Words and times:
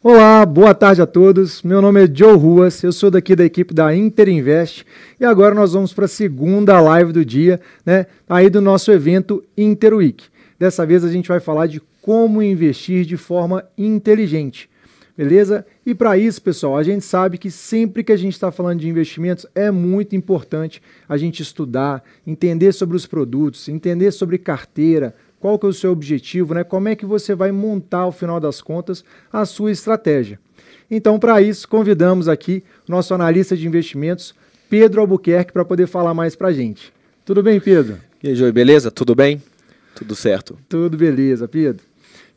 Olá, 0.00 0.46
boa 0.46 0.72
tarde 0.72 1.02
a 1.02 1.06
todos. 1.06 1.60
Meu 1.64 1.82
nome 1.82 2.04
é 2.04 2.08
Joe 2.08 2.36
Ruas, 2.36 2.84
eu 2.84 2.92
sou 2.92 3.10
daqui 3.10 3.34
da 3.34 3.44
equipe 3.44 3.74
da 3.74 3.92
Interinvest 3.92 4.86
e 5.18 5.24
agora 5.24 5.56
nós 5.56 5.72
vamos 5.72 5.92
para 5.92 6.04
a 6.04 6.08
segunda 6.08 6.80
live 6.80 7.12
do 7.12 7.24
dia, 7.24 7.60
né? 7.84 8.06
Aí 8.28 8.48
do 8.48 8.60
nosso 8.60 8.92
evento 8.92 9.42
Interweek. 9.56 10.26
Dessa 10.56 10.86
vez 10.86 11.02
a 11.02 11.10
gente 11.10 11.26
vai 11.26 11.40
falar 11.40 11.66
de 11.66 11.82
como 12.00 12.40
investir 12.40 13.04
de 13.04 13.16
forma 13.16 13.64
inteligente. 13.76 14.70
Beleza? 15.16 15.66
E 15.84 15.96
para 15.96 16.16
isso, 16.16 16.40
pessoal, 16.40 16.76
a 16.76 16.84
gente 16.84 17.04
sabe 17.04 17.36
que 17.36 17.50
sempre 17.50 18.04
que 18.04 18.12
a 18.12 18.16
gente 18.16 18.34
está 18.34 18.52
falando 18.52 18.78
de 18.78 18.88
investimentos 18.88 19.46
é 19.52 19.68
muito 19.68 20.14
importante 20.14 20.80
a 21.08 21.16
gente 21.16 21.42
estudar, 21.42 22.04
entender 22.24 22.70
sobre 22.70 22.96
os 22.96 23.04
produtos, 23.04 23.68
entender 23.68 24.12
sobre 24.12 24.38
carteira, 24.38 25.12
qual 25.40 25.58
que 25.58 25.66
é 25.66 25.68
o 25.68 25.72
seu 25.72 25.92
objetivo, 25.92 26.54
né? 26.54 26.64
Como 26.64 26.88
é 26.88 26.96
que 26.96 27.06
você 27.06 27.34
vai 27.34 27.52
montar, 27.52 28.00
ao 28.00 28.12
final 28.12 28.40
das 28.40 28.60
contas, 28.60 29.04
a 29.32 29.44
sua 29.44 29.70
estratégia. 29.70 30.38
Então, 30.90 31.18
para 31.18 31.40
isso, 31.42 31.68
convidamos 31.68 32.28
aqui 32.28 32.62
o 32.88 32.90
nosso 32.90 33.12
analista 33.14 33.56
de 33.56 33.66
investimentos, 33.66 34.34
Pedro 34.70 35.00
Albuquerque, 35.00 35.52
para 35.52 35.64
poder 35.64 35.86
falar 35.86 36.14
mais 36.14 36.34
para 36.34 36.48
a 36.48 36.52
gente. 36.52 36.92
Tudo 37.24 37.42
bem, 37.42 37.60
Pedro? 37.60 37.98
E 38.22 38.28
aí, 38.28 38.34
Joey, 38.34 38.52
beleza? 38.52 38.90
Tudo 38.90 39.14
bem? 39.14 39.42
Tudo 39.94 40.14
certo. 40.14 40.58
Tudo 40.68 40.96
beleza, 40.96 41.46
Pedro. 41.46 41.87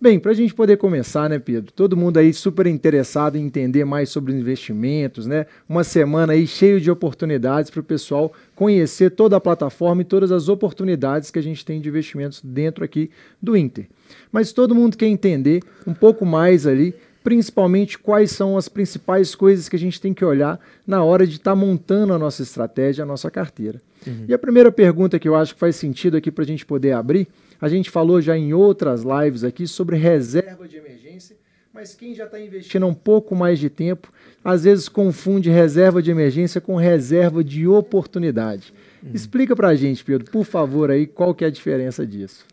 Bem, 0.02 0.20
para 0.20 0.32
a 0.32 0.34
gente 0.34 0.52
poder 0.56 0.78
começar, 0.78 1.30
né, 1.30 1.38
Pedro? 1.38 1.72
Todo 1.72 1.96
mundo 1.96 2.18
aí 2.18 2.34
super 2.34 2.66
interessado 2.66 3.38
em 3.38 3.46
entender 3.46 3.86
mais 3.86 4.10
sobre 4.10 4.34
investimentos, 4.34 5.28
né? 5.28 5.46
Uma 5.70 5.84
semana 5.84 6.34
aí 6.34 6.48
cheio 6.48 6.82
de 6.82 6.90
oportunidades 6.90 7.70
para 7.70 7.82
o 7.82 7.84
pessoal 7.84 8.34
conhecer 8.56 9.12
toda 9.12 9.38
a 9.38 9.40
plataforma 9.40 10.02
e 10.02 10.06
todas 10.06 10.32
as 10.32 10.50
oportunidades 10.50 11.30
que 11.30 11.38
a 11.38 11.44
gente 11.44 11.64
tem 11.64 11.80
de 11.80 11.88
investimentos 11.88 12.42
dentro 12.44 12.84
aqui 12.84 13.12
do 13.40 13.56
Inter. 13.56 13.86
Mas 14.32 14.52
todo 14.52 14.74
mundo 14.74 14.98
quer 14.98 15.06
entender 15.06 15.62
um 15.86 15.94
pouco 15.94 16.26
mais 16.26 16.66
ali, 16.66 16.96
principalmente 17.24 18.00
quais 18.00 18.32
são 18.32 18.58
as 18.58 18.68
principais 18.68 19.36
coisas 19.36 19.70
que 19.70 19.76
a 19.76 19.80
gente 19.80 20.02
tem 20.02 20.16
que 20.16 20.26
olhar 20.26 20.60
na 20.86 21.04
hora 21.04 21.28
de 21.28 21.36
estar 21.36 21.52
tá 21.52 21.56
montando 21.56 22.12
a 22.12 22.18
nossa 22.18 22.42
estratégia, 22.42 23.04
a 23.04 23.06
nossa 23.06 23.30
carteira. 23.30 23.80
Uhum. 24.08 24.26
E 24.28 24.34
a 24.34 24.40
primeira 24.40 24.72
pergunta 24.72 25.20
que 25.20 25.30
eu 25.30 25.36
acho 25.36 25.54
que 25.54 25.60
faz 25.60 25.76
sentido 25.76 26.18
aqui 26.18 26.32
para 26.32 26.44
a 26.44 26.48
gente 26.48 26.66
poder 26.66 26.94
abrir 26.94 27.28
a 27.62 27.70
gente 27.70 27.92
falou 27.92 28.20
já 28.20 28.36
em 28.36 28.54
outras 28.54 29.04
lives 29.04 29.44
aqui 29.44 29.68
sobre 29.68 29.96
reserva 29.96 30.68
de 30.68 30.78
emergência, 30.78 31.38
mas 31.72 31.94
quem 31.94 32.16
já 32.16 32.26
está 32.26 32.40
investindo 32.40 32.88
um 32.88 32.94
pouco 32.94 33.36
mais 33.36 33.60
de 33.60 33.70
tempo, 33.70 34.12
às 34.44 34.64
vezes 34.64 34.90
confunde 34.90 35.50
reserva 35.50 36.02
de 36.02 36.10
emergência 36.10 36.60
com 36.60 36.76
reserva 36.76 37.44
de 37.44 37.68
oportunidade. 37.68 38.74
Hum. 39.04 39.12
Explica 39.14 39.56
para 39.56 39.70
a 39.70 39.76
gente, 39.76 40.04
Pedro, 40.04 40.30
por 40.32 40.44
favor, 40.44 40.90
aí 40.90 41.06
qual 41.06 41.36
que 41.36 41.46
é 41.46 41.48
a 41.48 41.52
diferença 41.52 42.06
disso. 42.06 42.46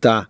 Tá. 0.00 0.28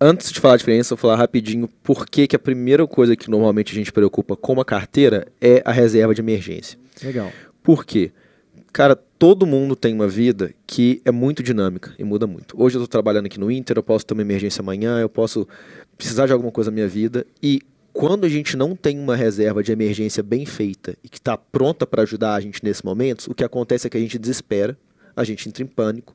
Antes 0.00 0.32
de 0.32 0.40
falar 0.40 0.54
a 0.54 0.56
diferença, 0.56 0.94
eu 0.94 0.96
vou 0.96 1.02
falar 1.02 1.16
rapidinho 1.16 1.68
por 1.82 2.06
que, 2.06 2.26
que 2.26 2.36
a 2.36 2.38
primeira 2.38 2.86
coisa 2.86 3.14
que 3.14 3.28
normalmente 3.28 3.72
a 3.72 3.74
gente 3.74 3.92
preocupa 3.92 4.34
com 4.36 4.54
uma 4.54 4.64
carteira 4.64 5.26
é 5.40 5.60
a 5.64 5.72
reserva 5.72 6.14
de 6.14 6.22
emergência. 6.22 6.78
Legal. 7.02 7.30
Por 7.62 7.84
quê? 7.84 8.10
Cara, 8.72 8.98
todo 9.20 9.44
mundo 9.44 9.76
tem 9.76 9.92
uma 9.92 10.08
vida 10.08 10.54
que 10.66 11.02
é 11.04 11.10
muito 11.10 11.42
dinâmica 11.42 11.92
e 11.98 12.02
muda 12.02 12.26
muito. 12.26 12.54
Hoje 12.58 12.76
eu 12.76 12.82
estou 12.82 12.88
trabalhando 12.88 13.26
aqui 13.26 13.38
no 13.38 13.50
Inter, 13.50 13.76
eu 13.76 13.82
posso 13.82 14.06
ter 14.06 14.14
uma 14.14 14.22
emergência 14.22 14.62
amanhã, 14.62 14.98
eu 14.98 15.10
posso 15.10 15.46
precisar 15.98 16.24
de 16.24 16.32
alguma 16.32 16.50
coisa 16.50 16.70
na 16.70 16.76
minha 16.76 16.88
vida. 16.88 17.26
E 17.42 17.60
quando 17.92 18.24
a 18.24 18.30
gente 18.30 18.56
não 18.56 18.74
tem 18.74 18.98
uma 18.98 19.14
reserva 19.14 19.62
de 19.62 19.70
emergência 19.72 20.22
bem 20.22 20.46
feita 20.46 20.96
e 21.04 21.08
que 21.10 21.18
está 21.18 21.36
pronta 21.36 21.86
para 21.86 22.00
ajudar 22.00 22.34
a 22.34 22.40
gente 22.40 22.64
nesse 22.64 22.82
momento, 22.82 23.30
o 23.30 23.34
que 23.34 23.44
acontece 23.44 23.86
é 23.86 23.90
que 23.90 23.98
a 23.98 24.00
gente 24.00 24.18
desespera, 24.18 24.74
a 25.14 25.22
gente 25.22 25.46
entra 25.46 25.62
em 25.62 25.66
pânico 25.66 26.14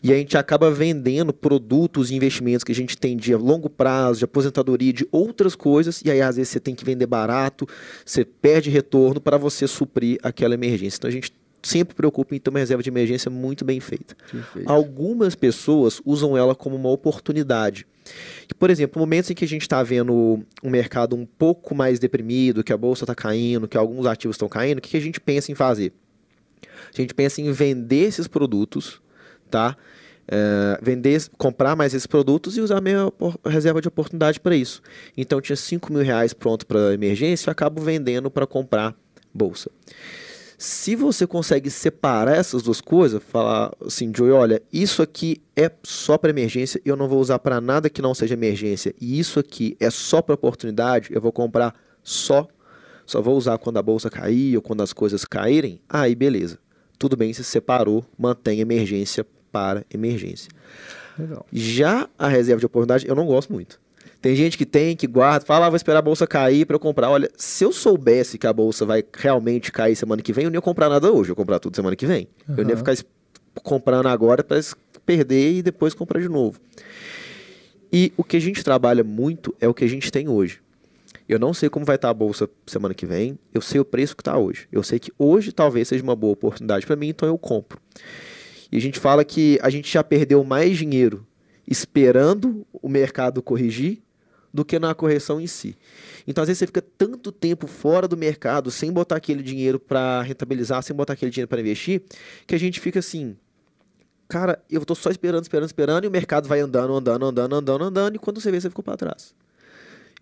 e 0.00 0.12
a 0.12 0.16
gente 0.16 0.38
acaba 0.38 0.70
vendendo 0.70 1.32
produtos 1.32 2.12
e 2.12 2.14
investimentos 2.14 2.62
que 2.62 2.70
a 2.70 2.74
gente 2.74 2.96
tem 2.96 3.16
de 3.16 3.34
longo 3.34 3.68
prazo, 3.68 4.20
de 4.20 4.26
aposentadoria, 4.26 4.92
de 4.92 5.08
outras 5.10 5.56
coisas, 5.56 6.02
e 6.04 6.10
aí 6.10 6.22
às 6.22 6.36
vezes 6.36 6.50
você 6.50 6.60
tem 6.60 6.72
que 6.72 6.84
vender 6.84 7.06
barato, 7.06 7.66
você 8.06 8.24
perde 8.24 8.70
retorno 8.70 9.20
para 9.20 9.36
você 9.36 9.66
suprir 9.66 10.20
aquela 10.22 10.54
emergência. 10.54 10.98
Então 10.98 11.08
a 11.08 11.12
gente 11.12 11.32
sempre 11.66 11.94
preocupa 11.94 12.34
em 12.34 12.38
ter 12.38 12.50
uma 12.50 12.58
reserva 12.58 12.82
de 12.82 12.88
emergência 12.88 13.30
muito 13.30 13.64
bem 13.64 13.80
feita. 13.80 14.14
Perfeito. 14.30 14.70
Algumas 14.70 15.34
pessoas 15.34 16.00
usam 16.04 16.36
ela 16.36 16.54
como 16.54 16.76
uma 16.76 16.90
oportunidade. 16.90 17.86
Por 18.58 18.70
exemplo, 18.70 19.00
momentos 19.00 19.30
em 19.30 19.34
que 19.34 19.44
a 19.44 19.48
gente 19.48 19.62
está 19.62 19.82
vendo 19.82 20.44
um 20.62 20.70
mercado 20.70 21.16
um 21.16 21.24
pouco 21.24 21.74
mais 21.74 21.98
deprimido, 21.98 22.62
que 22.62 22.72
a 22.72 22.76
bolsa 22.76 23.04
está 23.04 23.14
caindo, 23.14 23.66
que 23.66 23.76
alguns 23.76 24.06
ativos 24.06 24.34
estão 24.34 24.48
caindo, 24.48 24.78
o 24.78 24.80
que 24.82 24.96
a 24.96 25.00
gente 25.00 25.20
pensa 25.20 25.50
em 25.50 25.54
fazer? 25.54 25.92
A 26.62 27.00
gente 27.00 27.14
pensa 27.14 27.40
em 27.40 27.50
vender 27.50 28.04
esses 28.04 28.28
produtos, 28.28 29.00
tá? 29.50 29.76
É, 30.26 30.78
vender, 30.82 31.22
comprar 31.36 31.76
mais 31.76 31.92
esses 31.92 32.06
produtos 32.06 32.56
e 32.56 32.60
usar 32.60 32.78
a 32.78 32.80
minha 32.80 33.12
reserva 33.44 33.80
de 33.80 33.88
oportunidade 33.88 34.40
para 34.40 34.56
isso. 34.56 34.80
Então, 35.16 35.40
tinha 35.40 35.56
5 35.56 35.92
mil 35.92 36.02
reais 36.02 36.32
pronto 36.32 36.66
para 36.66 36.94
emergência, 36.94 37.48
eu 37.48 37.52
acabo 37.52 37.82
vendendo 37.82 38.30
para 38.30 38.46
comprar 38.46 38.94
bolsa. 39.34 39.70
Se 40.64 40.96
você 40.96 41.26
consegue 41.26 41.68
separar 41.68 42.36
essas 42.36 42.62
duas 42.62 42.80
coisas, 42.80 43.22
falar 43.22 43.70
assim, 43.84 44.10
Joey, 44.16 44.32
olha, 44.32 44.62
isso 44.72 45.02
aqui 45.02 45.42
é 45.54 45.70
só 45.82 46.16
para 46.16 46.30
emergência, 46.30 46.80
eu 46.86 46.96
não 46.96 47.06
vou 47.06 47.20
usar 47.20 47.38
para 47.38 47.60
nada 47.60 47.90
que 47.90 48.00
não 48.00 48.14
seja 48.14 48.32
emergência, 48.32 48.94
e 48.98 49.18
isso 49.18 49.38
aqui 49.38 49.76
é 49.78 49.90
só 49.90 50.22
para 50.22 50.34
oportunidade, 50.34 51.12
eu 51.12 51.20
vou 51.20 51.30
comprar 51.30 51.74
só, 52.02 52.48
só 53.04 53.20
vou 53.20 53.36
usar 53.36 53.58
quando 53.58 53.76
a 53.76 53.82
bolsa 53.82 54.08
cair 54.08 54.56
ou 54.56 54.62
quando 54.62 54.82
as 54.82 54.94
coisas 54.94 55.26
caírem, 55.26 55.82
aí 55.86 56.14
beleza. 56.14 56.58
Tudo 56.98 57.14
bem, 57.14 57.30
se 57.34 57.44
separou, 57.44 58.02
mantém 58.18 58.60
emergência 58.60 59.26
para 59.52 59.84
emergência. 59.92 60.48
Legal. 61.18 61.44
Já 61.52 62.08
a 62.18 62.26
reserva 62.26 62.60
de 62.60 62.66
oportunidade, 62.66 63.06
eu 63.06 63.14
não 63.14 63.26
gosto 63.26 63.52
muito. 63.52 63.78
Tem 64.24 64.34
gente 64.34 64.56
que 64.56 64.64
tem, 64.64 64.96
que 64.96 65.06
guarda, 65.06 65.44
fala, 65.44 65.66
ah, 65.66 65.68
vou 65.68 65.76
esperar 65.76 65.98
a 65.98 66.02
bolsa 66.02 66.26
cair 66.26 66.64
para 66.64 66.76
eu 66.76 66.80
comprar. 66.80 67.10
Olha, 67.10 67.30
se 67.36 67.62
eu 67.62 67.70
soubesse 67.70 68.38
que 68.38 68.46
a 68.46 68.54
bolsa 68.54 68.86
vai 68.86 69.04
realmente 69.12 69.70
cair 69.70 69.94
semana 69.94 70.22
que 70.22 70.32
vem, 70.32 70.44
eu 70.44 70.50
não 70.50 70.56
ia 70.56 70.62
comprar 70.62 70.88
nada 70.88 71.12
hoje, 71.12 71.28
eu 71.28 71.32
ia 71.32 71.36
comprar 71.36 71.58
tudo 71.58 71.76
semana 71.76 71.94
que 71.94 72.06
vem. 72.06 72.26
Uhum. 72.48 72.54
Eu 72.56 72.64
não 72.64 72.70
ia 72.70 72.76
ficar 72.78 72.96
comprando 73.62 74.06
agora 74.06 74.42
para 74.42 74.58
perder 75.04 75.56
e 75.56 75.62
depois 75.62 75.92
comprar 75.92 76.22
de 76.22 76.28
novo. 76.30 76.58
E 77.92 78.14
o 78.16 78.24
que 78.24 78.38
a 78.38 78.40
gente 78.40 78.64
trabalha 78.64 79.04
muito 79.04 79.54
é 79.60 79.68
o 79.68 79.74
que 79.74 79.84
a 79.84 79.88
gente 79.88 80.10
tem 80.10 80.26
hoje. 80.26 80.62
Eu 81.28 81.38
não 81.38 81.52
sei 81.52 81.68
como 81.68 81.84
vai 81.84 81.96
estar 81.96 82.08
a 82.08 82.14
bolsa 82.14 82.48
semana 82.66 82.94
que 82.94 83.04
vem, 83.04 83.38
eu 83.52 83.60
sei 83.60 83.78
o 83.78 83.84
preço 83.84 84.16
que 84.16 84.22
está 84.22 84.38
hoje. 84.38 84.66
Eu 84.72 84.82
sei 84.82 84.98
que 84.98 85.12
hoje 85.18 85.52
talvez 85.52 85.88
seja 85.88 86.02
uma 86.02 86.16
boa 86.16 86.32
oportunidade 86.32 86.86
para 86.86 86.96
mim, 86.96 87.08
então 87.08 87.28
eu 87.28 87.36
compro. 87.36 87.78
E 88.72 88.78
a 88.78 88.80
gente 88.80 88.98
fala 88.98 89.22
que 89.22 89.58
a 89.60 89.68
gente 89.68 89.92
já 89.92 90.02
perdeu 90.02 90.42
mais 90.42 90.78
dinheiro 90.78 91.26
esperando 91.68 92.66
o 92.72 92.88
mercado 92.88 93.42
corrigir 93.42 94.02
do 94.54 94.64
que 94.64 94.78
na 94.78 94.94
correção 94.94 95.40
em 95.40 95.48
si. 95.48 95.76
Então, 96.28 96.40
às 96.40 96.46
vezes, 96.46 96.60
você 96.60 96.66
fica 96.68 96.80
tanto 96.80 97.32
tempo 97.32 97.66
fora 97.66 98.06
do 98.06 98.16
mercado, 98.16 98.70
sem 98.70 98.92
botar 98.92 99.16
aquele 99.16 99.42
dinheiro 99.42 99.80
para 99.80 100.22
rentabilizar, 100.22 100.80
sem 100.84 100.94
botar 100.94 101.14
aquele 101.14 101.32
dinheiro 101.32 101.48
para 101.48 101.60
investir, 101.60 102.02
que 102.46 102.54
a 102.54 102.58
gente 102.58 102.78
fica 102.78 103.00
assim, 103.00 103.36
cara, 104.28 104.62
eu 104.70 104.82
estou 104.82 104.94
só 104.94 105.10
esperando, 105.10 105.42
esperando, 105.42 105.66
esperando, 105.66 106.04
e 106.04 106.06
o 106.06 106.10
mercado 106.10 106.48
vai 106.48 106.60
andando, 106.60 106.94
andando, 106.94 107.26
andando, 107.26 107.56
andando, 107.56 107.84
andando, 107.84 108.14
e 108.14 108.18
quando 108.20 108.40
você 108.40 108.52
vê, 108.52 108.60
você 108.60 108.68
ficou 108.68 108.84
para 108.84 108.96
trás. 108.96 109.34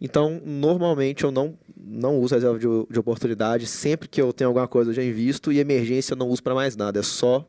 Então, 0.00 0.40
normalmente 0.42 1.24
eu 1.24 1.30
não, 1.30 1.56
não 1.76 2.18
uso 2.18 2.34
reserva 2.34 2.58
de, 2.58 2.66
de 2.90 2.98
oportunidade. 2.98 3.66
Sempre 3.66 4.08
que 4.08 4.20
eu 4.20 4.32
tenho 4.32 4.48
alguma 4.48 4.66
coisa, 4.66 4.90
eu 4.90 4.94
já 4.94 5.04
invisto. 5.04 5.52
E 5.52 5.60
emergência 5.60 6.14
eu 6.14 6.16
não 6.16 6.28
uso 6.28 6.42
para 6.42 6.56
mais 6.56 6.74
nada. 6.74 6.98
É 6.98 7.02
só 7.04 7.48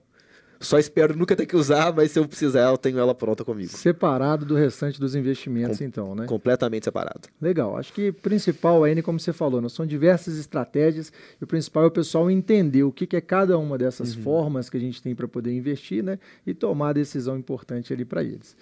só 0.64 0.80
espero 0.80 1.16
nunca 1.16 1.36
ter 1.36 1.46
que 1.46 1.56
usar, 1.56 1.94
mas 1.94 2.12
se 2.12 2.20
eu 2.20 2.28
precisar, 2.28 2.70
eu 2.70 2.78
tenho 2.78 3.00
ela 3.00 3.14
pronta 3.14 3.44
comigo. 3.44 3.70
Separado 3.70 4.46
do 4.46 4.56
restante 4.56 5.00
dos 5.00 5.16
investimentos, 5.16 5.78
Com, 5.78 5.84
então, 5.84 6.16
né? 6.16 6.26
Completamente 6.26 6.86
separado. 6.86 7.28
Legal. 7.42 7.78
Acho 7.78 7.94
que 7.94 8.10
o 8.10 8.14
principal 8.14 8.84
aí, 8.84 9.02
como 9.02 9.20
você 9.20 9.34
falou, 9.34 9.62
né? 9.62 9.70
são 9.70 9.86
diversas 9.86 10.38
estratégias 10.38 11.12
e 11.40 11.44
o 11.44 11.48
principal 11.48 11.84
é 11.84 11.88
o 11.88 11.92
pessoal 11.92 12.30
entender 12.30 12.84
o 12.84 12.92
que, 12.92 13.06
que 13.06 13.16
é 13.16 13.22
cada 13.22 13.58
uma 13.58 13.78
dessas 13.78 14.16
uhum. 14.16 14.24
formas 14.24 14.70
que 14.70 14.78
a 14.78 14.80
gente 14.80 15.02
tem 15.02 15.14
para 15.14 15.28
poder 15.28 15.52
investir, 15.54 16.04
né? 16.04 16.20
E 16.46 16.54
tomar 16.54 16.90
a 16.90 16.94
decisão 16.94 17.38
importante 17.38 17.92
ali 17.94 18.06
para 18.06 18.24
eles. 18.24 18.56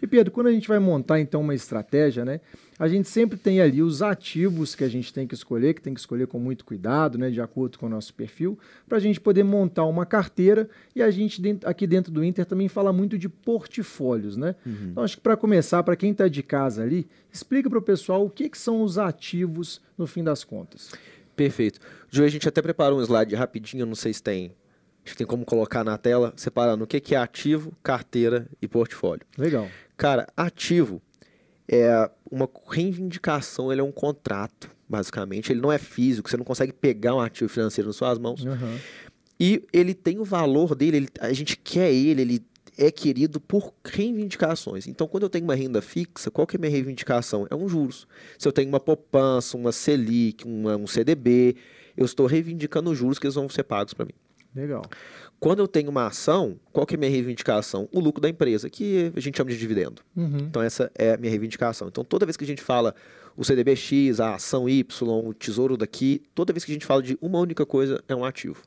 E 0.00 0.06
Pedro, 0.06 0.32
quando 0.32 0.48
a 0.48 0.52
gente 0.52 0.68
vai 0.68 0.78
montar 0.78 1.20
então 1.20 1.40
uma 1.40 1.54
estratégia, 1.54 2.24
né, 2.24 2.40
a 2.78 2.88
gente 2.88 3.08
sempre 3.08 3.38
tem 3.38 3.60
ali 3.60 3.82
os 3.82 4.02
ativos 4.02 4.74
que 4.74 4.82
a 4.82 4.88
gente 4.88 5.12
tem 5.12 5.26
que 5.26 5.34
escolher, 5.34 5.74
que 5.74 5.80
tem 5.80 5.94
que 5.94 6.00
escolher 6.00 6.26
com 6.26 6.38
muito 6.38 6.64
cuidado, 6.64 7.16
né, 7.18 7.30
de 7.30 7.40
acordo 7.40 7.78
com 7.78 7.86
o 7.86 7.88
nosso 7.88 8.12
perfil, 8.14 8.58
para 8.88 8.98
a 8.98 9.00
gente 9.00 9.20
poder 9.20 9.44
montar 9.44 9.84
uma 9.84 10.04
carteira. 10.04 10.68
E 10.94 11.02
a 11.02 11.10
gente 11.10 11.40
aqui 11.64 11.86
dentro 11.86 12.12
do 12.12 12.24
Inter 12.24 12.44
também 12.44 12.68
fala 12.68 12.92
muito 12.92 13.16
de 13.16 13.28
portfólios, 13.28 14.36
né? 14.36 14.54
Uhum. 14.66 14.88
Então 14.90 15.04
acho 15.04 15.16
que 15.16 15.22
para 15.22 15.36
começar, 15.36 15.82
para 15.82 15.96
quem 15.96 16.10
está 16.10 16.28
de 16.28 16.42
casa 16.42 16.82
ali, 16.82 17.06
explica 17.32 17.70
para 17.70 17.78
o 17.78 17.82
pessoal 17.82 18.24
o 18.24 18.30
que, 18.30 18.48
que 18.48 18.58
são 18.58 18.82
os 18.82 18.98
ativos 18.98 19.80
no 19.96 20.06
fim 20.06 20.24
das 20.24 20.42
contas. 20.42 20.90
Perfeito. 21.36 21.80
Ju, 22.10 22.24
a 22.24 22.28
gente 22.28 22.48
até 22.48 22.62
preparou 22.62 22.98
um 22.98 23.02
slide 23.02 23.34
rapidinho, 23.34 23.86
não 23.86 23.94
sei 23.94 24.12
se 24.12 24.22
tem 24.22 24.52
Acho 25.04 25.12
que 25.12 25.18
tem 25.18 25.26
como 25.26 25.44
colocar 25.44 25.84
na 25.84 25.98
tela, 25.98 26.32
separando 26.34 26.84
o 26.84 26.86
que 26.86 27.14
é 27.14 27.18
ativo, 27.18 27.72
carteira 27.82 28.48
e 28.60 28.66
portfólio. 28.66 29.26
Legal. 29.36 29.68
Cara, 29.96 30.26
ativo 30.36 31.00
é 31.68 32.10
uma 32.30 32.48
reivindicação, 32.68 33.70
ele 33.70 33.80
é 33.80 33.84
um 33.84 33.92
contrato, 33.92 34.68
basicamente. 34.88 35.52
Ele 35.52 35.60
não 35.60 35.72
é 35.72 35.78
físico, 35.78 36.28
você 36.28 36.36
não 36.36 36.44
consegue 36.44 36.72
pegar 36.72 37.14
um 37.14 37.20
ativo 37.20 37.48
financeiro 37.48 37.88
nas 37.88 37.96
suas 37.96 38.18
mãos. 38.18 38.44
Uhum. 38.44 38.78
E 39.38 39.62
ele 39.72 39.94
tem 39.94 40.18
o 40.18 40.24
valor 40.24 40.74
dele, 40.74 40.96
ele, 40.98 41.08
a 41.20 41.32
gente 41.32 41.56
quer 41.56 41.92
ele, 41.92 42.22
ele 42.22 42.46
é 42.76 42.90
querido 42.90 43.40
por 43.40 43.72
reivindicações. 43.84 44.86
Então, 44.86 45.06
quando 45.06 45.24
eu 45.24 45.30
tenho 45.30 45.44
uma 45.44 45.54
renda 45.54 45.80
fixa, 45.80 46.30
qual 46.30 46.46
que 46.46 46.56
é 46.56 46.58
a 46.58 46.60
minha 46.60 46.70
reivindicação? 46.70 47.46
É 47.50 47.54
um 47.54 47.68
juros. 47.68 48.06
Se 48.38 48.46
eu 48.46 48.52
tenho 48.52 48.68
uma 48.68 48.80
poupança, 48.80 49.56
uma 49.56 49.72
Selic, 49.72 50.44
uma, 50.44 50.76
um 50.76 50.86
CDB, 50.86 51.56
eu 51.96 52.04
estou 52.04 52.26
reivindicando 52.26 52.90
os 52.90 52.98
juros 52.98 53.18
que 53.18 53.26
eles 53.26 53.34
vão 53.34 53.48
ser 53.48 53.64
pagos 53.64 53.94
para 53.94 54.06
mim. 54.06 54.14
Legal. 54.54 54.82
Quando 55.40 55.58
eu 55.58 55.68
tenho 55.68 55.90
uma 55.90 56.06
ação, 56.06 56.58
qual 56.72 56.86
que 56.86 56.94
é 56.94 56.96
a 56.96 56.98
minha 56.98 57.10
reivindicação? 57.10 57.88
O 57.92 58.00
lucro 58.00 58.20
da 58.20 58.28
empresa, 58.28 58.70
que 58.70 59.12
a 59.14 59.20
gente 59.20 59.36
chama 59.36 59.50
de 59.50 59.58
dividendo. 59.58 60.00
Uhum. 60.16 60.38
Então, 60.38 60.62
essa 60.62 60.90
é 60.94 61.12
a 61.12 61.16
minha 61.16 61.30
reivindicação. 61.30 61.88
Então, 61.88 62.04
toda 62.04 62.24
vez 62.24 62.36
que 62.36 62.44
a 62.44 62.46
gente 62.46 62.62
fala 62.62 62.94
o 63.36 63.44
CDBX, 63.44 64.20
a 64.20 64.34
ação 64.36 64.68
Y, 64.68 64.84
o 65.26 65.34
tesouro 65.34 65.76
daqui, 65.76 66.22
toda 66.34 66.52
vez 66.52 66.64
que 66.64 66.70
a 66.70 66.74
gente 66.74 66.86
fala 66.86 67.02
de 67.02 67.18
uma 67.20 67.40
única 67.40 67.66
coisa, 67.66 68.02
é 68.08 68.14
um 68.14 68.24
ativo. 68.24 68.62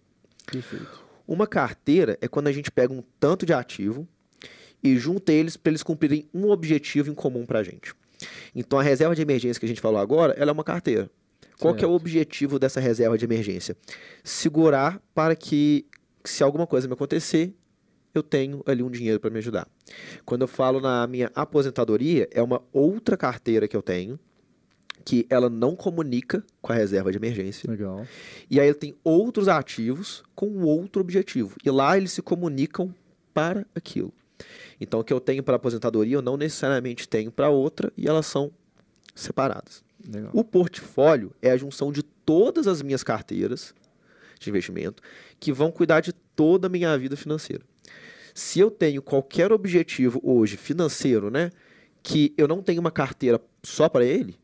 Perfeito. 0.46 1.08
Uma 1.26 1.48
carteira 1.48 2.18
é 2.22 2.28
quando 2.28 2.48
a 2.48 2.52
gente 2.52 2.70
pega 2.70 2.94
um 2.94 3.04
tanto 3.20 3.46
de 3.46 3.54
ativo 3.54 4.08
e 4.84 4.98
junta 4.98 5.32
eles 5.32 5.58
para 5.58 5.72
eles 5.72 5.84
cumprirem 5.84 6.28
um 6.34 6.50
objetivo 6.50 7.10
em 7.10 7.14
comum 7.14 7.46
para 7.46 7.60
a 7.60 7.64
gente. 7.64 7.94
Então, 8.56 8.80
a 8.80 8.84
reserva 8.84 9.16
de 9.16 9.22
emergência 9.22 9.60
que 9.60 9.66
a 9.66 9.70
gente 9.70 9.82
falou 9.82 10.00
agora, 10.00 10.34
ela 10.34 10.52
é 10.52 10.54
uma 10.54 10.64
carteira. 10.64 11.10
Qual 11.60 11.74
que 11.74 11.84
é 11.84 11.88
o 11.88 11.92
objetivo 11.92 12.60
dessa 12.60 12.80
reserva 12.80 13.18
de 13.18 13.26
emergência? 13.26 13.76
Segurar 14.24 15.02
para 15.14 15.36
que, 15.36 15.86
se 16.24 16.44
alguma 16.44 16.68
coisa 16.68 16.88
me 16.88 16.94
acontecer, 16.94 17.54
eu 18.14 18.24
tenho 18.24 18.64
ali 18.66 18.84
um 18.84 18.90
dinheiro 18.90 19.20
para 19.20 19.30
me 19.30 19.40
ajudar. 19.40 19.68
Quando 20.26 20.42
eu 20.42 20.48
falo 20.48 20.80
na 20.80 21.06
minha 21.08 21.32
aposentadoria, 21.34 22.28
é 22.32 22.42
uma 22.42 22.62
outra 22.72 23.18
carteira 23.18 23.68
que 23.68 23.76
eu 23.76 23.82
tenho, 23.82 24.20
que 25.04 25.26
ela 25.30 25.50
não 25.50 25.76
comunica 25.76 26.44
com 26.62 26.74
a 26.74 26.76
reserva 26.76 27.12
de 27.12 27.18
emergência. 27.18 27.70
Legal. 27.70 28.06
E 28.50 28.60
aí 28.60 28.68
ele 28.68 28.76
tem 28.76 28.96
outros 29.04 29.48
ativos 29.48 30.24
com 30.36 30.64
outro 30.64 31.02
objetivo. 31.02 31.56
E 31.64 31.70
lá 31.70 31.98
eles 31.98 32.12
se 32.12 32.22
comunicam 32.22 32.94
para 33.34 33.66
aquilo. 33.74 34.14
Então 34.80 35.00
o 35.00 35.04
que 35.04 35.14
eu 35.14 35.20
tenho 35.20 35.42
para 35.42 35.56
aposentadoria, 35.56 36.16
eu 36.16 36.22
não 36.22 36.38
necessariamente 36.38 37.08
tenho 37.08 37.32
para 37.32 37.50
outra, 37.50 37.92
e 37.96 38.08
elas 38.08 38.26
são 38.26 38.52
separadas. 39.16 39.87
Legal. 40.06 40.32
O 40.34 40.44
portfólio 40.44 41.34
é 41.42 41.52
a 41.52 41.58
junção 41.58 41.92
de 41.92 42.04
todas 42.04 42.68
as 42.68 42.82
minhas 42.82 43.04
carteiras 43.04 43.74
de 44.40 44.50
investimento 44.50 45.02
que 45.40 45.52
vão 45.52 45.72
cuidar 45.72 46.02
de 46.02 46.14
toda 46.14 46.68
a 46.68 46.70
minha 46.70 46.98
vida 46.98 47.16
financeira. 47.16 47.64
Se 48.34 48.60
eu 48.60 48.70
tenho 48.70 49.02
qualquer 49.02 49.52
objetivo 49.52 50.22
hoje 50.24 50.58
financeiro, 50.58 51.32
né, 51.32 51.50
que 52.04 52.34
eu 52.38 52.48
não 52.48 52.62
tenho 52.62 52.80
uma 52.80 52.92
carteira 52.92 53.42
só 53.64 53.90
para 53.90 54.06
ele, 54.06 54.38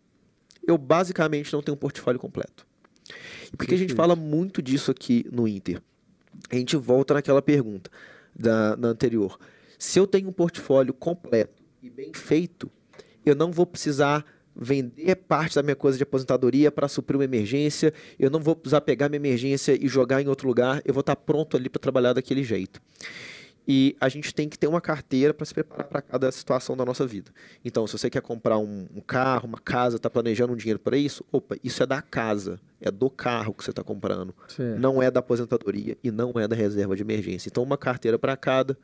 eu 0.68 0.78
basicamente 0.78 1.54
não 1.54 1.62
tenho 1.62 1.76
um 1.76 1.80
portfólio 1.80 2.20
completo. 2.20 2.66
E 3.54 3.58
por 3.58 3.68
que 3.68 3.76
a 3.76 3.78
gente 3.78 3.94
fala 3.94 4.16
muito 4.16 4.62
disso 4.62 4.90
aqui 4.90 5.26
no 5.32 5.48
Inter? 5.48 5.82
A 6.50 6.56
gente 6.56 6.76
volta 6.76 7.14
naquela 7.14 7.42
pergunta 7.42 7.92
da, 8.36 8.76
na 8.76 8.88
anterior. 8.88 9.38
Se 9.78 10.00
eu 10.00 10.08
tenho 10.08 10.30
um 10.30 10.34
portfólio 10.34 10.94
completo 10.94 11.62
e 11.82 11.90
bem 11.90 12.12
feito, 12.14 12.72
eu 13.26 13.36
não 13.36 13.52
vou 13.52 13.66
precisar 13.66 14.26
vender 14.56 15.16
parte 15.16 15.56
da 15.56 15.64
minha 15.64 15.76
coisa 15.76 15.98
de 15.98 16.04
aposentadoria 16.04 16.72
para 16.72 16.88
suprir 16.88 17.18
uma 17.18 17.26
emergência, 17.26 17.94
eu 18.20 18.30
não 18.30 18.40
vou 18.40 18.56
precisar 18.56 18.82
pegar 18.82 19.10
minha 19.10 19.18
emergência 19.18 19.78
e 19.80 19.88
jogar 19.88 20.22
em 20.22 20.28
outro 20.28 20.48
lugar, 20.48 20.82
eu 20.86 20.94
vou 20.94 21.02
estar 21.02 21.16
pronto 21.16 21.58
ali 21.58 21.70
para 21.70 21.80
trabalhar 21.80 22.14
daquele 22.14 22.44
jeito. 22.44 22.82
E 23.68 23.96
a 24.00 24.10
gente 24.10 24.34
tem 24.34 24.50
que 24.50 24.60
ter 24.60 24.68
uma 24.68 24.82
carteira 24.82 25.34
para 25.34 25.46
se 25.46 25.54
preparar 25.54 25.88
para 25.88 26.02
cada 26.02 26.32
situação 26.32 26.76
da 26.76 26.84
nossa 26.84 27.08
vida. 27.08 27.32
Então, 27.64 27.88
se 27.88 27.98
você 27.98 28.10
quer 28.10 28.22
comprar 28.22 28.58
um, 28.58 28.88
um 28.94 29.00
carro, 29.00 29.48
uma 29.48 29.58
casa, 29.58 29.96
está 29.96 30.10
planejando 30.10 30.52
um 30.52 30.56
dinheiro 30.56 30.80
para 30.80 30.98
isso, 30.98 31.24
opa, 31.32 31.56
isso 31.64 31.82
é 31.82 31.86
da 31.86 32.02
casa, 32.02 32.60
é 32.82 32.92
do 32.92 33.10
carro 33.10 33.54
que 33.54 33.64
você 33.64 33.70
está 33.70 33.84
comprando 33.84 34.36
Certo. 34.50 34.80
não 34.80 35.02
é 35.02 35.10
da 35.10 35.22
aposentadoria 35.22 35.98
e 36.04 36.12
não 36.12 36.34
é 36.36 36.48
da 36.48 36.56
reserva 36.56 36.96
de 36.96 37.04
emergência. 37.04 37.48
Então, 37.50 37.64
uma 37.64 37.78
carteira 37.78 38.20
para 38.20 38.36
cada, 38.36 38.78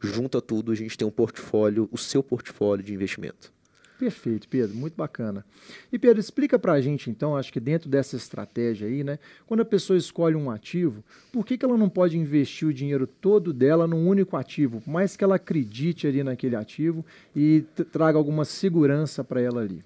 junta 0.00 0.42
tudo, 0.42 0.72
a 0.72 0.74
gente 0.74 0.98
tem 0.98 1.06
um 1.06 1.10
portfólio, 1.10 1.88
o 1.92 1.98
seu 1.98 2.22
portfólio 2.22 2.84
de 2.84 2.92
investimento. 2.92 3.52
Perfeito, 3.98 4.46
Pedro, 4.46 4.76
muito 4.76 4.94
bacana. 4.94 5.44
E 5.90 5.98
Pedro, 5.98 6.20
explica 6.20 6.58
pra 6.58 6.80
gente 6.80 7.08
então, 7.08 7.34
acho 7.34 7.50
que 7.50 7.58
dentro 7.58 7.88
dessa 7.88 8.14
estratégia 8.14 8.86
aí, 8.86 9.02
né, 9.02 9.18
quando 9.46 9.60
a 9.60 9.64
pessoa 9.64 9.96
escolhe 9.96 10.36
um 10.36 10.50
ativo, 10.50 11.02
por 11.32 11.46
que, 11.46 11.56
que 11.56 11.64
ela 11.64 11.78
não 11.78 11.88
pode 11.88 12.18
investir 12.18 12.68
o 12.68 12.74
dinheiro 12.74 13.06
todo 13.06 13.54
dela 13.54 13.86
num 13.86 14.06
único 14.06 14.36
ativo, 14.36 14.82
por 14.82 14.90
mais 14.90 15.16
que 15.16 15.24
ela 15.24 15.36
acredite 15.36 16.06
ali 16.06 16.22
naquele 16.22 16.56
ativo 16.56 17.04
e 17.34 17.64
traga 17.90 18.18
alguma 18.18 18.44
segurança 18.44 19.24
para 19.24 19.40
ela 19.40 19.62
ali? 19.62 19.82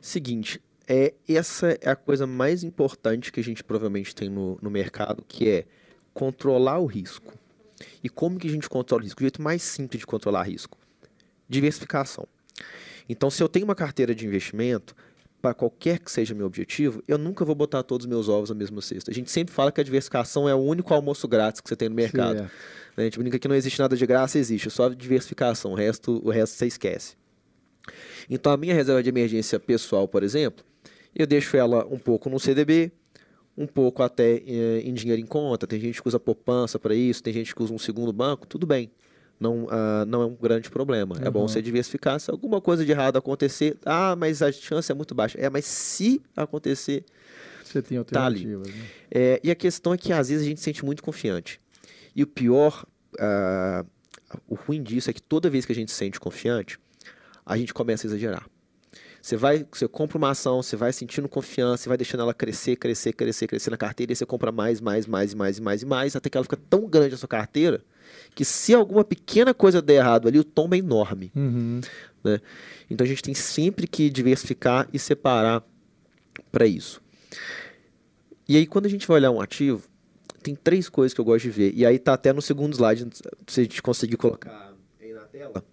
Seguinte, 0.00 0.60
é, 0.88 1.14
essa 1.28 1.78
é 1.80 1.90
a 1.90 1.96
coisa 1.96 2.26
mais 2.26 2.64
importante 2.64 3.30
que 3.30 3.38
a 3.38 3.44
gente 3.44 3.62
provavelmente 3.62 4.14
tem 4.14 4.28
no, 4.28 4.58
no 4.60 4.68
mercado, 4.68 5.24
que 5.28 5.48
é 5.48 5.64
controlar 6.12 6.80
o 6.80 6.86
risco. 6.86 7.34
E 8.02 8.08
como 8.08 8.38
que 8.38 8.48
a 8.48 8.50
gente 8.50 8.68
controla 8.68 9.02
o 9.02 9.04
risco? 9.04 9.20
O 9.20 9.22
jeito 9.22 9.40
mais 9.40 9.62
simples 9.62 10.00
de 10.00 10.06
controlar 10.06 10.42
risco. 10.42 10.76
Diversificação. 11.48 12.26
Então, 13.08 13.30
se 13.30 13.42
eu 13.42 13.48
tenho 13.48 13.64
uma 13.64 13.74
carteira 13.74 14.14
de 14.14 14.26
investimento, 14.26 14.94
para 15.42 15.52
qualquer 15.52 15.98
que 15.98 16.10
seja 16.10 16.34
meu 16.34 16.46
objetivo, 16.46 17.02
eu 17.08 17.18
nunca 17.18 17.44
vou 17.44 17.54
botar 17.54 17.82
todos 17.82 18.06
os 18.06 18.08
meus 18.08 18.28
ovos 18.28 18.48
na 18.48 18.54
mesma 18.54 18.80
cesta. 18.80 19.10
A 19.10 19.14
gente 19.14 19.30
sempre 19.30 19.52
fala 19.52 19.72
que 19.72 19.80
a 19.80 19.84
diversificação 19.84 20.48
é 20.48 20.54
o 20.54 20.58
único 20.58 20.94
almoço 20.94 21.26
grátis 21.26 21.60
que 21.60 21.68
você 21.68 21.74
tem 21.74 21.88
no 21.88 21.96
mercado. 21.96 22.38
Certo. 22.38 22.52
A 22.96 23.02
gente 23.02 23.18
brinca 23.18 23.38
que 23.38 23.48
não 23.48 23.56
existe 23.56 23.78
nada 23.80 23.96
de 23.96 24.06
graça, 24.06 24.38
existe, 24.38 24.70
só 24.70 24.88
diversificação. 24.88 25.72
O 25.72 25.74
resto, 25.74 26.22
o 26.24 26.30
resto 26.30 26.56
você 26.56 26.66
esquece. 26.66 27.16
Então, 28.30 28.52
a 28.52 28.56
minha 28.56 28.72
reserva 28.72 29.02
de 29.02 29.08
emergência 29.08 29.58
pessoal, 29.58 30.06
por 30.06 30.22
exemplo, 30.22 30.64
eu 31.14 31.26
deixo 31.26 31.56
ela 31.56 31.84
um 31.90 31.98
pouco 31.98 32.30
no 32.30 32.38
CDB, 32.38 32.92
um 33.56 33.66
pouco 33.66 34.02
até 34.02 34.42
eh, 34.46 34.82
em 34.84 34.94
dinheiro 34.94 35.20
em 35.20 35.26
conta. 35.26 35.66
Tem 35.66 35.80
gente 35.80 36.00
que 36.00 36.06
usa 36.06 36.20
poupança 36.20 36.78
para 36.78 36.94
isso, 36.94 37.22
tem 37.22 37.32
gente 37.32 37.54
que 37.54 37.62
usa 37.62 37.74
um 37.74 37.78
segundo 37.78 38.12
banco, 38.12 38.46
tudo 38.46 38.66
bem. 38.66 38.90
Não, 39.42 39.66
ah, 39.70 40.04
não 40.06 40.22
é 40.22 40.26
um 40.26 40.34
grande 40.36 40.70
problema. 40.70 41.16
É 41.20 41.28
bom 41.30 41.40
Uhum. 41.42 41.48
você 41.48 41.60
diversificar. 41.60 42.20
Se 42.20 42.30
alguma 42.30 42.60
coisa 42.60 42.84
de 42.84 42.92
errado 42.92 43.16
acontecer, 43.18 43.76
ah, 43.84 44.14
mas 44.16 44.40
a 44.40 44.52
chance 44.52 44.90
é 44.90 44.94
muito 44.94 45.14
baixa. 45.14 45.36
É, 45.40 45.50
mas 45.50 45.64
se 45.64 46.22
acontecer, 46.36 47.04
Você 47.64 47.82
tem 47.82 47.96
Tá 48.04 48.20
alternativas, 48.24 48.68
né? 48.68 48.84
é, 49.10 49.40
e 49.42 49.50
a 49.50 49.54
questão 49.54 49.92
é 49.92 49.98
que 49.98 50.12
às 50.12 50.28
vezes 50.28 50.44
a 50.44 50.48
gente 50.48 50.58
se 50.60 50.64
sente 50.64 50.84
muito 50.84 51.02
confiante. 51.02 51.60
E 52.14 52.22
o 52.22 52.26
pior, 52.26 52.84
ah, 53.18 53.84
o 54.48 54.54
ruim 54.54 54.82
disso 54.82 55.10
é 55.10 55.12
que 55.12 55.20
toda 55.22 55.50
vez 55.50 55.64
que 55.66 55.72
a 55.72 55.74
gente 55.74 55.90
se 55.90 55.96
sente 55.96 56.20
confiante, 56.20 56.78
a 57.44 57.56
gente 57.56 57.74
começa 57.74 58.06
a 58.06 58.08
exagerar. 58.08 58.46
Você 59.20 59.36
vai, 59.36 59.64
você 59.72 59.86
compra 59.86 60.18
uma 60.18 60.30
ação, 60.30 60.60
você 60.62 60.74
vai 60.76 60.92
sentindo 60.92 61.28
confiança, 61.28 61.84
você 61.84 61.88
vai 61.88 61.96
deixando 61.96 62.20
ela 62.22 62.34
crescer, 62.34 62.74
crescer, 62.76 63.12
crescer, 63.12 63.46
crescer 63.46 63.70
na 63.70 63.76
carteira, 63.76 64.12
e 64.12 64.16
você 64.16 64.26
compra 64.26 64.50
mais, 64.50 64.80
mais, 64.80 65.06
mais, 65.06 65.32
mais, 65.32 65.60
mais 65.60 65.82
e 65.82 65.86
mais, 65.86 66.16
até 66.16 66.28
que 66.28 66.36
ela 66.36 66.44
fica 66.44 66.56
tão 66.68 66.88
grande 66.88 67.14
a 67.14 67.18
sua 67.18 67.28
carteira, 67.28 67.84
que 68.34 68.44
se 68.44 68.74
alguma 68.74 69.04
pequena 69.04 69.52
coisa 69.54 69.80
der 69.82 69.94
errado 69.96 70.28
ali, 70.28 70.38
o 70.38 70.44
tombo 70.44 70.74
é 70.74 70.78
enorme 70.78 71.30
Uhum. 71.34 71.80
né? 72.24 72.40
Então 72.90 73.04
a 73.04 73.08
gente 73.08 73.22
tem 73.22 73.34
sempre 73.34 73.86
que 73.86 74.08
diversificar 74.10 74.88
e 74.92 74.98
separar 74.98 75.62
para 76.50 76.66
isso. 76.66 77.00
E 78.48 78.56
aí 78.56 78.66
quando 78.66 78.86
a 78.86 78.88
gente 78.88 79.06
vai 79.06 79.16
olhar 79.18 79.30
um 79.30 79.40
ativo, 79.40 79.86
tem 80.42 80.54
três 80.54 80.88
coisas 80.88 81.14
que 81.14 81.20
eu 81.20 81.24
gosto 81.24 81.44
de 81.44 81.50
ver. 81.50 81.72
E 81.74 81.86
aí 81.86 81.98
tá 81.98 82.14
até 82.14 82.32
no 82.32 82.42
segundo 82.42 82.74
slide, 82.74 83.06
se 83.46 83.60
a 83.60 83.62
gente 83.62 83.80
conseguir 83.82 84.16
colocar 84.16 84.74
aí 85.00 85.12
na 85.12 85.22
tela. 85.22 85.64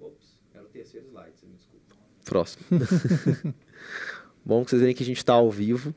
Ops, 0.00 0.26
era 0.54 0.64
o 0.64 0.68
terceiro 0.68 1.06
slide, 1.06 1.30
você 1.38 1.46
me 1.46 1.54
desculpa. 1.54 1.94
Próximo. 2.24 2.64
Bom 4.44 4.64
que 4.64 4.70
vocês 4.70 4.80
verem 4.80 4.94
que 4.94 5.02
a 5.02 5.06
gente 5.06 5.18
está 5.18 5.34
ao 5.34 5.50
vivo. 5.50 5.94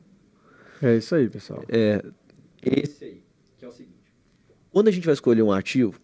É 0.82 0.96
isso 0.96 1.14
aí, 1.14 1.28
pessoal. 1.28 1.62
É 1.68 2.02
esse 2.62 3.04
aí, 3.04 3.22
que 3.58 3.64
é 3.64 3.68
o 3.68 3.72
seguinte. 3.72 4.12
Quando 4.72 4.88
a 4.88 4.90
gente 4.90 5.04
vai 5.04 5.14
escolher 5.14 5.42
um 5.42 5.52
ativo, 5.52 6.00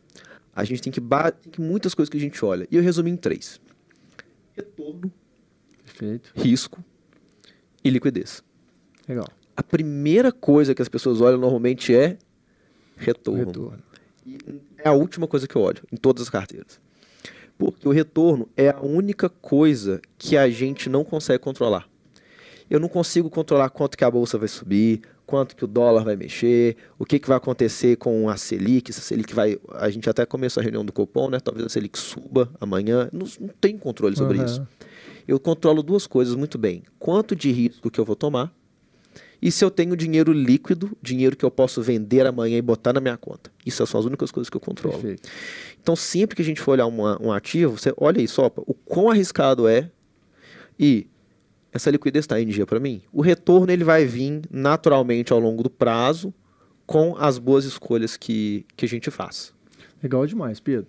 a 0.54 0.64
gente 0.64 0.82
tem 0.82 0.92
que, 0.92 1.00
tem 1.00 1.52
que 1.52 1.60
muitas 1.60 1.94
coisas 1.94 2.10
que 2.10 2.16
a 2.16 2.20
gente 2.20 2.42
olha. 2.44 2.66
E 2.70 2.76
eu 2.76 2.82
resumi 2.82 3.10
em 3.10 3.16
três. 3.16 3.60
Retorno, 4.54 5.12
Perfeito. 5.84 6.32
risco 6.34 6.82
e 7.84 7.90
liquidez. 7.90 8.42
Legal. 9.08 9.28
A 9.56 9.62
primeira 9.62 10.32
coisa 10.32 10.74
que 10.74 10.82
as 10.82 10.88
pessoas 10.88 11.20
olham 11.20 11.38
normalmente 11.38 11.94
é 11.94 12.18
retorno. 12.96 13.44
Retorno. 13.46 13.82
É 14.78 14.88
a 14.88 14.92
última 14.92 15.28
coisa 15.28 15.46
que 15.46 15.54
eu 15.54 15.62
olho 15.62 15.82
em 15.92 15.96
todas 15.96 16.22
as 16.22 16.30
carteiras. 16.30 16.80
Porque 17.56 17.88
o 17.88 17.92
retorno 17.92 18.48
é 18.56 18.70
a 18.70 18.80
única 18.80 19.28
coisa 19.28 20.00
que 20.18 20.36
a 20.36 20.48
gente 20.50 20.88
não 20.90 21.04
consegue 21.04 21.38
controlar. 21.38 21.88
Eu 22.68 22.80
não 22.80 22.88
consigo 22.88 23.30
controlar 23.30 23.70
quanto 23.70 23.96
que 23.96 24.04
a 24.04 24.10
bolsa 24.10 24.36
vai 24.36 24.48
subir, 24.48 25.02
quanto 25.26 25.56
que 25.56 25.64
o 25.64 25.66
dólar 25.66 26.04
vai 26.04 26.14
mexer, 26.16 26.76
o 26.98 27.04
que, 27.04 27.18
que 27.18 27.26
vai 27.26 27.36
acontecer 27.36 27.96
com 27.96 28.28
a 28.28 28.36
Selic, 28.36 28.92
se 28.92 29.00
a 29.00 29.02
Selic 29.02 29.34
vai... 29.34 29.58
A 29.72 29.90
gente 29.90 30.08
até 30.08 30.24
começou 30.24 30.60
a 30.60 30.64
reunião 30.64 30.84
do 30.84 30.92
Copom, 30.92 31.28
né? 31.28 31.40
Talvez 31.40 31.66
a 31.66 31.68
Selic 31.68 31.98
suba 31.98 32.48
amanhã. 32.60 33.08
Não, 33.12 33.26
não 33.40 33.48
tem 33.60 33.76
controle 33.76 34.16
sobre 34.16 34.38
Aham. 34.38 34.46
isso. 34.46 34.66
Eu 35.26 35.40
controlo 35.40 35.82
duas 35.82 36.06
coisas 36.06 36.34
muito 36.36 36.56
bem. 36.56 36.84
Quanto 36.98 37.34
de 37.34 37.50
risco 37.50 37.90
que 37.90 37.98
eu 37.98 38.04
vou 38.04 38.14
tomar 38.14 38.54
e 39.42 39.50
se 39.50 39.64
eu 39.64 39.70
tenho 39.70 39.96
dinheiro 39.96 40.32
líquido, 40.32 40.96
dinheiro 41.02 41.36
que 41.36 41.44
eu 41.44 41.50
posso 41.50 41.82
vender 41.82 42.24
amanhã 42.26 42.56
e 42.56 42.62
botar 42.62 42.92
na 42.92 43.00
minha 43.00 43.16
conta. 43.16 43.50
Isso 43.66 43.84
são 43.86 44.00
as 44.00 44.06
únicas 44.06 44.30
coisas 44.30 44.48
que 44.48 44.56
eu 44.56 44.60
controlo. 44.60 44.96
Perfeito. 44.98 45.28
Então, 45.82 45.94
sempre 45.94 46.36
que 46.36 46.42
a 46.42 46.44
gente 46.44 46.60
for 46.60 46.72
olhar 46.72 46.86
uma- 46.86 47.20
um 47.20 47.30
ativo, 47.32 47.76
você 47.76 47.92
olha 47.98 48.20
aí 48.20 48.28
só 48.28 48.46
o 48.56 48.72
quão 48.72 49.10
arriscado 49.10 49.68
é 49.68 49.90
e 50.78 51.06
essa 51.76 51.90
liquidez 51.90 52.24
está 52.24 52.40
em 52.40 52.46
dia 52.46 52.66
para 52.66 52.80
mim. 52.80 53.00
O 53.12 53.20
retorno 53.20 53.72
ele 53.72 53.84
vai 53.84 54.04
vir 54.04 54.42
naturalmente 54.50 55.32
ao 55.32 55.38
longo 55.38 55.62
do 55.62 55.70
prazo 55.70 56.32
com 56.86 57.16
as 57.18 57.38
boas 57.38 57.64
escolhas 57.64 58.16
que, 58.16 58.64
que 58.76 58.84
a 58.84 58.88
gente 58.88 59.10
faz. 59.10 59.52
Legal 60.02 60.26
demais, 60.26 60.60
Pedro. 60.60 60.86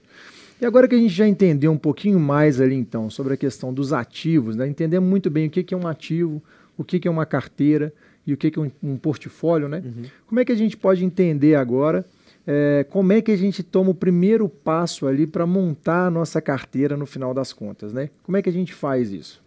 E 0.59 0.65
agora 0.65 0.87
que 0.87 0.95
a 0.95 0.97
gente 0.97 1.13
já 1.13 1.27
entendeu 1.27 1.71
um 1.71 1.77
pouquinho 1.77 2.19
mais 2.19 2.59
ali 2.59 2.75
então 2.75 3.09
sobre 3.09 3.33
a 3.33 3.37
questão 3.37 3.73
dos 3.73 3.93
ativos, 3.93 4.55
né? 4.55 4.67
entendemos 4.67 5.07
muito 5.07 5.29
bem 5.29 5.47
o 5.47 5.49
que 5.49 5.73
é 5.73 5.77
um 5.77 5.87
ativo, 5.87 6.41
o 6.75 6.83
que 6.83 7.07
é 7.07 7.11
uma 7.11 7.25
carteira 7.25 7.93
e 8.25 8.33
o 8.33 8.37
que 8.37 8.51
é 8.55 8.59
um, 8.59 8.71
um 8.81 8.97
portfólio, 8.97 9.69
né? 9.69 9.83
Uhum. 9.85 10.03
Como 10.25 10.39
é 10.39 10.45
que 10.45 10.51
a 10.51 10.55
gente 10.55 10.75
pode 10.75 11.05
entender 11.05 11.55
agora 11.55 12.05
é, 12.45 12.85
como 12.89 13.11
é 13.11 13.21
que 13.21 13.31
a 13.31 13.35
gente 13.35 13.61
toma 13.61 13.89
o 13.89 13.93
primeiro 13.93 14.47
passo 14.47 15.05
ali 15.05 15.27
para 15.27 15.45
montar 15.45 16.07
a 16.07 16.09
nossa 16.09 16.41
carteira 16.41 16.95
no 16.95 17.05
final 17.05 17.33
das 17.33 17.51
contas, 17.51 17.91
né? 17.91 18.09
Como 18.23 18.37
é 18.37 18.41
que 18.41 18.49
a 18.49 18.53
gente 18.53 18.73
faz 18.73 19.11
isso? 19.11 19.43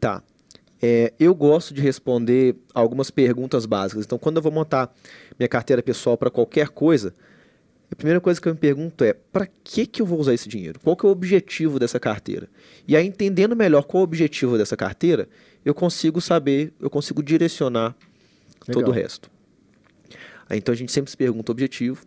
Tá. 0.00 0.20
É, 0.82 1.12
eu 1.20 1.34
gosto 1.34 1.74
de 1.74 1.80
responder 1.80 2.56
algumas 2.72 3.10
perguntas 3.10 3.66
básicas. 3.66 4.04
Então, 4.04 4.18
quando 4.18 4.36
eu 4.36 4.42
vou 4.42 4.50
montar 4.50 4.94
minha 5.38 5.48
carteira 5.48 5.82
pessoal 5.82 6.16
para 6.16 6.30
qualquer 6.30 6.68
coisa, 6.68 7.14
a 7.90 7.94
primeira 7.94 8.20
coisa 8.20 8.40
que 8.40 8.48
eu 8.48 8.54
me 8.54 8.58
pergunto 8.58 9.04
é: 9.04 9.12
para 9.12 9.46
que, 9.62 9.86
que 9.86 10.00
eu 10.00 10.06
vou 10.06 10.18
usar 10.18 10.32
esse 10.32 10.48
dinheiro? 10.48 10.80
Qual 10.82 10.96
que 10.96 11.04
é 11.04 11.08
o 11.08 11.12
objetivo 11.12 11.78
dessa 11.78 12.00
carteira? 12.00 12.48
E 12.88 12.96
aí, 12.96 13.06
entendendo 13.06 13.54
melhor 13.54 13.82
qual 13.82 14.00
é 14.00 14.02
o 14.02 14.04
objetivo 14.04 14.56
dessa 14.56 14.76
carteira, 14.76 15.28
eu 15.64 15.74
consigo 15.74 16.20
saber, 16.20 16.72
eu 16.80 16.88
consigo 16.88 17.22
direcionar 17.22 17.94
Legal. 18.66 18.82
todo 18.82 18.88
o 18.88 18.90
resto. 18.92 19.30
Aí, 20.48 20.58
então, 20.58 20.72
a 20.72 20.76
gente 20.76 20.92
sempre 20.92 21.10
se 21.10 21.16
pergunta 21.16 21.50
o 21.50 21.52
objetivo. 21.52 22.04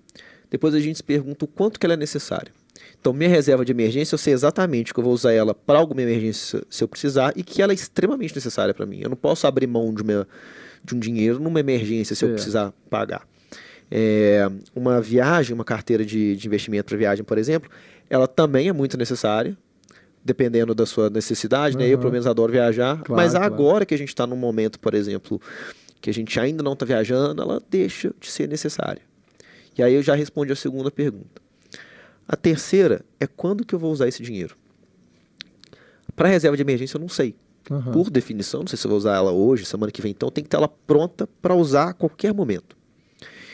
Depois 0.49 0.73
a 0.73 0.79
gente 0.79 0.97
se 0.97 1.03
pergunta 1.03 1.45
o 1.45 1.47
quanto 1.47 1.79
que 1.79 1.85
ela 1.85 1.93
é 1.93 1.97
necessária. 1.97 2.51
Então, 2.99 3.13
minha 3.13 3.29
reserva 3.29 3.65
de 3.65 3.71
emergência, 3.71 4.15
eu 4.15 4.17
sei 4.17 4.33
exatamente 4.33 4.93
que 4.93 4.99
eu 4.99 5.03
vou 5.03 5.13
usar 5.13 5.33
ela 5.33 5.53
para 5.53 5.77
alguma 5.77 6.01
emergência 6.01 6.63
se 6.69 6.83
eu 6.83 6.87
precisar 6.87 7.33
e 7.35 7.43
que 7.43 7.61
ela 7.61 7.73
é 7.73 7.75
extremamente 7.75 8.33
necessária 8.33 8.73
para 8.73 8.85
mim. 8.85 8.99
Eu 9.01 9.09
não 9.09 9.17
posso 9.17 9.45
abrir 9.45 9.67
mão 9.67 9.93
de, 9.93 10.01
uma, 10.01 10.27
de 10.83 10.95
um 10.95 10.99
dinheiro 10.99 11.39
numa 11.39 11.59
emergência 11.59 12.15
se 12.15 12.23
é. 12.23 12.27
eu 12.27 12.33
precisar 12.33 12.73
pagar. 12.89 13.27
É, 13.91 14.49
uma 14.73 15.01
viagem, 15.01 15.53
uma 15.53 15.65
carteira 15.65 16.05
de, 16.05 16.35
de 16.35 16.47
investimento 16.47 16.85
para 16.85 16.97
viagem, 16.97 17.23
por 17.23 17.37
exemplo, 17.37 17.69
ela 18.09 18.27
também 18.27 18.69
é 18.69 18.73
muito 18.73 18.97
necessária, 18.97 19.55
dependendo 20.23 20.73
da 20.73 20.85
sua 20.85 21.09
necessidade. 21.09 21.75
Uhum. 21.75 21.83
Né? 21.83 21.89
Eu, 21.89 21.99
pelo 21.99 22.11
menos, 22.11 22.25
adoro 22.25 22.51
viajar. 22.51 23.03
Claro, 23.03 23.21
mas 23.21 23.35
agora 23.35 23.55
claro. 23.55 23.85
que 23.85 23.93
a 23.93 23.97
gente 23.97 24.09
está 24.09 24.25
num 24.25 24.35
momento, 24.35 24.79
por 24.79 24.93
exemplo, 24.93 25.39
que 26.01 26.09
a 26.09 26.13
gente 26.13 26.39
ainda 26.39 26.63
não 26.63 26.73
está 26.73 26.85
viajando, 26.85 27.41
ela 27.41 27.61
deixa 27.69 28.13
de 28.19 28.31
ser 28.31 28.47
necessária. 28.47 29.01
E 29.77 29.83
aí 29.83 29.93
eu 29.93 30.01
já 30.01 30.15
respondi 30.15 30.51
a 30.51 30.55
segunda 30.55 30.89
pergunta. 30.89 31.42
A 32.27 32.35
terceira 32.35 33.03
é 33.19 33.27
quando 33.27 33.65
que 33.65 33.75
eu 33.75 33.79
vou 33.79 33.91
usar 33.91 34.07
esse 34.07 34.23
dinheiro? 34.23 34.55
Para 36.15 36.29
reserva 36.29 36.55
de 36.55 36.63
emergência 36.63 36.97
eu 36.97 37.01
não 37.01 37.09
sei. 37.09 37.35
Uhum. 37.69 37.91
Por 37.91 38.09
definição, 38.09 38.61
não 38.61 38.67
sei 38.67 38.77
se 38.77 38.85
eu 38.85 38.89
vou 38.89 38.97
usar 38.97 39.15
ela 39.15 39.31
hoje, 39.31 39.65
semana 39.65 39.91
que 39.91 40.01
vem, 40.01 40.11
então 40.11 40.29
tem 40.29 40.43
que 40.43 40.49
ter 40.49 40.57
ela 40.57 40.67
pronta 40.67 41.27
para 41.41 41.55
usar 41.55 41.89
a 41.89 41.93
qualquer 41.93 42.33
momento. 42.33 42.75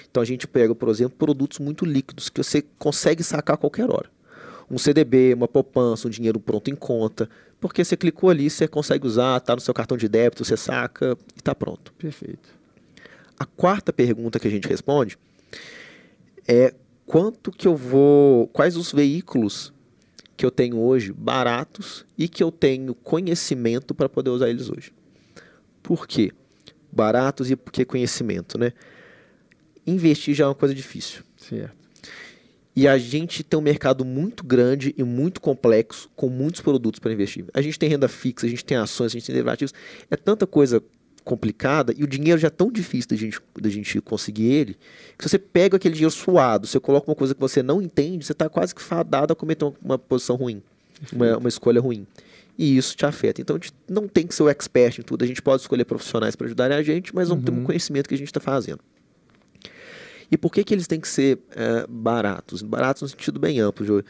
Então 0.10 0.22
a 0.22 0.26
gente 0.26 0.48
pega, 0.48 0.74
por 0.74 0.90
exemplo, 0.90 1.16
produtos 1.18 1.60
muito 1.60 1.86
líquidos 1.86 2.30
que 2.30 2.44
você 2.44 2.64
consegue 2.78 3.24
sacar 3.24 3.54
a 3.54 3.58
qualquer 3.58 3.90
hora. 3.90 4.10
Um 4.70 4.78
CDB, 4.78 5.34
uma 5.34 5.48
poupança, 5.48 6.08
um 6.08 6.12
dinheiro 6.12 6.40
pronto 6.40 6.70
em 6.70 6.76
conta, 6.76 7.30
porque 7.60 7.84
você 7.84 7.96
clicou 7.96 8.30
ali, 8.30 8.50
você 8.50 8.68
consegue 8.68 9.06
usar, 9.06 9.38
está 9.38 9.56
no 9.56 9.62
seu 9.62 9.74
cartão 9.74 9.98
de 9.98 10.08
débito, 10.08 10.44
você 10.44 10.58
saca 10.58 11.18
e 11.36 11.40
está 11.40 11.54
pronto. 11.54 11.94
Perfeito. 11.94 12.50
A 13.38 13.46
quarta 13.46 13.94
pergunta 13.94 14.40
que 14.40 14.48
a 14.48 14.52
gente 14.52 14.68
responde 14.68 15.18
é 16.48 16.74
quanto 17.10 17.52
que 17.52 17.68
eu 17.68 17.76
vou, 17.76 18.46
quais 18.50 18.78
os 18.78 18.92
veículos 18.92 19.74
que 20.38 20.46
eu 20.46 20.52
tenho 20.52 20.78
hoje 20.78 21.12
baratos 21.12 22.06
e 22.16 22.28
que 22.28 22.44
eu 22.44 22.52
tenho 22.52 22.94
conhecimento 22.94 23.96
para 23.96 24.08
poder 24.08 24.30
usar 24.30 24.48
eles 24.48 24.70
hoje. 24.70 24.94
Por 25.82 26.06
quê? 26.06 26.32
Baratos 26.92 27.50
e 27.50 27.56
por 27.56 27.74
que 27.74 27.84
conhecimento, 27.84 28.60
né? 28.60 28.74
Investir 29.88 30.36
já 30.36 30.44
é 30.44 30.48
uma 30.48 30.54
coisa 30.54 30.76
difícil. 30.76 31.24
Certo. 31.36 31.76
E 32.76 32.88
a 32.88 32.96
gente 33.00 33.44
tem 33.44 33.60
um 33.60 33.64
mercado 33.64 34.06
muito 34.06 34.44
grande 34.44 34.94
e 34.96 35.04
muito 35.04 35.42
complexo, 35.42 36.12
com 36.16 36.30
muitos 36.30 36.62
produtos 36.62 37.00
para 37.00 37.12
investir. 37.12 37.44
A 37.56 37.62
gente 37.62 37.80
tem 37.80 37.90
renda 37.90 38.08
fixa, 38.08 38.46
a 38.46 38.50
gente 38.50 38.64
tem 38.64 38.78
ações, 38.78 39.08
a 39.08 39.14
gente 39.14 39.26
tem 39.26 39.34
derivativos. 39.34 39.74
É 40.12 40.16
tanta 40.16 40.46
coisa 40.46 40.80
complicada 41.30 41.94
e 41.96 42.04
o 42.04 42.08
dinheiro 42.08 42.42
já 42.42 42.48
é 42.48 42.50
tão 42.50 42.72
difícil 42.72 43.12
da 43.12 43.16
gente, 43.16 43.40
da 43.62 43.70
gente 43.70 44.02
conseguir 44.02 44.52
ele, 44.52 44.78
que 45.16 45.24
se 45.24 45.30
você 45.30 45.38
pega 45.38 45.78
aquele 45.78 45.94
dinheiro 45.94 46.12
suado, 46.12 46.66
você 46.66 46.80
coloca 46.80 47.08
uma 47.08 47.16
coisa 47.16 47.36
que 47.36 47.40
você 47.40 47.62
não 47.62 47.80
entende, 47.80 48.26
você 48.26 48.32
está 48.32 48.50
quase 48.50 48.74
que 48.74 48.82
fadado 48.82 49.32
a 49.32 49.36
cometer 49.36 49.64
uma, 49.64 49.76
uma 49.80 50.00
posição 50.00 50.36
ruim, 50.36 50.60
uma, 51.14 51.38
uma, 51.38 51.48
escolha 51.48 51.80
ruim. 51.80 52.08
E 52.58 52.76
isso 52.76 52.98
te 52.98 53.06
afeta. 53.06 53.42
Então 53.42 53.56
a 53.56 53.60
gente 53.60 53.72
não 53.88 54.08
tem 54.08 54.26
que 54.26 54.34
ser 54.34 54.42
o 54.42 54.50
expert 54.50 54.98
em 54.98 55.04
tudo, 55.04 55.24
a 55.24 55.28
gente 55.28 55.40
pode 55.40 55.62
escolher 55.62 55.86
profissionais 55.86 56.36
para 56.36 56.48
ajudarem 56.48 56.76
a 56.76 56.82
gente, 56.82 57.14
mas 57.14 57.30
não 57.30 57.38
uhum. 57.38 57.44
temos 57.44 57.64
conhecimento 57.64 58.10
que 58.10 58.16
a 58.16 58.18
gente 58.18 58.28
está 58.28 58.40
fazendo. 58.40 58.80
E 60.32 60.38
por 60.38 60.52
que, 60.52 60.64
que 60.64 60.74
eles 60.74 60.88
têm 60.88 61.00
que 61.00 61.08
ser 61.08 61.38
é, 61.56 61.86
baratos? 61.88 62.64
Baratos 62.64 63.04
no 63.04 63.08
sentido 63.08 63.40
bem 63.40 63.60
amplo, 63.60 63.86
Júlio. 63.86 64.06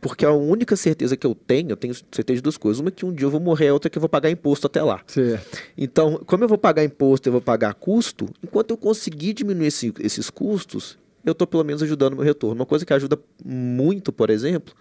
Porque 0.00 0.24
a 0.24 0.32
única 0.32 0.76
certeza 0.76 1.16
que 1.16 1.26
eu 1.26 1.34
tenho, 1.34 1.70
eu 1.70 1.76
tenho 1.76 1.94
certeza 1.94 2.36
de 2.36 2.42
duas 2.42 2.56
coisas. 2.56 2.80
Uma 2.80 2.88
é 2.88 2.90
que 2.90 3.04
um 3.04 3.12
dia 3.12 3.26
eu 3.26 3.30
vou 3.30 3.40
morrer, 3.40 3.68
a 3.68 3.72
outra 3.74 3.88
é 3.88 3.90
que 3.90 3.98
eu 3.98 4.00
vou 4.00 4.08
pagar 4.08 4.30
imposto 4.30 4.66
até 4.66 4.82
lá. 4.82 5.02
Certo. 5.06 5.58
Então, 5.76 6.22
como 6.24 6.42
eu 6.42 6.48
vou 6.48 6.56
pagar 6.56 6.82
imposto 6.82 7.28
eu 7.28 7.32
vou 7.32 7.40
pagar 7.40 7.74
custo, 7.74 8.28
enquanto 8.42 8.70
eu 8.70 8.78
conseguir 8.78 9.34
diminuir 9.34 9.66
esse, 9.66 9.92
esses 10.00 10.30
custos, 10.30 10.98
eu 11.24 11.32
estou 11.32 11.46
pelo 11.46 11.64
menos 11.64 11.82
ajudando 11.82 12.14
o 12.14 12.16
meu 12.16 12.24
retorno. 12.24 12.56
Uma 12.56 12.66
coisa 12.66 12.86
que 12.86 12.94
ajuda 12.94 13.18
muito, 13.44 14.10
por 14.10 14.30
exemplo, 14.30 14.74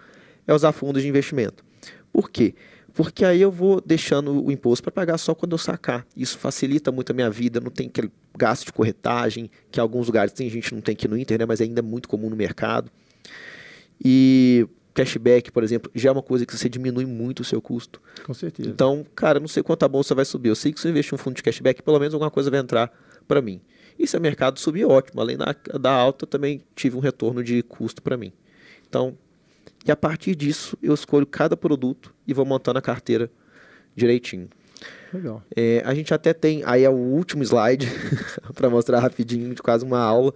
é 0.47 0.53
usar 0.53 0.71
fundos 0.71 1.01
de 1.01 1.09
investimento. 1.09 1.65
Por 2.13 2.29
quê? 2.29 2.55
Porque 2.93 3.23
aí 3.25 3.41
eu 3.41 3.51
vou 3.51 3.81
deixando 3.81 4.43
o 4.43 4.51
imposto 4.51 4.83
para 4.83 4.91
pagar 4.91 5.17
só 5.17 5.35
quando 5.35 5.51
eu 5.51 5.57
sacar. 5.57 6.07
Isso 6.15 6.37
facilita 6.37 6.91
muito 6.91 7.11
a 7.11 7.13
minha 7.13 7.29
vida, 7.29 7.59
não 7.59 7.69
tem 7.69 7.87
aquele 7.87 8.11
gasto 8.37 8.65
de 8.65 8.73
corretagem, 8.73 9.49
que 9.69 9.79
em 9.79 9.81
alguns 9.81 10.07
lugares 10.07 10.31
tem 10.31 10.49
gente 10.49 10.73
não 10.73 10.81
tem 10.81 10.93
aqui 10.93 11.07
no 11.07 11.17
Inter, 11.17 11.39
né, 11.39 11.45
mas 11.45 11.61
ainda 11.61 11.79
é 11.79 11.81
muito 11.81 12.07
comum 12.07 12.29
no 12.29 12.35
mercado. 12.35 12.89
E 14.03 14.67
cashback, 14.99 15.51
por 15.51 15.63
exemplo, 15.63 15.89
já 15.95 16.09
é 16.09 16.11
uma 16.11 16.21
coisa 16.21 16.45
que 16.45 16.55
você 16.55 16.67
diminui 16.67 17.05
muito 17.05 17.39
o 17.39 17.43
seu 17.43 17.61
custo. 17.61 18.01
Com 18.25 18.33
certeza. 18.33 18.69
Então, 18.69 19.05
cara, 19.15 19.39
não 19.39 19.47
sei 19.47 19.63
quanto 19.63 19.83
a 19.83 19.87
bolsa 19.87 20.13
vai 20.13 20.25
subir. 20.25 20.49
Eu 20.49 20.55
sei 20.55 20.73
que 20.73 20.79
se 20.79 20.87
eu 20.87 20.91
investir 20.91 21.13
um 21.13 21.17
fundo 21.17 21.35
de 21.35 21.43
cashback, 21.43 21.81
pelo 21.81 21.99
menos 21.99 22.13
alguma 22.13 22.29
coisa 22.29 22.51
vai 22.51 22.59
entrar 22.59 22.91
para 23.27 23.41
mim. 23.41 23.61
E 23.97 24.05
se 24.07 24.17
o 24.17 24.21
mercado 24.21 24.59
subir, 24.59 24.85
ótimo. 24.85 25.21
Além 25.21 25.37
da, 25.37 25.55
da 25.79 25.91
alta, 25.91 26.27
também 26.27 26.61
tive 26.75 26.97
um 26.97 26.99
retorno 26.99 27.43
de 27.43 27.63
custo 27.63 28.01
para 28.01 28.17
mim. 28.17 28.33
Então, 28.87 29.17
e 29.85 29.91
a 29.91 29.95
partir 29.95 30.35
disso, 30.35 30.77
eu 30.81 30.93
escolho 30.93 31.25
cada 31.25 31.55
produto 31.55 32.13
e 32.27 32.33
vou 32.33 32.45
montando 32.45 32.79
a 32.79 32.81
carteira 32.81 33.31
direitinho. 33.95 34.49
Legal. 35.13 35.43
É, 35.55 35.81
a 35.85 35.93
gente 35.93 36.13
até 36.13 36.33
tem, 36.33 36.61
aí 36.65 36.83
é 36.83 36.89
o 36.89 36.93
último 36.93 37.43
slide, 37.43 37.87
para 38.53 38.69
mostrar 38.69 38.99
rapidinho, 38.99 39.53
de 39.53 39.61
quase 39.61 39.83
uma 39.83 39.99
aula, 39.99 40.33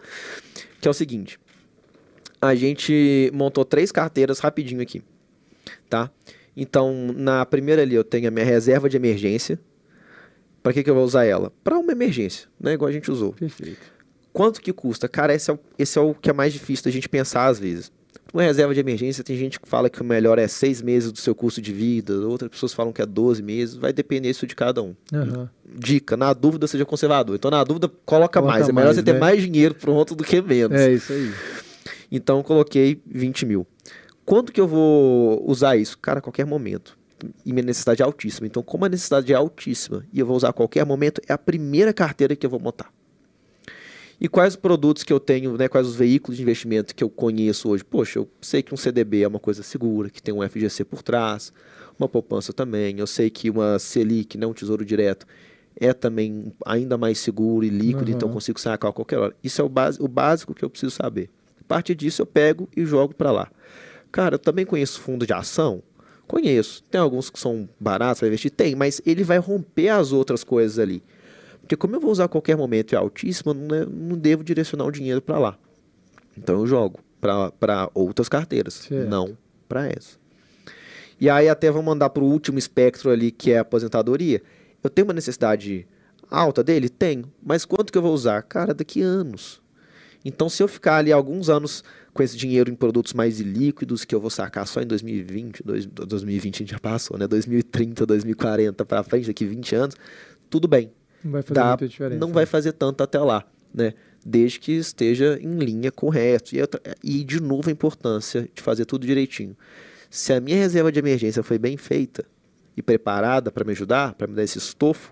que 0.82 0.88
é 0.88 0.92
o 0.92 0.94
seguinte 0.94 1.40
a 2.44 2.56
gente 2.56 3.32
montou 3.34 3.64
três 3.64 3.90
carteiras 3.90 4.40
rapidinho 4.40 4.82
aqui, 4.82 5.02
tá? 5.90 6.12
Então, 6.56 7.14
na 7.16 7.46
primeira 7.46 7.82
ali 7.82 7.96
eu 7.96 8.04
tenho 8.04 8.28
a 8.28 8.32
minha 8.32 8.46
reserva 8.46 8.90
de 8.90 8.98
emergência. 8.98 9.58
Para 10.62 10.74
que, 10.74 10.84
que 10.84 10.90
eu 10.90 10.96
vou 10.96 11.04
usar 11.04 11.26
ela? 11.26 11.52
Para 11.64 11.78
uma 11.78 11.92
emergência, 11.92 12.48
né? 12.60 12.74
Igual 12.74 12.90
a 12.90 12.92
gente 12.92 13.10
usou. 13.10 13.34
Perfeito. 13.34 13.82
Quanto 14.32 14.62
que 14.62 14.74
custa? 14.74 15.08
Cara, 15.08 15.34
esse 15.34 15.50
é, 15.50 15.54
o, 15.54 15.60
esse 15.78 15.98
é 15.98 16.02
o 16.02 16.14
que 16.14 16.30
é 16.30 16.34
mais 16.34 16.52
difícil 16.52 16.86
da 16.86 16.92
gente 16.92 17.08
pensar 17.08 17.48
às 17.48 17.60
vezes. 17.60 17.92
Uma 18.34 18.44
reserva 18.44 18.74
de 18.74 18.80
emergência, 18.80 19.24
tem 19.24 19.38
gente 19.38 19.60
que 19.60 19.68
fala 19.68 19.90
que 19.90 20.02
o 20.02 20.06
melhor 20.06 20.40
é 20.40 20.48
seis 20.48 20.82
meses 20.82 21.12
do 21.12 21.20
seu 21.20 21.36
custo 21.36 21.62
de 21.62 21.72
vida, 21.72 22.14
outras 22.28 22.50
pessoas 22.50 22.74
falam 22.74 22.92
que 22.92 23.02
é 23.02 23.06
12 23.06 23.44
meses, 23.44 23.76
vai 23.76 23.94
depender 23.94 24.30
isso 24.30 24.48
de 24.48 24.56
cada 24.56 24.82
um. 24.82 24.96
Uhum. 25.14 25.48
Dica, 25.78 26.18
na 26.18 26.34
dúvida 26.34 26.66
seja 26.66 26.84
conservador. 26.84 27.36
Então, 27.36 27.52
na 27.52 27.64
dúvida, 27.64 27.88
coloca, 27.88 28.40
coloca 28.40 28.42
mais. 28.42 28.68
É 28.68 28.72
melhor 28.72 28.88
mais, 28.88 28.96
você 28.96 29.02
né? 29.02 29.14
ter 29.14 29.20
mais 29.20 29.42
dinheiro 29.42 29.76
pronto 29.76 30.16
do 30.16 30.24
que 30.24 30.42
menos. 30.42 30.80
É 30.80 30.94
isso 30.94 31.14
aí. 31.14 31.32
Então 32.16 32.38
eu 32.38 32.44
coloquei 32.44 33.02
20 33.08 33.44
mil. 33.48 33.66
Quando 34.24 34.52
que 34.52 34.62
eu 34.62 34.68
vou 34.68 35.44
usar 35.50 35.76
isso? 35.76 35.98
Cara, 35.98 36.20
a 36.20 36.22
qualquer 36.22 36.46
momento. 36.46 36.96
E 37.44 37.52
minha 37.52 37.66
necessidade 37.66 38.04
é 38.04 38.06
altíssima. 38.06 38.46
Então, 38.46 38.62
como 38.62 38.86
a 38.86 38.90
necessidade 38.90 39.34
é 39.34 39.36
altíssima 39.36 40.06
e 40.14 40.20
eu 40.20 40.26
vou 40.26 40.38
usar 40.38 40.50
a 40.50 40.54
qualquer 40.54 40.86
momento, 40.86 41.20
é 41.28 41.34
a 41.34 41.38
primeira 41.38 41.92
carteira 41.92 42.36
que 42.36 42.46
eu 42.46 42.50
vou 42.52 42.60
montar. 42.60 42.94
E 44.22 44.28
quais 44.28 44.56
produtos 44.56 45.04
que 45.04 45.12
eu 45.12 45.20
tenho, 45.20 45.58
né, 45.58 45.68
quais 45.68 45.88
os 45.88 45.96
veículos 45.96 46.38
de 46.38 46.44
investimento 46.44 46.94
que 46.94 47.04
eu 47.04 47.10
conheço 47.10 47.70
hoje? 47.70 47.84
Poxa, 47.84 48.20
eu 48.20 48.30
sei 48.42 48.62
que 48.62 48.74
um 48.74 48.78
CDB 48.78 49.24
é 49.24 49.28
uma 49.28 49.40
coisa 49.40 49.64
segura, 49.64 50.10
que 50.10 50.22
tem 50.22 50.34
um 50.34 50.48
FGC 50.48 50.86
por 50.86 51.02
trás, 51.02 51.52
uma 51.98 52.08
poupança 52.08 52.54
também. 52.54 53.00
Eu 53.00 53.08
sei 53.08 53.32
que 53.32 53.50
uma 53.50 53.80
Selic, 53.80 54.38
né, 54.38 54.46
um 54.46 54.54
tesouro 54.54 54.86
direto, 54.86 55.26
é 55.76 55.92
também 55.94 56.54
ainda 56.64 56.96
mais 56.96 57.18
seguro 57.18 57.66
e 57.66 57.70
líquido, 57.70 58.12
uhum. 58.12 58.16
então 58.16 58.30
eu 58.30 58.34
consigo 58.34 58.60
sacar 58.60 58.92
a 58.92 58.94
qualquer 58.94 59.18
hora. 59.18 59.36
Isso 59.44 59.60
é 59.60 59.64
o, 59.64 59.70
base, 59.70 60.00
o 60.00 60.08
básico 60.08 60.54
que 60.54 60.64
eu 60.64 60.70
preciso 60.70 60.92
saber. 60.92 61.30
A 61.66 61.68
partir 61.68 61.96
disso 61.96 62.22
eu 62.22 62.26
pego 62.26 62.70
e 62.76 62.86
jogo 62.86 63.14
para 63.16 63.32
lá. 63.32 63.52
Cara, 64.12 64.36
eu 64.36 64.40
também 64.40 64.66
conheço 64.66 65.00
fundo 65.00 65.26
de 65.26 65.34
ação? 65.34 65.82
Conheço. 66.28 66.84
Tem 66.84 67.00
alguns 67.00 67.30
que 67.30 67.40
são 67.40 67.68
baratos 67.80 68.20
para 68.20 68.28
investir? 68.28 68.52
Tem, 68.52 68.76
mas 68.76 69.02
ele 69.06 69.24
vai 69.24 69.38
romper 69.38 69.90
as 69.90 70.12
outras 70.12 70.44
coisas 70.44 70.80
ali. 70.80 71.04
Porque 71.62 71.76
como 71.76 71.96
eu 71.96 72.00
vou 72.00 72.12
usar 72.12 72.26
a 72.26 72.30
qualquer 72.30 72.58
momento 72.58 72.92
e 72.92 72.96
é 72.96 72.98
altíssimo, 72.98 73.54
não, 73.54 73.76
é, 73.76 73.86
não 73.86 74.18
devo 74.18 74.44
direcionar 74.44 74.86
o 74.86 74.92
dinheiro 74.92 75.22
para 75.22 75.40
lá. 75.40 75.58
Então 76.38 76.60
eu 76.60 76.68
jogo 76.68 77.00
para 77.20 77.90
outras 77.94 78.28
carteiras, 78.28 78.74
certo. 78.74 79.10
não 79.10 79.38
para 79.68 79.88
essa. 79.88 80.18
E 81.20 81.30
aí 81.30 81.48
até 81.48 81.72
vamos 81.72 81.86
mandar 81.86 82.10
para 82.10 82.24
o 82.24 82.28
último 82.28 82.60
espectro 82.60 83.10
ali, 83.10 83.32
que 83.32 83.52
é 83.52 83.60
a 83.60 83.62
aposentadoria. 83.62 84.42
Eu 84.84 84.90
tenho 84.90 85.08
uma 85.08 85.14
necessidade 85.14 85.88
alta 86.30 86.62
dele? 86.64 86.90
Tenho. 86.90 87.32
Mas 87.42 87.64
quanto 87.64 87.92
que 87.92 87.98
eu 87.98 88.02
vou 88.02 88.14
usar? 88.14 88.44
Cara, 88.44 88.74
daqui 88.74 89.02
a 89.02 89.06
anos. 89.06 89.63
Então, 90.26 90.48
se 90.50 90.64
eu 90.64 90.68
ficar 90.68 90.98
ali 90.98 91.12
alguns 91.12 91.50
anos 91.50 91.84
com 92.14 92.24
esse 92.24 92.38
dinheiro 92.38 92.72
em 92.72 92.76
produtos 92.76 93.14
mais 93.14 93.40
líquidos 93.40 94.06
que 94.06 94.14
eu 94.16 94.22
vou 94.22 94.30
sacar 94.30 94.66
só 94.68 94.82
em 94.82 94.86
2020, 94.88 95.64
dois, 95.64 95.86
2020 95.86 96.56
a 96.56 96.58
gente 96.60 96.72
já 96.72 96.80
passou, 96.80 97.18
né? 97.18 97.28
2030, 97.28 98.06
2040 98.06 98.86
para 98.86 99.04
frente, 99.04 99.28
daqui 99.28 99.46
20 99.46 99.76
anos, 99.76 99.96
tudo 100.50 100.68
bem. 100.68 100.92
Não 101.24 101.32
vai 101.32 101.42
fazer 101.42 101.54
Dá- 101.60 101.68
muita 101.68 101.88
diferença. 101.88 102.20
Não 102.20 102.32
vai 102.32 102.46
fazer 102.46 102.72
tanto 102.74 103.02
até 103.04 103.20
lá, 103.20 103.46
né? 103.74 103.94
Desde 104.26 104.60
que 104.60 104.72
esteja 104.74 105.38
em 105.42 105.58
linha 105.58 105.92
com 105.92 106.08
o 106.08 106.10
resto. 106.10 106.56
E, 106.56 106.62
outra- 106.62 106.82
e 107.04 107.24
de 107.24 107.42
novo 107.42 107.70
a 107.70 107.72
importância 107.72 108.48
de 108.54 108.62
fazer 108.62 108.86
tudo 108.86 109.06
direitinho. 109.06 109.58
Se 110.10 110.32
a 110.32 110.40
minha 110.40 110.58
reserva 110.58 110.92
de 110.92 111.00
emergência 111.00 111.44
foi 111.44 111.58
bem 111.58 111.76
feita 111.76 112.24
e 112.78 112.82
preparada 112.82 113.52
para 113.52 113.66
me 113.66 113.72
ajudar, 113.72 114.14
para 114.14 114.28
me 114.28 114.36
dar 114.36 114.44
esse 114.44 114.58
estofo, 114.58 115.12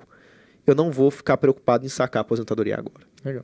eu 0.65 0.75
não 0.75 0.91
vou 0.91 1.09
ficar 1.11 1.35
preocupado 1.37 1.85
em 1.85 1.89
sacar 1.89 2.19
a 2.19 2.21
aposentadoria 2.21 2.77
agora. 2.77 3.05
Legal. 3.25 3.43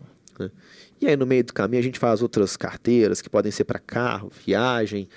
E 1.00 1.08
aí, 1.08 1.16
no 1.16 1.26
meio 1.26 1.44
do 1.44 1.54
caminho, 1.54 1.80
a 1.80 1.84
gente 1.84 2.00
faz 2.00 2.22
outras 2.22 2.58
carteiras 2.58 3.22
que 3.22 3.30
podem 3.30 3.52
ser 3.52 3.64
para 3.66 3.78
carro, 3.80 4.32
viagem. 4.46 5.08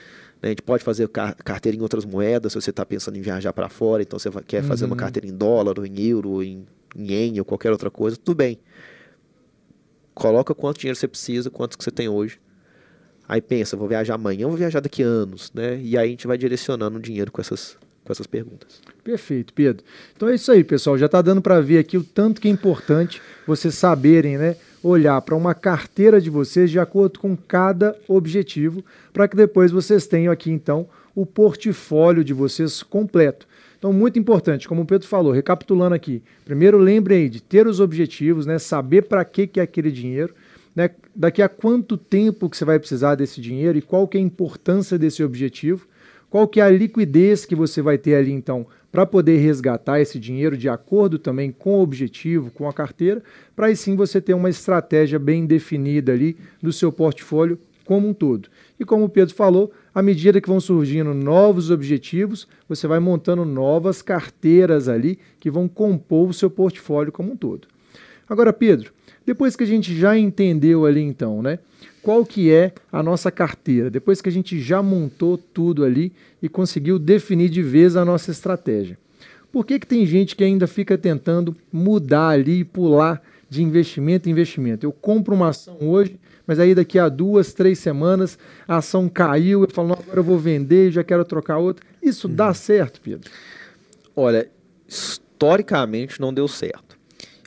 né? 0.43 0.49
A 0.49 0.49
gente 0.49 0.63
pode 0.63 0.83
fazer 0.85 1.09
car- 1.09 1.35
carteira 1.43 1.77
em 1.77 1.81
outras 1.81 2.05
moedas 2.05 2.53
se 2.53 2.61
você 2.61 2.71
está 2.71 2.85
pensando 2.85 3.17
em 3.17 3.23
viajar 3.23 3.53
para 3.53 3.69
fora. 3.69 4.03
Então, 4.03 4.19
você 4.19 4.31
quer 4.47 4.63
fazer 4.63 4.85
uma 4.85 4.93
Uhum. 4.93 4.99
carteira 4.99 5.27
em 5.27 5.35
dólar, 5.35 5.79
ou 5.79 5.87
em 5.87 6.01
euro, 6.03 6.31
ou 6.31 6.43
em, 6.43 6.67
em 6.97 7.13
ien, 7.13 7.39
ou 7.39 7.45
qualquer 7.45 7.71
outra 7.73 7.91
coisa. 7.91 8.17
Tudo 8.17 8.37
bem. 8.37 8.59
Coloca 10.15 10.55
quanto 10.55 10.79
dinheiro 10.81 10.97
você 10.99 11.09
precisa, 11.09 11.51
quanto 11.51 11.79
que 11.79 11.85
você 11.85 11.91
tem 11.91 12.09
hoje. 12.09 12.39
Aí 13.29 13.41
pensa, 13.41 13.77
vou 13.77 13.89
viajar 13.89 14.15
amanhã, 14.15 14.47
ou 14.47 14.51
vou 14.51 14.59
viajar 14.59 14.81
daqui 14.81 15.03
a 15.03 15.07
anos, 15.07 15.51
né? 15.55 15.81
E 15.81 15.97
aí 15.97 16.09
a 16.09 16.11
gente 16.11 16.27
vai 16.27 16.37
direcionando 16.37 16.99
o 16.99 17.01
dinheiro 17.01 17.31
com 17.31 17.41
essas, 17.41 17.79
com 18.05 18.13
essas 18.13 18.27
perguntas. 18.27 18.81
Perfeito, 19.05 19.55
Pedro. 19.55 19.85
Então 20.17 20.29
é 20.29 20.35
isso 20.35 20.51
aí, 20.51 20.65
pessoal. 20.65 20.99
Já 20.99 21.07
está 21.07 21.23
dando 21.23 21.41
para 21.41 21.61
ver 21.61 21.79
aqui 21.79 21.97
o 21.97 22.03
tanto 22.03 22.41
que 22.41 22.49
é 22.49 22.51
importante 22.51 23.23
vocês 23.47 23.75
saberem, 23.77 24.37
né? 24.37 24.57
Olhar 24.83 25.21
para 25.23 25.37
uma 25.37 25.55
carteira 25.55 26.21
de 26.21 26.31
vocês 26.31 26.71
de 26.71 26.79
acordo 26.79 27.19
com 27.19 27.37
cada 27.37 27.97
objetivo, 28.09 28.85
para 29.13 29.29
que 29.29 29.37
depois 29.37 29.71
vocês 29.71 30.07
tenham 30.07 30.33
aqui, 30.33 30.51
então, 30.51 30.89
o 31.15 31.27
portfólio 31.27 32.25
de 32.25 32.33
vocês 32.33 32.83
completo. 32.83 33.47
Então, 33.79 33.93
muito 33.93 34.19
importante, 34.19 34.69
como 34.69 34.83
o 34.83 34.87
Pedro 34.87 35.07
falou, 35.07 35.33
recapitulando 35.33 35.95
aqui. 35.95 36.23
Primeiro, 36.45 36.79
lembre 36.79 37.15
aí 37.15 37.29
de 37.29 37.43
ter 37.43 37.67
os 37.67 37.81
objetivos, 37.81 38.47
né? 38.47 38.59
Saber 38.59 39.03
para 39.03 39.25
que, 39.25 39.47
que 39.47 39.61
é 39.61 39.63
aquele 39.63 39.91
dinheiro, 39.91 40.35
né? 40.75 40.91
Daqui 41.15 41.43
a 41.43 41.49
quanto 41.49 41.97
tempo 41.97 42.49
que 42.49 42.57
você 42.57 42.65
vai 42.65 42.79
precisar 42.79 43.15
desse 43.15 43.41
dinheiro 43.41 43.77
e 43.77 43.83
qual 43.83 44.07
que 44.07 44.17
é 44.17 44.21
a 44.21 44.25
importância 44.25 44.99
desse 44.99 45.23
objetivo 45.23 45.87
qual 46.31 46.47
que 46.47 46.61
é 46.61 46.63
a 46.63 46.71
liquidez 46.71 47.45
que 47.45 47.57
você 47.57 47.83
vai 47.83 47.99
ter 47.99 48.15
ali 48.15 48.31
então 48.31 48.65
para 48.91 49.07
poder 49.07 49.39
resgatar 49.39 50.01
esse 50.01 50.19
dinheiro 50.19 50.57
de 50.57 50.69
acordo 50.69 51.19
também 51.19 51.53
com 51.53 51.79
o 51.79 51.83
objetivo, 51.83 52.51
com 52.51 52.69
a 52.69 52.73
carteira, 52.73 53.23
para 53.55 53.67
aí 53.67 53.77
sim 53.77 53.95
você 53.97 54.21
ter 54.21 54.35
uma 54.35 54.51
estratégia 54.51 55.19
bem 55.19 55.47
definida 55.47 56.13
ali 56.13 56.37
do 56.63 56.73
seu 56.73 56.91
portfólio 56.91 57.59
como 57.85 58.09
um 58.09 58.15
todo. 58.15 58.49
E 58.79 58.85
como 58.85 59.05
o 59.05 59.09
Pedro 59.09 59.35
falou, 59.35 59.73
à 59.95 60.01
medida 60.01 60.41
que 60.41 60.49
vão 60.49 60.61
surgindo 60.61 61.13
novos 61.13 61.71
objetivos, 61.71 62.47
você 62.69 62.87
vai 62.87 63.01
montando 63.01 63.45
novas 63.45 64.01
carteiras 64.01 64.89
ali 64.89 65.19
que 65.41 65.51
vão 65.51 65.67
compor 65.67 66.29
o 66.29 66.35
seu 66.35 66.49
portfólio 66.49 67.13
como 67.13 67.33
um 67.33 67.37
todo. 67.37 67.67
Agora, 68.29 68.53
Pedro, 68.53 68.93
depois 69.31 69.55
que 69.55 69.63
a 69.63 69.67
gente 69.67 69.97
já 69.97 70.19
entendeu 70.19 70.85
ali 70.85 71.01
então, 71.01 71.41
né? 71.41 71.61
Qual 72.03 72.27
que 72.27 72.51
é 72.51 72.73
a 72.91 73.01
nossa 73.01 73.31
carteira? 73.31 73.89
Depois 73.89 74.21
que 74.21 74.29
a 74.29 74.33
gente 74.33 74.59
já 74.59 74.83
montou 74.83 75.39
tudo 75.39 75.85
ali 75.85 76.13
e 76.43 76.49
conseguiu 76.49 76.99
definir 76.99 77.49
de 77.49 77.63
vez 77.63 77.95
a 77.95 78.05
nossa 78.05 78.33
estratégia. 78.33 78.99
Por 79.53 79.65
que, 79.65 79.79
que 79.79 79.87
tem 79.87 80.05
gente 80.05 80.35
que 80.35 80.43
ainda 80.43 80.67
fica 80.67 80.99
tentando 80.99 81.57
mudar 81.73 82.31
ali 82.31 82.59
e 82.59 82.65
pular 82.65 83.23
de 83.49 83.63
investimento 83.63 84.29
em 84.29 84.33
investimento? 84.33 84.85
Eu 84.85 84.91
compro 84.91 85.33
uma 85.33 85.51
ação 85.51 85.77
hoje, 85.81 86.19
mas 86.45 86.59
aí 86.59 86.75
daqui 86.75 86.99
a 86.99 87.09
duas, 87.09 87.53
três 87.53 87.79
semanas 87.79 88.37
a 88.67 88.79
ação 88.79 89.09
caiu, 89.09 89.63
eu 89.63 89.71
falo, 89.71 89.87
"Não, 89.87 89.95
agora 89.97 90.19
eu 90.19 90.25
vou 90.25 90.41
vender, 90.41 90.91
já 90.91 91.05
quero 91.05 91.25
trocar 91.25 91.59
outra. 91.59 91.87
Isso 92.03 92.27
dá 92.27 92.53
certo, 92.53 93.01
Pedro? 93.01 93.31
Olha, 94.17 94.51
historicamente 94.89 96.21
não 96.21 96.35
deu 96.35 96.49
certo. 96.49 96.90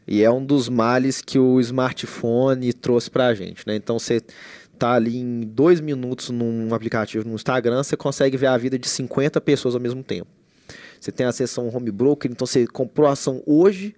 E 0.07 0.23
é 0.23 0.29
um 0.29 0.45
dos 0.45 0.69
males 0.69 1.21
que 1.21 1.39
o 1.39 1.59
smartphone 1.59 2.73
trouxe 2.73 3.09
pra 3.09 3.33
gente, 3.33 3.65
né? 3.65 3.75
Então 3.75 3.97
você 3.97 4.21
tá 4.77 4.93
ali 4.93 5.17
em 5.17 5.41
dois 5.41 5.79
minutos 5.79 6.29
num 6.29 6.73
aplicativo 6.73 7.27
no 7.27 7.35
Instagram, 7.35 7.83
você 7.83 7.95
consegue 7.95 8.35
ver 8.35 8.47
a 8.47 8.57
vida 8.57 8.77
de 8.77 8.87
50 8.87 9.39
pessoas 9.41 9.75
ao 9.75 9.81
mesmo 9.81 10.03
tempo. 10.03 10.27
Você 10.99 11.11
tem 11.11 11.25
a 11.25 11.31
um 11.61 11.75
home 11.75 11.91
broker, 11.91 12.31
então 12.31 12.45
você 12.45 12.65
comprou 12.65 13.07
a 13.07 13.11
ação 13.11 13.41
hoje, 13.45 13.95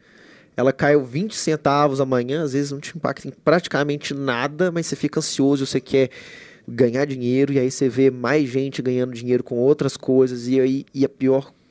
ela 0.57 0.71
caiu 0.71 1.03
20 1.03 1.35
centavos 1.35 2.01
amanhã, 2.01 2.43
às 2.43 2.53
vezes 2.53 2.71
não 2.71 2.79
te 2.79 2.95
impacta 2.95 3.27
em 3.27 3.31
praticamente 3.31 4.13
nada, 4.13 4.71
mas 4.71 4.87
você 4.87 4.95
fica 4.95 5.19
ansioso, 5.19 5.65
você 5.65 5.79
quer 5.79 6.09
ganhar 6.67 7.05
dinheiro, 7.05 7.53
e 7.53 7.59
aí 7.59 7.69
você 7.69 7.87
vê 7.87 8.09
mais 8.09 8.49
gente 8.49 8.81
ganhando 8.81 9.13
dinheiro 9.13 9.43
com 9.43 9.55
outras 9.55 9.95
coisas, 9.95 10.47
e 10.47 10.59
aí 10.59 10.85
e 10.93 11.05
a 11.05 11.09
pior 11.09 11.43
coisa 11.43 11.64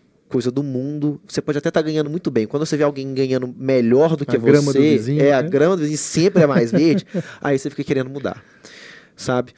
do 0.50 0.62
mundo, 0.62 1.20
você 1.26 1.40
pode 1.40 1.58
até 1.58 1.68
estar 1.68 1.82
ganhando 1.82 2.10
muito 2.10 2.30
bem. 2.30 2.46
Quando 2.46 2.66
você 2.66 2.76
vê 2.76 2.84
alguém 2.84 3.12
ganhando 3.14 3.52
melhor 3.56 4.16
do 4.16 4.26
que 4.26 4.36
A 4.36 4.38
grama 4.38 4.72
você, 4.72 4.78
do 4.78 4.84
vizinho, 4.84 5.22
é 5.22 5.32
a 5.32 5.42
né? 5.42 5.48
grama 5.48 5.76
do 5.76 5.80
vizinho 5.80 5.98
sempre 5.98 6.42
é 6.42 6.46
mais 6.46 6.70
verde, 6.72 7.06
aí 7.40 7.58
você 7.58 7.70
fica 7.70 7.84
querendo 7.84 8.10
mudar, 8.10 8.42
sabe? 9.16 9.52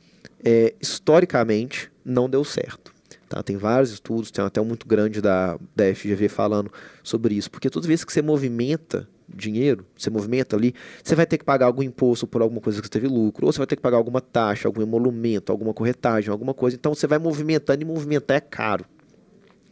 É, 0.44 0.74
historicamente 0.80 1.90
não 2.04 2.28
deu 2.28 2.44
certo. 2.44 2.94
Tá? 3.28 3.42
Tem 3.42 3.56
vários 3.56 3.90
estudos, 3.90 4.30
tem 4.30 4.44
até 4.44 4.60
um 4.60 4.64
muito 4.64 4.86
grande 4.86 5.20
da, 5.20 5.58
da 5.74 5.92
FGV 5.92 6.28
falando 6.28 6.70
sobre 7.02 7.34
isso, 7.34 7.50
porque 7.50 7.68
toda 7.68 7.86
vez 7.86 8.04
que 8.04 8.12
você 8.12 8.22
movimenta 8.22 9.08
dinheiro, 9.28 9.84
você 9.96 10.08
movimenta 10.10 10.54
ali, 10.56 10.74
você 11.02 11.14
vai 11.14 11.26
ter 11.26 11.38
que 11.38 11.44
pagar 11.44 11.66
algum 11.66 11.82
imposto 11.82 12.26
por 12.26 12.40
alguma 12.42 12.60
coisa 12.60 12.80
que 12.80 12.86
você 12.86 12.92
teve 12.92 13.08
lucro, 13.08 13.46
ou 13.46 13.52
você 13.52 13.58
vai 13.58 13.66
ter 13.66 13.76
que 13.76 13.82
pagar 13.82 13.96
alguma 13.96 14.20
taxa, 14.20 14.68
algum 14.68 14.80
emolumento, 14.82 15.50
alguma 15.50 15.74
corretagem, 15.74 16.30
alguma 16.30 16.54
coisa. 16.54 16.76
Então 16.76 16.94
você 16.94 17.06
vai 17.06 17.18
movimentando 17.18 17.82
e 17.82 17.84
movimentar 17.84 18.36
é 18.36 18.40
caro. 18.40 18.84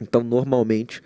Então 0.01 0.23
normalmente 0.23 1.03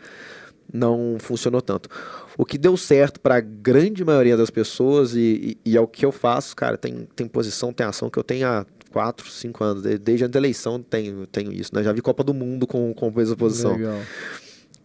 não 0.73 1.17
funcionou 1.19 1.61
tanto. 1.63 1.89
O 2.37 2.45
que 2.45 2.59
deu 2.59 2.77
certo 2.77 3.21
para 3.21 3.37
a 3.37 3.41
grande 3.41 4.05
maioria 4.05 4.37
das 4.37 4.51
pessoas, 4.51 5.15
e, 5.15 5.57
e, 5.65 5.71
e 5.73 5.77
é 5.77 5.81
o 5.81 5.87
que 5.89 6.05
eu 6.05 6.13
faço, 6.13 6.55
cara, 6.55 6.77
tem, 6.77 7.09
tem 7.17 7.27
posição, 7.27 7.73
tem 7.73 7.87
ação 7.87 8.11
que 8.11 8.19
eu 8.19 8.23
tenho 8.25 8.47
há 8.47 8.67
4, 8.93 9.29
5 9.31 9.65
anos, 9.65 9.83
de- 9.83 9.99
desde 9.99 10.25
a 10.25 10.29
eleição 10.35 10.81
tenho, 10.83 11.27
tenho 11.27 11.53
isso, 11.53 11.75
né? 11.75 11.83
Já 11.83 11.93
vi 11.93 12.01
Copa 12.03 12.23
do 12.23 12.33
Mundo 12.35 12.67
com, 12.67 12.93
com 12.95 13.13
essa 13.21 13.37
posição. 13.37 13.77
Legal. 13.77 14.01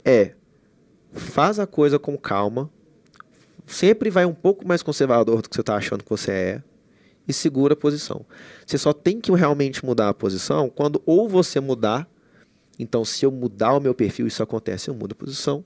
É, 0.05 0.33
faz 1.11 1.59
a 1.59 1.67
coisa 1.67 1.99
com 1.99 2.17
calma, 2.17 2.69
sempre 3.65 4.09
vai 4.09 4.25
um 4.25 4.33
pouco 4.33 4.67
mais 4.67 4.81
conservador 4.81 5.41
do 5.41 5.49
que 5.49 5.55
você 5.55 5.61
está 5.61 5.75
achando 5.75 6.03
que 6.03 6.09
você 6.09 6.31
é, 6.31 6.63
e 7.27 7.31
segura 7.33 7.73
a 7.73 7.77
posição. 7.77 8.25
Você 8.65 8.77
só 8.77 8.91
tem 8.93 9.19
que 9.21 9.31
realmente 9.31 9.85
mudar 9.85 10.09
a 10.09 10.13
posição 10.13 10.69
quando 10.69 11.01
ou 11.05 11.29
você 11.29 11.59
mudar, 11.59 12.09
então 12.77 13.05
se 13.05 13.25
eu 13.25 13.31
mudar 13.31 13.73
o 13.73 13.79
meu 13.79 13.93
perfil, 13.93 14.27
isso 14.27 14.41
acontece, 14.41 14.89
eu 14.89 14.93
mudo 14.93 15.13
a 15.13 15.15
posição, 15.15 15.63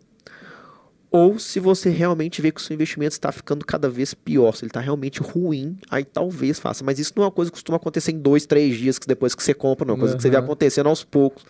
ou 1.09 1.39
se 1.39 1.59
você 1.59 1.89
realmente 1.89 2.41
vê 2.41 2.51
que 2.51 2.59
o 2.59 2.63
seu 2.63 2.73
investimento 2.73 3.13
está 3.13 3.31
ficando 3.31 3.65
cada 3.65 3.89
vez 3.89 4.13
pior, 4.13 4.53
se 4.55 4.63
ele 4.63 4.69
está 4.69 4.81
realmente 4.81 5.21
ruim, 5.21 5.77
aí 5.89 6.03
talvez 6.03 6.59
faça. 6.59 6.83
Mas 6.83 6.99
isso 6.99 7.13
não 7.15 7.23
é 7.23 7.25
uma 7.27 7.31
coisa 7.31 7.49
que 7.49 7.55
costuma 7.55 7.77
acontecer 7.77 8.11
em 8.11 8.19
dois, 8.19 8.45
três 8.45 8.77
dias 8.77 8.99
depois 9.07 9.33
que 9.33 9.41
você 9.41 9.53
compra, 9.53 9.85
não. 9.85 9.93
É 9.93 9.95
uma 9.95 9.99
coisa 9.99 10.15
que 10.17 10.21
você 10.21 10.29
vê 10.29 10.35
Aham. 10.35 10.45
acontecendo 10.45 10.89
aos 10.89 11.03
poucos, 11.03 11.45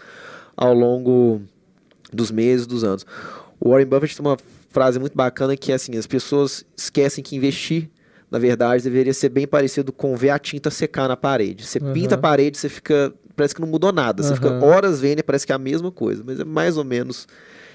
ao 0.55 0.73
longo 0.73 1.41
dos 2.13 2.29
meses, 2.29 2.67
dos 2.67 2.83
anos. 2.83 3.05
O 3.59 3.69
Warren 3.69 3.87
Buffett 3.87 4.15
tem 4.15 4.25
uma 4.25 4.37
frase 4.69 4.99
muito 4.99 5.17
bacana 5.17 5.57
que 5.57 5.71
é 5.71 5.75
assim, 5.75 5.97
as 5.97 6.05
pessoas 6.05 6.63
esquecem 6.75 7.23
que 7.23 7.35
investir, 7.35 7.89
na 8.29 8.37
verdade, 8.37 8.83
deveria 8.83 9.13
ser 9.13 9.29
bem 9.29 9.47
parecido 9.47 9.91
com 9.93 10.15
ver 10.15 10.29
a 10.31 10.39
tinta 10.39 10.69
secar 10.69 11.07
na 11.07 11.15
parede. 11.15 11.65
Você 11.65 11.79
Aham. 11.79 11.93
pinta 11.93 12.15
a 12.15 12.17
parede, 12.17 12.57
você 12.57 12.67
fica, 12.67 13.13
parece 13.35 13.55
que 13.55 13.61
não 13.61 13.67
mudou 13.67 13.91
nada. 13.93 14.21
Você 14.21 14.35
fica 14.35 14.49
Aham. 14.49 14.63
horas 14.63 14.99
vendo 14.99 15.19
e 15.19 15.23
parece 15.23 15.45
que 15.45 15.51
é 15.51 15.55
a 15.55 15.59
mesma 15.59 15.91
coisa, 15.91 16.23
mas 16.25 16.39
é 16.39 16.43
mais 16.43 16.77
ou 16.77 16.83
menos 16.83 17.27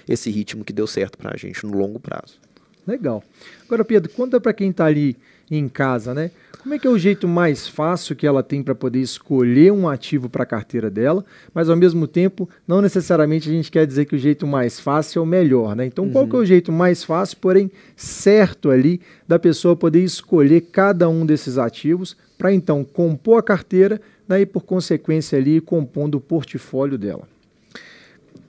esse 0.08 0.30
ritmo 0.30 0.64
que 0.64 0.72
deu 0.72 0.86
certo 0.86 1.16
pra 1.16 1.36
gente 1.36 1.64
no 1.64 1.76
longo 1.76 1.98
prazo. 1.98 2.38
Legal. 2.86 3.22
Agora, 3.64 3.84
Pedro, 3.84 4.10
conta 4.12 4.40
para 4.40 4.52
quem 4.52 4.70
está 4.70 4.86
ali 4.86 5.16
em 5.58 5.68
casa, 5.68 6.14
né? 6.14 6.30
Como 6.62 6.74
é 6.74 6.78
que 6.78 6.86
é 6.86 6.90
o 6.90 6.98
jeito 6.98 7.26
mais 7.26 7.66
fácil 7.66 8.14
que 8.14 8.26
ela 8.26 8.42
tem 8.42 8.62
para 8.62 8.74
poder 8.74 9.00
escolher 9.00 9.72
um 9.72 9.88
ativo 9.88 10.28
para 10.28 10.44
a 10.44 10.46
carteira 10.46 10.88
dela, 10.88 11.24
mas 11.52 11.68
ao 11.68 11.76
mesmo 11.76 12.06
tempo, 12.06 12.48
não 12.66 12.80
necessariamente 12.80 13.48
a 13.48 13.52
gente 13.52 13.70
quer 13.70 13.84
dizer 13.84 14.04
que 14.04 14.14
o 14.14 14.18
jeito 14.18 14.46
mais 14.46 14.78
fácil 14.78 15.18
é 15.18 15.22
o 15.22 15.26
melhor, 15.26 15.74
né? 15.74 15.84
Então, 15.84 16.08
qual 16.08 16.26
que 16.28 16.36
é 16.36 16.38
o 16.38 16.44
jeito 16.44 16.70
mais 16.70 17.02
fácil, 17.02 17.36
porém 17.38 17.70
certo 17.96 18.70
ali, 18.70 19.00
da 19.26 19.40
pessoa 19.40 19.74
poder 19.74 20.04
escolher 20.04 20.60
cada 20.72 21.08
um 21.08 21.26
desses 21.26 21.58
ativos 21.58 22.16
para 22.38 22.52
então 22.52 22.84
compor 22.84 23.40
a 23.40 23.42
carteira, 23.42 24.00
daí 24.26 24.46
por 24.46 24.62
consequência 24.62 25.36
ali 25.36 25.60
compondo 25.60 26.14
o 26.14 26.20
portfólio 26.20 26.96
dela? 26.96 27.28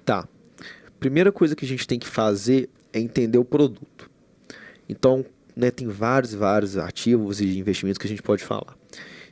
Tá. 0.06 0.28
Primeira 1.00 1.32
coisa 1.32 1.56
que 1.56 1.66
a 1.66 1.68
gente 1.68 1.88
tem 1.88 1.98
que 1.98 2.08
fazer 2.08 2.70
é 2.94 3.00
entender 3.00 3.40
o 3.40 3.44
produto. 3.44 4.10
Então, 4.88 5.26
né, 5.56 5.72
tem 5.72 5.88
vários 5.88 6.34
e 6.34 6.38
vários 6.38 6.78
ativos 6.78 7.42
e 7.42 7.58
investimentos 7.58 7.98
que 7.98 8.08
a 8.08 8.10
gente 8.10 8.22
pode 8.22 8.44
falar. 8.44 8.76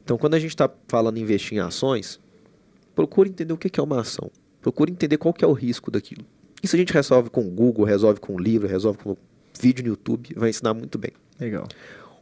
Então, 0.04 0.18
quando 0.18 0.34
a 0.34 0.40
gente 0.40 0.52
está 0.52 0.70
falando 0.88 1.18
em 1.18 1.22
investir 1.22 1.58
em 1.58 1.62
ações, 1.62 2.20
procure 2.96 3.30
entender 3.30 3.54
o 3.54 3.58
que 3.58 3.70
que 3.70 3.80
é 3.80 3.84
uma 3.84 4.02
ação. 4.02 4.32
Procure 4.62 4.92
entender 4.92 5.18
qual 5.18 5.34
que 5.34 5.44
é 5.44 5.48
o 5.48 5.54
risco 5.54 5.90
daquilo. 5.90 6.26
Isso 6.62 6.76
a 6.76 6.80
gente 6.80 6.94
resolve 6.94 7.30
com 7.30 7.42
o 7.42 7.50
Google, 7.50 7.86
resolve 7.86 8.20
com 8.20 8.36
o 8.36 8.40
livro, 8.40 8.68
resolve 8.68 9.00
com 9.00 9.12
o 9.12 9.18
vídeo 9.60 9.84
no 9.84 9.90
YouTube, 9.90 10.34
vai 10.36 10.50
ensinar 10.50 10.74
muito 10.74 10.98
bem. 10.98 11.12
Legal. 11.40 11.68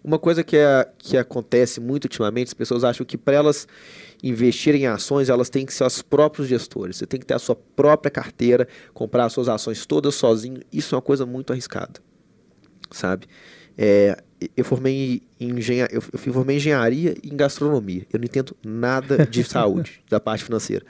Uma 0.02 0.18
coisa 0.18 0.44
que, 0.44 0.56
é, 0.56 0.90
que 0.98 1.18
acontece 1.18 1.82
muito 1.82 2.06
ultimamente, 2.06 2.48
as 2.48 2.54
pessoas 2.54 2.86
acham 2.86 3.06
que 3.06 3.18
para 3.18 3.36
elas 3.36 3.68
investirem 4.24 4.84
em 4.84 4.88
ações, 4.88 5.28
elas 5.28 5.50
têm 5.50 5.66
que 5.66 5.74
ser 5.74 5.84
os 5.84 6.02
próprios 6.02 6.48
gestores. 6.48 6.98
Você 6.98 7.06
tem 7.06 7.20
que 7.20 7.26
ter 7.26 7.34
a 7.34 7.40
sua 7.40 7.56
própria 7.56 8.10
carteira, 8.10 8.68
comprar 8.94 9.26
as 9.26 9.34
suas 9.34 9.50
ações 9.50 9.86
todas 9.86 10.16
sozinho. 10.16 10.62
Isso 10.72 10.96
é 10.96 10.98
uma 10.98 11.02
coisa 11.02 11.26
muito 11.26 11.52
arriscada, 11.52 12.00
sabe? 12.90 13.28
É, 13.82 14.22
eu 14.58 14.66
formei 14.66 15.24
em 15.40 15.52
engenharia, 15.52 15.96
eu 15.96 16.02
formei 16.02 16.58
em 16.58 16.60
engenharia 16.60 17.16
e 17.24 17.30
em 17.30 17.38
gastronomia. 17.38 18.06
Eu 18.12 18.20
não 18.20 18.26
entendo 18.26 18.54
nada 18.62 19.26
de 19.26 19.42
saúde, 19.48 20.04
da 20.10 20.20
parte 20.20 20.44
financeira. 20.44 20.86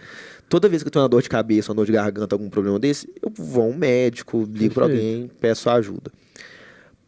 Toda 0.50 0.68
vez 0.68 0.82
que 0.82 0.88
eu 0.88 0.92
tenho 0.92 1.04
uma 1.04 1.10
dor 1.10 1.22
de 1.22 1.30
cabeça, 1.30 1.72
uma 1.72 1.76
dor 1.76 1.86
de 1.86 1.92
garganta, 1.92 2.34
algum 2.34 2.50
problema 2.50 2.80
desse, 2.80 3.08
eu 3.22 3.32
vou 3.32 3.66
a 3.66 3.68
um 3.68 3.78
médico, 3.78 4.44
ligo 4.52 4.74
para 4.74 4.86
alguém, 4.86 5.30
peço 5.40 5.70
ajuda. 5.70 6.12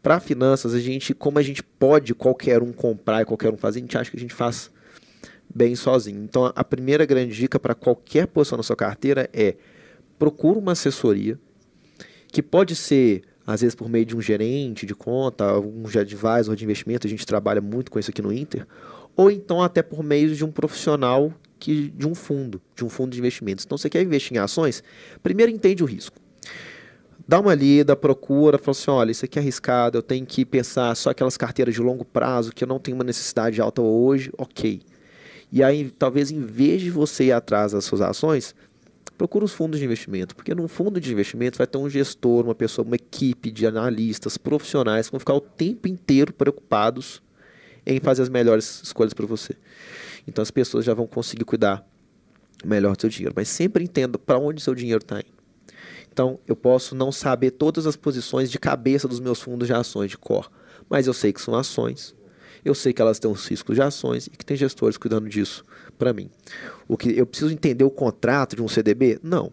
Para 0.00 0.20
finanças, 0.20 0.72
a 0.72 0.78
gente, 0.78 1.12
como 1.12 1.40
a 1.40 1.42
gente 1.42 1.64
pode 1.64 2.14
qualquer 2.14 2.62
um 2.62 2.72
comprar 2.72 3.22
e 3.22 3.24
qualquer 3.24 3.52
um 3.52 3.56
fazer, 3.56 3.80
a 3.80 3.82
gente 3.82 3.98
acha 3.98 4.08
que 4.08 4.16
a 4.16 4.20
gente 4.20 4.34
faz 4.34 4.70
bem 5.52 5.74
sozinho. 5.74 6.22
Então, 6.22 6.52
a 6.54 6.62
primeira 6.62 7.04
grande 7.04 7.34
dica 7.34 7.58
para 7.58 7.74
qualquer 7.74 8.28
posição 8.28 8.56
na 8.56 8.62
sua 8.62 8.76
carteira 8.76 9.28
é 9.32 9.56
procura 10.16 10.60
uma 10.60 10.72
assessoria 10.72 11.36
que 12.28 12.40
pode 12.40 12.76
ser 12.76 13.22
às 13.52 13.60
vezes 13.60 13.74
por 13.74 13.88
meio 13.88 14.06
de 14.06 14.16
um 14.16 14.20
gerente 14.20 14.86
de 14.86 14.94
conta, 14.94 15.58
um 15.58 15.84
advisor 15.86 16.56
de 16.56 16.64
investimento, 16.64 17.06
a 17.06 17.10
gente 17.10 17.26
trabalha 17.26 17.60
muito 17.60 17.90
com 17.90 17.98
isso 17.98 18.10
aqui 18.10 18.22
no 18.22 18.32
Inter, 18.32 18.66
ou 19.14 19.30
então 19.30 19.62
até 19.62 19.82
por 19.82 20.02
meio 20.02 20.34
de 20.34 20.44
um 20.44 20.50
profissional 20.50 21.32
que 21.58 21.90
de 21.90 22.08
um 22.08 22.14
fundo, 22.14 22.60
de 22.74 22.84
um 22.84 22.88
fundo 22.88 23.12
de 23.12 23.18
investimentos. 23.18 23.64
Então 23.64 23.76
você 23.76 23.90
quer 23.90 24.02
investir 24.02 24.36
em 24.36 24.40
ações, 24.40 24.82
primeiro 25.22 25.52
entende 25.52 25.82
o 25.82 25.86
risco. 25.86 26.16
Dá 27.28 27.38
uma 27.38 27.54
lida, 27.54 27.94
procura, 27.94 28.58
fala 28.58 28.72
assim, 28.72 28.90
olha, 28.90 29.10
isso 29.12 29.24
aqui 29.24 29.38
é 29.38 29.42
arriscado, 29.42 29.98
eu 29.98 30.02
tenho 30.02 30.24
que 30.24 30.44
pensar 30.44 30.94
só 30.96 31.10
aquelas 31.10 31.36
carteiras 31.36 31.74
de 31.74 31.80
longo 31.80 32.04
prazo 32.04 32.52
que 32.52 32.64
eu 32.64 32.68
não 32.68 32.78
tenho 32.78 32.96
uma 32.96 33.04
necessidade 33.04 33.60
alta 33.60 33.80
hoje, 33.82 34.32
ok. 34.36 34.80
E 35.52 35.62
aí, 35.62 35.90
talvez 35.90 36.30
em 36.30 36.40
vez 36.40 36.80
de 36.80 36.90
você 36.90 37.24
ir 37.24 37.32
atrás 37.32 37.72
das 37.72 37.84
suas 37.84 38.00
ações, 38.00 38.54
procura 39.16 39.44
os 39.44 39.52
fundos 39.52 39.78
de 39.78 39.84
investimento, 39.84 40.34
porque 40.34 40.54
num 40.54 40.68
fundo 40.68 41.00
de 41.00 41.12
investimento 41.12 41.58
vai 41.58 41.66
ter 41.66 41.78
um 41.78 41.88
gestor, 41.88 42.44
uma 42.44 42.54
pessoa, 42.54 42.86
uma 42.86 42.96
equipe 42.96 43.50
de 43.50 43.66
analistas 43.66 44.36
profissionais 44.36 45.06
que 45.06 45.12
vão 45.12 45.20
ficar 45.20 45.34
o 45.34 45.40
tempo 45.40 45.88
inteiro 45.88 46.32
preocupados 46.32 47.22
em 47.86 48.00
fazer 48.00 48.22
as 48.22 48.28
melhores 48.28 48.82
escolhas 48.82 49.12
para 49.14 49.26
você. 49.26 49.54
Então 50.26 50.42
as 50.42 50.50
pessoas 50.50 50.84
já 50.84 50.94
vão 50.94 51.06
conseguir 51.06 51.44
cuidar 51.44 51.84
melhor 52.64 52.94
do 52.96 53.00
seu 53.00 53.10
dinheiro, 53.10 53.34
mas 53.36 53.48
sempre 53.48 53.84
entenda 53.84 54.18
para 54.18 54.38
onde 54.38 54.62
seu 54.62 54.74
dinheiro 54.74 55.02
está 55.02 55.18
indo. 55.18 55.42
Então 56.12 56.38
eu 56.46 56.54
posso 56.54 56.94
não 56.94 57.10
saber 57.10 57.52
todas 57.52 57.86
as 57.86 57.96
posições 57.96 58.50
de 58.50 58.58
cabeça 58.58 59.08
dos 59.08 59.18
meus 59.18 59.40
fundos 59.40 59.66
de 59.66 59.74
ações 59.74 60.10
de 60.10 60.18
cor, 60.18 60.50
mas 60.88 61.06
eu 61.06 61.12
sei 61.12 61.32
que 61.32 61.40
são 61.40 61.54
ações, 61.54 62.14
eu 62.64 62.74
sei 62.74 62.92
que 62.92 63.02
elas 63.02 63.18
têm 63.18 63.30
os 63.30 63.46
riscos 63.46 63.74
de 63.74 63.82
ações 63.82 64.26
e 64.26 64.30
que 64.30 64.44
tem 64.44 64.56
gestores 64.56 64.96
cuidando 64.96 65.28
disso 65.28 65.64
para 65.98 66.12
mim. 66.12 66.30
O 66.86 66.96
que 66.96 67.16
eu 67.18 67.26
preciso 67.26 67.52
entender 67.52 67.84
o 67.84 67.90
contrato 67.90 68.54
de 68.56 68.62
um 68.62 68.68
CDB? 68.68 69.18
Não. 69.22 69.52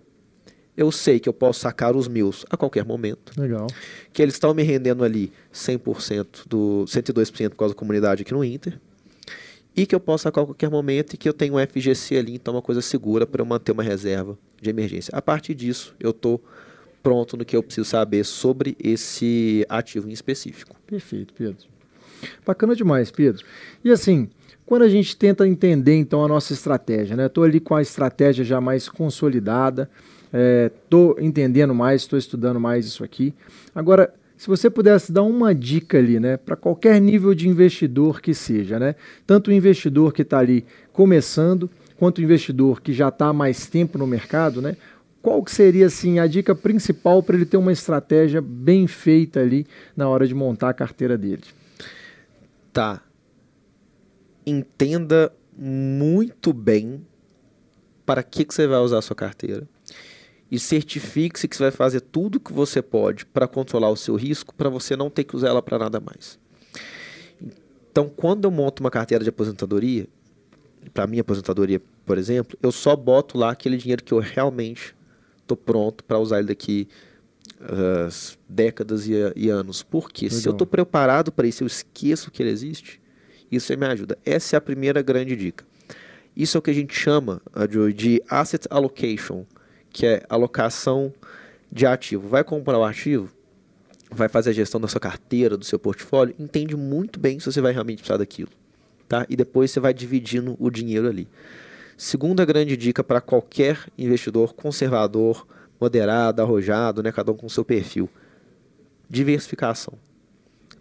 Eu 0.77 0.91
sei 0.91 1.19
que 1.19 1.27
eu 1.27 1.33
posso 1.33 1.59
sacar 1.59 1.95
os 1.95 2.07
meus 2.07 2.45
a 2.49 2.55
qualquer 2.55 2.85
momento. 2.85 3.33
Legal. 3.39 3.67
Que 4.13 4.21
eles 4.21 4.35
estão 4.35 4.53
me 4.53 4.63
rendendo 4.63 5.03
ali 5.03 5.31
100% 5.53 6.47
do 6.47 6.85
102% 6.87 7.49
por 7.49 7.57
causa 7.57 7.73
da 7.73 7.77
comunidade 7.77 8.21
aqui 8.21 8.33
no 8.33 8.43
Inter. 8.43 8.79
E 9.75 9.85
que 9.85 9.93
eu 9.93 9.99
posso 9.99 10.23
sacar 10.23 10.43
a 10.43 10.47
qualquer 10.47 10.69
momento 10.69 11.13
e 11.13 11.17
que 11.17 11.27
eu 11.27 11.33
tenho 11.33 11.55
um 11.55 11.57
FGC 11.59 12.17
ali, 12.17 12.35
então 12.35 12.53
é 12.53 12.57
uma 12.57 12.61
coisa 12.61 12.81
segura 12.81 13.25
para 13.25 13.41
eu 13.41 13.45
manter 13.45 13.71
uma 13.71 13.83
reserva 13.83 14.37
de 14.61 14.69
emergência. 14.69 15.11
A 15.13 15.21
partir 15.21 15.53
disso, 15.53 15.95
eu 15.99 16.11
estou 16.11 16.41
pronto 17.03 17.35
no 17.35 17.45
que 17.45 17.55
eu 17.55 17.63
preciso 17.63 17.89
saber 17.89 18.23
sobre 18.23 18.75
esse 18.79 19.65
ativo 19.69 20.09
em 20.09 20.13
específico. 20.13 20.75
Perfeito, 20.85 21.33
Pedro. 21.33 21.67
Bacana 22.45 22.75
demais, 22.75 23.11
Pedro. 23.11 23.45
E 23.83 23.91
assim, 23.91 24.29
quando 24.65 24.83
a 24.83 24.89
gente 24.89 25.17
tenta 25.17 25.47
entender 25.47 25.95
então 25.95 26.23
a 26.23 26.27
nossa 26.27 26.53
estratégia, 26.53 27.15
né? 27.15 27.25
Estou 27.25 27.43
ali 27.43 27.59
com 27.59 27.75
a 27.75 27.81
estratégia 27.81 28.45
já 28.45 28.61
mais 28.61 28.87
consolidada, 28.87 29.89
estou 30.75 31.15
é, 31.17 31.23
entendendo 31.23 31.73
mais, 31.73 32.01
estou 32.01 32.19
estudando 32.19 32.59
mais 32.59 32.85
isso 32.85 33.03
aqui. 33.03 33.33
Agora, 33.73 34.13
se 34.37 34.47
você 34.47 34.69
pudesse 34.69 35.11
dar 35.11 35.23
uma 35.23 35.53
dica 35.53 35.97
ali, 35.97 36.19
né, 36.19 36.37
para 36.37 36.55
qualquer 36.55 37.01
nível 37.01 37.33
de 37.33 37.49
investidor 37.49 38.21
que 38.21 38.33
seja, 38.33 38.79
né? 38.79 38.95
Tanto 39.27 39.49
o 39.49 39.53
investidor 39.53 40.13
que 40.13 40.21
está 40.21 40.39
ali 40.39 40.65
começando, 40.93 41.69
quanto 41.97 42.19
o 42.19 42.23
investidor 42.23 42.81
que 42.81 42.93
já 42.93 43.09
está 43.09 43.27
há 43.27 43.33
mais 43.33 43.65
tempo 43.65 43.97
no 43.97 44.07
mercado, 44.07 44.61
né? 44.61 44.77
Qual 45.21 45.43
que 45.43 45.51
seria 45.51 45.87
assim 45.87 46.19
a 46.19 46.27
dica 46.27 46.55
principal 46.55 47.21
para 47.21 47.35
ele 47.35 47.45
ter 47.45 47.57
uma 47.57 47.73
estratégia 47.73 48.39
bem 48.39 48.87
feita 48.87 49.41
ali 49.41 49.67
na 49.97 50.07
hora 50.07 50.25
de 50.25 50.33
montar 50.33 50.69
a 50.69 50.73
carteira 50.73 51.17
dele? 51.17 51.43
Tá, 52.79 53.03
entenda 54.45 55.35
muito 55.53 56.53
bem 56.53 57.05
para 58.05 58.23
que, 58.23 58.45
que 58.45 58.53
você 58.53 58.65
vai 58.67 58.79
usar 58.79 58.99
a 58.99 59.01
sua 59.01 59.17
carteira 59.17 59.67
e 60.49 60.57
certifique-se 60.57 61.45
que 61.45 61.57
você 61.57 61.63
vai 61.63 61.71
fazer 61.71 61.99
tudo 61.99 62.37
o 62.37 62.39
que 62.39 62.53
você 62.53 62.81
pode 62.81 63.25
para 63.25 63.49
controlar 63.49 63.89
o 63.89 63.97
seu 63.97 64.15
risco 64.15 64.55
para 64.55 64.69
você 64.69 64.95
não 64.95 65.09
ter 65.09 65.25
que 65.25 65.35
usar 65.35 65.49
ela 65.49 65.61
para 65.61 65.77
nada 65.77 65.99
mais. 65.99 66.39
Então, 67.91 68.07
quando 68.07 68.45
eu 68.45 68.51
monto 68.51 68.81
uma 68.81 68.89
carteira 68.89 69.25
de 69.25 69.29
aposentadoria, 69.29 70.07
para 70.93 71.05
minha 71.05 71.19
aposentadoria, 71.19 71.81
por 72.05 72.17
exemplo, 72.17 72.57
eu 72.63 72.71
só 72.71 72.95
boto 72.95 73.37
lá 73.37 73.51
aquele 73.51 73.75
dinheiro 73.75 74.01
que 74.01 74.13
eu 74.13 74.19
realmente 74.19 74.95
estou 75.41 75.57
pronto 75.57 76.01
para 76.05 76.17
usar 76.17 76.39
ele 76.39 76.47
daqui 76.47 76.87
uh, 77.59 78.37
décadas 78.47 79.07
e, 79.07 79.13
e, 79.35 79.49
anos. 79.49 79.83
Porque 79.83 80.25
Legal. 80.25 80.39
se 80.39 80.47
eu 80.47 80.51
estou 80.53 80.67
preparado 80.67 81.31
para 81.31 81.47
isso, 81.47 81.63
eu 81.63 81.67
esqueço 81.67 82.31
que 82.31 82.41
ele 82.41 82.49
existe, 82.49 83.01
isso 83.51 83.75
me 83.77 83.85
ajuda. 83.85 84.17
Essa 84.25 84.55
é 84.55 84.57
a 84.57 84.61
primeira 84.61 85.01
grande 85.01 85.35
dica. 85.35 85.65
Isso 86.35 86.57
é 86.57 86.59
o 86.59 86.61
que 86.61 86.71
a 86.71 86.73
gente 86.73 86.93
chama 86.95 87.41
de 87.95 88.23
asset 88.29 88.65
allocation, 88.69 89.45
que 89.91 90.05
é 90.05 90.23
alocação 90.29 91.11
de 91.71 91.85
ativo. 91.85 92.27
Vai 92.27 92.43
comprar 92.43 92.77
o 92.77 92.83
ativo, 92.83 93.29
vai 94.09 94.29
fazer 94.29 94.51
a 94.51 94.53
gestão 94.53 94.79
da 94.79 94.87
sua 94.87 95.01
carteira, 95.01 95.57
do 95.57 95.65
seu 95.65 95.77
portfólio, 95.77 96.35
entende 96.39 96.75
muito 96.75 97.19
bem 97.19 97.39
se 97.39 97.51
você 97.51 97.59
vai 97.59 97.73
realmente 97.73 97.97
precisar 97.97 98.17
daquilo. 98.17 98.51
Tá? 99.07 99.25
E 99.27 99.35
depois 99.35 99.71
você 99.71 99.79
vai 99.79 99.93
dividindo 99.93 100.55
o 100.59 100.69
dinheiro 100.69 101.07
ali. 101.07 101.27
Segunda 101.97 102.45
grande 102.45 102.77
dica 102.77 103.03
para 103.03 103.19
qualquer 103.19 103.87
investidor 103.97 104.53
conservador, 104.53 105.45
moderado, 105.79 106.41
arrojado, 106.41 107.01
né? 107.01 107.11
Cada 107.11 107.31
um 107.31 107.35
com 107.35 107.47
seu 107.47 107.63
perfil. 107.63 108.09
Diversificação, 109.09 109.93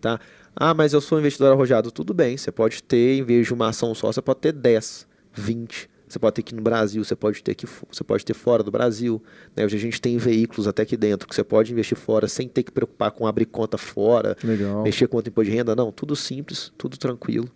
tá? 0.01 0.21
Ah, 0.55 0.75
mas 0.75 0.93
eu 0.93 1.01
sou 1.01 1.17
um 1.17 1.21
investidor 1.21 1.53
arrojado. 1.53 1.91
Tudo 1.91 2.13
bem, 2.13 2.37
você 2.37 2.51
pode 2.51 2.83
ter, 2.83 3.19
em 3.19 3.23
vez 3.23 3.47
de 3.47 3.55
uma 3.55 3.69
ação 3.69 3.95
só, 3.95 4.11
você 4.13 4.21
pode 4.21 4.41
ter 4.41 4.53
10, 4.53 5.07
20. 5.33 5.89
Você 6.09 6.19
pode 6.19 6.35
ter 6.35 6.41
aqui 6.41 6.55
no 6.55 6.63
Brasil, 6.63 7.05
você 7.05 7.15
pode 7.15 7.43
ter 7.43 7.53
aqui, 7.53 7.67
você 7.91 8.03
pode 8.03 8.25
ter 8.25 8.35
fora 8.35 8.63
do 8.63 8.71
Brasil. 8.71 9.23
Né? 9.55 9.65
Hoje 9.65 9.77
a 9.77 9.81
gente 9.81 10.01
tem 10.01 10.17
veículos 10.17 10.67
até 10.67 10.83
aqui 10.83 10.97
dentro 10.97 11.29
que 11.29 11.35
você 11.35 11.45
pode 11.45 11.71
investir 11.71 11.97
fora 11.97 12.27
sem 12.27 12.49
ter 12.49 12.63
que 12.63 12.73
preocupar 12.73 13.11
com 13.13 13.27
abrir 13.27 13.45
conta 13.45 13.77
fora, 13.77 14.37
Legal. 14.43 14.83
mexer 14.83 15.07
com 15.07 15.19
conta 15.19 15.29
imposto 15.29 15.51
de 15.51 15.57
renda. 15.57 15.77
Não, 15.77 15.93
tudo 15.93 16.17
simples, 16.17 16.73
tudo 16.79 16.97
tranquilo. 16.97 17.49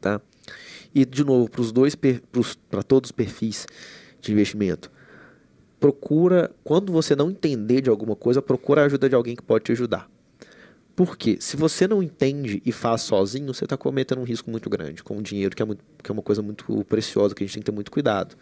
Tá? 0.00 0.20
E, 0.92 1.04
de 1.04 1.24
novo, 1.24 1.48
para 1.48 1.60
os 1.60 1.72
dois, 1.72 1.94
para 1.94 2.82
todos 2.82 3.08
os 3.08 3.12
perfis 3.12 3.66
de 4.20 4.32
investimento 4.32 4.90
procura, 5.84 6.50
quando 6.64 6.90
você 6.90 7.14
não 7.14 7.28
entender 7.28 7.82
de 7.82 7.90
alguma 7.90 8.16
coisa, 8.16 8.40
procura 8.40 8.80
a 8.80 8.84
ajuda 8.86 9.06
de 9.06 9.14
alguém 9.14 9.36
que 9.36 9.42
pode 9.42 9.64
te 9.64 9.72
ajudar. 9.72 10.10
Porque 10.96 11.36
se 11.38 11.58
você 11.58 11.86
não 11.86 12.02
entende 12.02 12.62
e 12.64 12.72
faz 12.72 13.02
sozinho, 13.02 13.52
você 13.52 13.64
está 13.64 13.76
cometendo 13.76 14.22
um 14.22 14.24
risco 14.24 14.50
muito 14.50 14.70
grande 14.70 15.04
com 15.04 15.18
o 15.18 15.22
dinheiro, 15.22 15.54
que 15.54 15.60
é, 15.60 15.66
muito, 15.66 15.84
que 16.02 16.10
é 16.10 16.14
uma 16.14 16.22
coisa 16.22 16.40
muito 16.40 16.82
preciosa, 16.86 17.34
que 17.34 17.44
a 17.44 17.46
gente 17.46 17.56
tem 17.56 17.60
que 17.60 17.66
ter 17.66 17.74
muito 17.74 17.90
cuidado. 17.90 18.34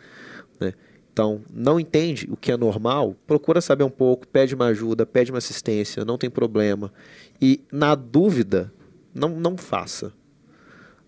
Né? 0.61 0.72
Então, 1.12 1.40
não 1.52 1.81
entende 1.81 2.28
o 2.31 2.37
que 2.37 2.52
é 2.52 2.57
normal, 2.57 3.16
procura 3.26 3.61
saber 3.61 3.83
um 3.83 3.90
pouco, 3.90 4.24
pede 4.28 4.55
uma 4.55 4.66
ajuda, 4.66 5.05
pede 5.05 5.33
uma 5.33 5.38
assistência, 5.38 6.05
não 6.05 6.16
tem 6.16 6.31
problema. 6.31 6.92
E, 7.40 7.61
na 7.72 7.96
dúvida, 7.96 8.72
não, 9.12 9.31
não 9.31 9.57
faça. 9.57 10.12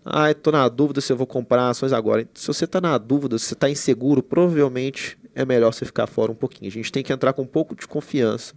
Ah, 0.03 0.29
estou 0.29 0.51
na 0.51 0.67
dúvida 0.67 0.99
se 0.99 1.13
eu 1.13 1.15
vou 1.15 1.25
comprar 1.25 1.69
ações 1.69 1.93
agora. 1.93 2.27
Se 2.33 2.47
você 2.47 2.65
está 2.65 2.81
na 2.81 2.97
dúvida, 2.97 3.39
se 3.39 3.45
você 3.45 3.53
está 3.53 3.69
inseguro, 3.69 4.21
provavelmente 4.21 5.17
é 5.35 5.45
melhor 5.45 5.73
você 5.73 5.85
ficar 5.85 6.07
fora 6.07 6.31
um 6.31 6.35
pouquinho. 6.35 6.69
A 6.69 6.71
gente 6.71 6.91
tem 6.91 7.03
que 7.03 7.11
entrar 7.11 7.33
com 7.33 7.41
um 7.41 7.47
pouco 7.47 7.75
de 7.75 7.85
confiança 7.85 8.55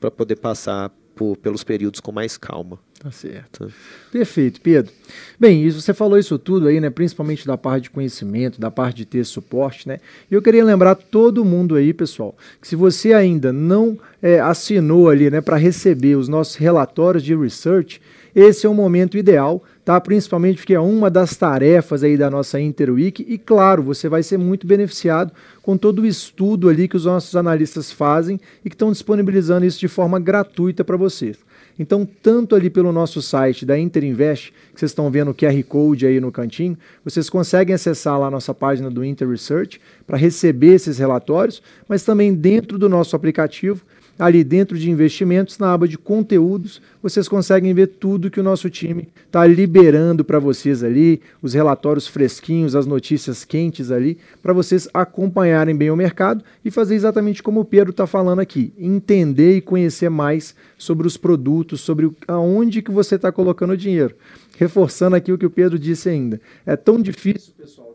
para 0.00 0.10
poder 0.10 0.36
passar 0.36 0.90
por, 1.14 1.36
pelos 1.36 1.62
períodos 1.62 2.00
com 2.00 2.10
mais 2.10 2.38
calma. 2.38 2.78
Tá 2.98 3.10
certo. 3.10 3.70
Perfeito, 4.10 4.60
Pedro. 4.60 4.92
Bem, 5.38 5.64
isso, 5.64 5.80
você 5.80 5.92
falou 5.92 6.18
isso 6.18 6.38
tudo 6.38 6.68
aí, 6.68 6.80
né? 6.80 6.90
Principalmente 6.90 7.46
da 7.46 7.56
parte 7.56 7.84
de 7.84 7.90
conhecimento, 7.90 8.60
da 8.60 8.70
parte 8.70 8.96
de 8.96 9.04
ter 9.06 9.24
suporte, 9.24 9.88
né? 9.88 10.00
E 10.30 10.34
eu 10.34 10.42
queria 10.42 10.64
lembrar 10.64 10.94
todo 10.94 11.44
mundo 11.44 11.76
aí, 11.76 11.92
pessoal, 11.92 12.34
que 12.60 12.68
se 12.68 12.76
você 12.76 13.12
ainda 13.12 13.52
não 13.52 13.98
é, 14.22 14.40
assinou 14.40 15.08
ali, 15.08 15.30
né, 15.30 15.40
para 15.40 15.56
receber 15.56 16.16
os 16.16 16.28
nossos 16.28 16.56
relatórios 16.56 17.22
de 17.22 17.34
research, 17.34 18.00
esse 18.34 18.66
é 18.66 18.68
o 18.68 18.74
momento 18.74 19.16
ideal, 19.16 19.62
tá? 19.90 20.00
Principalmente 20.00 20.58
porque 20.58 20.74
é 20.74 20.78
uma 20.78 21.10
das 21.10 21.36
tarefas 21.36 22.04
aí 22.04 22.16
da 22.16 22.30
nossa 22.30 22.60
Interweek 22.60 23.26
e 23.28 23.36
claro, 23.36 23.82
você 23.82 24.08
vai 24.08 24.22
ser 24.22 24.38
muito 24.38 24.64
beneficiado 24.64 25.32
com 25.60 25.76
todo 25.76 26.02
o 26.02 26.06
estudo 26.06 26.68
ali 26.68 26.86
que 26.86 26.96
os 26.96 27.06
nossos 27.06 27.34
analistas 27.34 27.90
fazem 27.90 28.38
e 28.64 28.70
que 28.70 28.76
estão 28.76 28.92
disponibilizando 28.92 29.66
isso 29.66 29.80
de 29.80 29.88
forma 29.88 30.20
gratuita 30.20 30.84
para 30.84 30.96
vocês. 30.96 31.38
Então, 31.76 32.06
tanto 32.22 32.54
ali 32.54 32.70
pelo 32.70 32.92
nosso 32.92 33.20
site 33.20 33.66
da 33.66 33.76
Interinvest, 33.76 34.52
que 34.72 34.78
vocês 34.78 34.92
estão 34.92 35.10
vendo 35.10 35.32
o 35.32 35.34
QR 35.34 35.60
Code 35.64 36.06
aí 36.06 36.20
no 36.20 36.30
cantinho, 36.30 36.78
vocês 37.04 37.28
conseguem 37.28 37.74
acessar 37.74 38.16
lá 38.16 38.28
a 38.28 38.30
nossa 38.30 38.54
página 38.54 38.88
do 38.88 39.04
Inter 39.04 39.28
Research 39.28 39.80
para 40.06 40.16
receber 40.16 40.74
esses 40.74 40.98
relatórios, 40.98 41.60
mas 41.88 42.04
também 42.04 42.32
dentro 42.32 42.78
do 42.78 42.88
nosso 42.88 43.16
aplicativo 43.16 43.84
ali 44.20 44.44
dentro 44.44 44.78
de 44.78 44.90
investimentos, 44.90 45.58
na 45.58 45.72
aba 45.72 45.88
de 45.88 45.96
conteúdos, 45.96 46.80
vocês 47.02 47.26
conseguem 47.26 47.72
ver 47.72 47.86
tudo 47.86 48.30
que 48.30 48.38
o 48.38 48.42
nosso 48.42 48.68
time 48.68 49.08
está 49.26 49.46
liberando 49.46 50.22
para 50.22 50.38
vocês 50.38 50.84
ali, 50.84 51.22
os 51.40 51.54
relatórios 51.54 52.06
fresquinhos, 52.06 52.76
as 52.76 52.84
notícias 52.84 53.46
quentes 53.46 53.90
ali, 53.90 54.18
para 54.42 54.52
vocês 54.52 54.86
acompanharem 54.92 55.74
bem 55.74 55.90
o 55.90 55.96
mercado 55.96 56.44
e 56.62 56.70
fazer 56.70 56.94
exatamente 56.94 57.42
como 57.42 57.60
o 57.60 57.64
Pedro 57.64 57.92
está 57.92 58.06
falando 58.06 58.40
aqui, 58.40 58.74
entender 58.78 59.56
e 59.56 59.60
conhecer 59.62 60.10
mais 60.10 60.54
sobre 60.76 61.06
os 61.06 61.16
produtos, 61.16 61.80
sobre 61.80 62.10
aonde 62.28 62.82
que 62.82 62.90
você 62.90 63.14
está 63.14 63.32
colocando 63.32 63.72
o 63.72 63.76
dinheiro. 63.76 64.14
Reforçando 64.58 65.16
aqui 65.16 65.32
o 65.32 65.38
que 65.38 65.46
o 65.46 65.50
Pedro 65.50 65.78
disse 65.78 66.10
ainda. 66.10 66.38
É 66.66 66.76
tão 66.76 67.00
difícil, 67.00 67.54
pessoal 67.56 67.89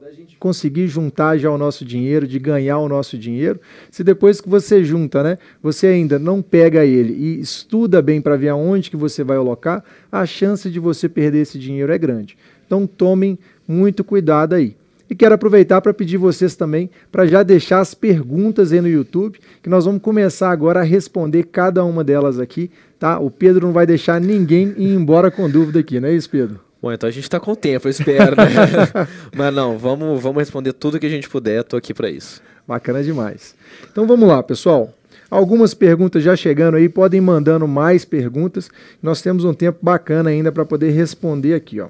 conseguir 0.46 0.88
juntar 0.88 1.40
já 1.40 1.50
o 1.50 1.58
nosso 1.58 1.84
dinheiro, 1.84 2.28
de 2.28 2.38
ganhar 2.38 2.78
o 2.78 2.88
nosso 2.88 3.18
dinheiro, 3.18 3.60
se 3.90 4.04
depois 4.04 4.40
que 4.40 4.48
você 4.48 4.84
junta, 4.84 5.24
né, 5.24 5.40
você 5.60 5.88
ainda 5.88 6.20
não 6.20 6.40
pega 6.40 6.86
ele 6.86 7.14
e 7.14 7.40
estuda 7.40 8.00
bem 8.00 8.22
para 8.22 8.36
ver 8.36 8.50
aonde 8.50 8.92
que 8.92 8.96
você 8.96 9.24
vai 9.24 9.38
alocar, 9.38 9.84
a 10.12 10.24
chance 10.24 10.70
de 10.70 10.80
você 10.80 11.10
perder 11.10 11.40
esse 11.40 11.58
dinheiro 11.58 11.92
é 11.92 11.98
grande. 11.98 12.38
Então 12.64 12.86
tomem 12.86 13.40
muito 13.68 14.04
cuidado 14.04 14.54
aí. 14.54 14.76
E 15.10 15.16
quero 15.16 15.34
aproveitar 15.34 15.82
para 15.82 15.96
pedir 15.96 16.18
vocês 16.18 16.56
também 16.56 16.92
para 17.12 17.26
já 17.26 17.42
deixar 17.42 17.80
as 17.80 17.96
perguntas 17.96 18.72
aí 18.72 18.82
no 18.82 18.88
YouTube, 18.88 19.40
que 19.64 19.70
nós 19.70 19.86
vamos 19.86 20.00
começar 20.00 20.52
agora 20.52 20.82
a 20.82 20.84
responder 20.84 21.46
cada 21.46 21.84
uma 21.84 22.04
delas 22.04 22.40
aqui, 22.40 22.70
tá? 23.00 23.18
O 23.18 23.32
Pedro 23.32 23.66
não 23.66 23.74
vai 23.74 23.88
deixar 23.88 24.22
ninguém 24.22 24.76
ir 24.78 24.94
embora 24.94 25.32
com 25.32 25.50
dúvida 25.50 25.80
aqui, 25.80 26.00
não 26.00 26.08
é 26.08 26.14
isso, 26.14 26.30
Pedro? 26.30 26.65
Bom, 26.86 26.94
então 26.94 27.10
a 27.10 27.12
gente 27.12 27.24
está 27.24 27.40
com 27.40 27.56
tempo, 27.56 27.88
eu 27.88 27.90
espero, 27.90 28.36
né? 28.36 28.46
Mas 29.36 29.52
não, 29.52 29.76
vamos, 29.76 30.22
vamos 30.22 30.38
responder 30.38 30.72
tudo 30.72 31.00
que 31.00 31.08
a 31.08 31.10
gente 31.10 31.28
puder, 31.28 31.62
estou 31.62 31.80
aqui 31.80 31.96
para 31.96 32.12
isso. 32.12 32.44
Bacana 32.68 33.04
demais. 33.04 33.56
Então 33.92 34.06
vamos 34.06 34.30
lá, 34.30 34.44
pessoal. 34.44 34.94
Algumas 35.28 35.74
perguntas 35.74 36.22
já 36.22 36.36
chegando 36.36 36.78
aí, 36.78 36.88
podem 36.88 37.20
mandando 37.20 37.68
mais 37.68 38.06
perguntas. 38.06 38.70
Nós 39.02 39.20
temos 39.20 39.46
um 39.46 39.52
tempo 39.52 39.80
bacana 39.82 40.30
ainda 40.30 40.52
para 40.52 40.64
poder 40.64 40.92
responder 40.92 41.56
aqui, 41.56 41.82
ó. 41.82 41.88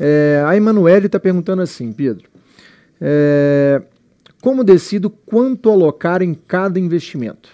É, 0.00 0.42
a 0.46 0.56
Emanuele 0.56 1.04
está 1.04 1.20
perguntando 1.20 1.60
assim, 1.60 1.92
Pedro. 1.92 2.26
É, 2.98 3.82
como 4.40 4.64
decido 4.64 5.10
quanto 5.10 5.70
alocar 5.70 6.22
em 6.22 6.32
cada 6.32 6.80
investimento? 6.80 7.50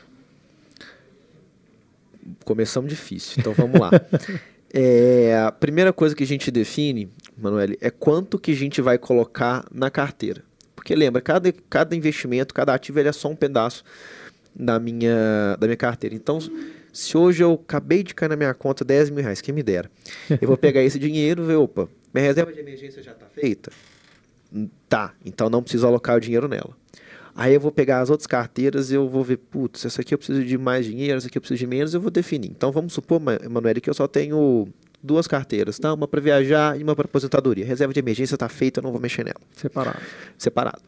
Começamos 2.44 2.88
difícil, 2.88 3.34
então 3.40 3.52
vamos 3.52 3.80
lá. 3.80 3.90
É, 4.72 5.36
a 5.46 5.50
primeira 5.50 5.92
coisa 5.92 6.14
que 6.14 6.22
a 6.22 6.26
gente 6.26 6.50
define, 6.50 7.10
Manuel, 7.36 7.70
é 7.80 7.90
quanto 7.90 8.38
que 8.38 8.52
a 8.52 8.56
gente 8.56 8.80
vai 8.80 8.98
colocar 8.98 9.64
na 9.72 9.90
carteira. 9.90 10.42
Porque 10.76 10.94
lembra, 10.94 11.20
cada, 11.20 11.52
cada 11.68 11.94
investimento, 11.96 12.54
cada 12.54 12.72
ativo, 12.72 12.98
ele 12.98 13.08
é 13.08 13.12
só 13.12 13.28
um 13.28 13.36
pedaço 13.36 13.84
da 14.54 14.78
minha, 14.78 15.56
da 15.58 15.66
minha 15.66 15.76
carteira. 15.76 16.14
Então, 16.14 16.38
se 16.92 17.16
hoje 17.16 17.42
eu 17.42 17.52
acabei 17.52 18.02
de 18.02 18.14
cair 18.14 18.28
na 18.28 18.36
minha 18.36 18.54
conta 18.54 18.84
10 18.84 19.10
mil 19.10 19.22
reais, 19.22 19.40
quem 19.40 19.54
me 19.54 19.62
dera, 19.62 19.90
eu 20.40 20.48
vou 20.48 20.56
pegar 20.56 20.82
esse 20.82 20.98
dinheiro 20.98 21.42
e 21.42 21.46
ver, 21.46 21.56
opa, 21.56 21.88
minha 22.14 22.26
reserva 22.26 22.52
de 22.52 22.60
emergência 22.60 23.02
já 23.02 23.12
está 23.12 23.26
feita? 23.26 23.70
Tá, 24.88 25.14
então 25.24 25.48
não 25.48 25.62
preciso 25.62 25.86
alocar 25.86 26.16
o 26.16 26.20
dinheiro 26.20 26.48
nela. 26.48 26.76
Aí 27.34 27.54
eu 27.54 27.60
vou 27.60 27.70
pegar 27.70 28.00
as 28.00 28.10
outras 28.10 28.26
carteiras 28.26 28.90
e 28.90 28.94
eu 28.94 29.08
vou 29.08 29.22
ver, 29.22 29.36
putz, 29.36 29.84
essa 29.84 30.00
aqui 30.00 30.12
eu 30.12 30.18
preciso 30.18 30.44
de 30.44 30.58
mais 30.58 30.84
dinheiro, 30.84 31.16
essa 31.16 31.28
aqui 31.28 31.38
eu 31.38 31.40
preciso 31.40 31.58
de 31.58 31.66
menos, 31.66 31.94
eu 31.94 32.00
vou 32.00 32.10
definir. 32.10 32.50
Então 32.50 32.72
vamos 32.72 32.92
supor, 32.92 33.20
Emanuele, 33.42 33.80
que 33.80 33.88
eu 33.88 33.94
só 33.94 34.06
tenho 34.06 34.68
duas 35.02 35.26
carteiras, 35.26 35.78
tá? 35.78 35.92
Uma 35.94 36.06
para 36.06 36.20
viajar 36.20 36.78
e 36.78 36.82
uma 36.82 36.94
para 36.94 37.06
aposentadoria. 37.06 37.64
Reserva 37.64 37.92
de 37.92 38.00
emergência 38.00 38.34
está 38.34 38.48
feita, 38.48 38.80
eu 38.80 38.82
não 38.82 38.92
vou 38.92 39.00
mexer 39.00 39.24
nela. 39.24 39.40
Separado. 39.56 40.00
Separado. 40.36 40.82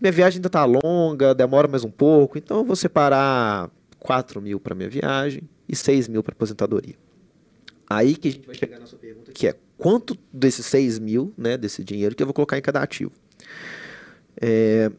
Minha 0.00 0.12
viagem 0.12 0.38
ainda 0.38 0.46
está 0.46 0.64
longa, 0.64 1.34
demora 1.34 1.68
mais 1.68 1.84
um 1.84 1.90
pouco, 1.90 2.38
então 2.38 2.58
eu 2.58 2.64
vou 2.64 2.76
separar 2.76 3.70
4 3.98 4.40
mil 4.40 4.58
para 4.58 4.74
minha 4.74 4.88
viagem 4.88 5.42
e 5.68 5.76
6 5.76 6.08
mil 6.08 6.22
para 6.22 6.32
aposentadoria. 6.32 6.94
Aí 7.88 8.16
que 8.16 8.28
a 8.28 8.32
gente 8.32 8.46
vai 8.46 8.54
chegar 8.54 8.78
na 8.78 8.86
sua 8.86 8.98
pergunta, 8.98 9.32
que 9.32 9.46
é 9.48 9.54
quanto 9.76 10.16
desses 10.32 10.64
6 10.66 10.98
mil, 10.98 11.34
né, 11.36 11.56
desse 11.58 11.82
dinheiro, 11.82 12.14
que 12.14 12.22
eu 12.22 12.26
vou 12.26 12.34
colocar 12.34 12.56
em 12.56 12.62
cada 12.62 12.80
ativo. 12.80 13.12
É, 14.40 14.90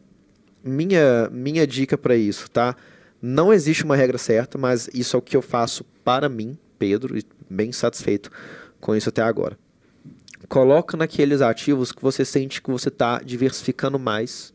minha, 0.64 1.28
minha 1.30 1.66
dica 1.66 1.96
para 1.96 2.16
isso, 2.16 2.50
tá? 2.50 2.76
Não 3.20 3.52
existe 3.52 3.84
uma 3.84 3.96
regra 3.96 4.18
certa, 4.18 4.58
mas 4.58 4.88
isso 4.92 5.16
é 5.16 5.18
o 5.18 5.22
que 5.22 5.36
eu 5.36 5.42
faço 5.42 5.84
para 6.04 6.28
mim, 6.28 6.58
Pedro, 6.78 7.16
e 7.16 7.24
bem 7.48 7.70
satisfeito 7.72 8.30
com 8.80 8.96
isso 8.96 9.08
até 9.08 9.22
agora. 9.22 9.56
Coloca 10.48 10.96
naqueles 10.96 11.40
ativos 11.40 11.92
que 11.92 12.02
você 12.02 12.24
sente 12.24 12.60
que 12.60 12.70
você 12.70 12.88
está 12.88 13.20
diversificando 13.20 13.98
mais 13.98 14.52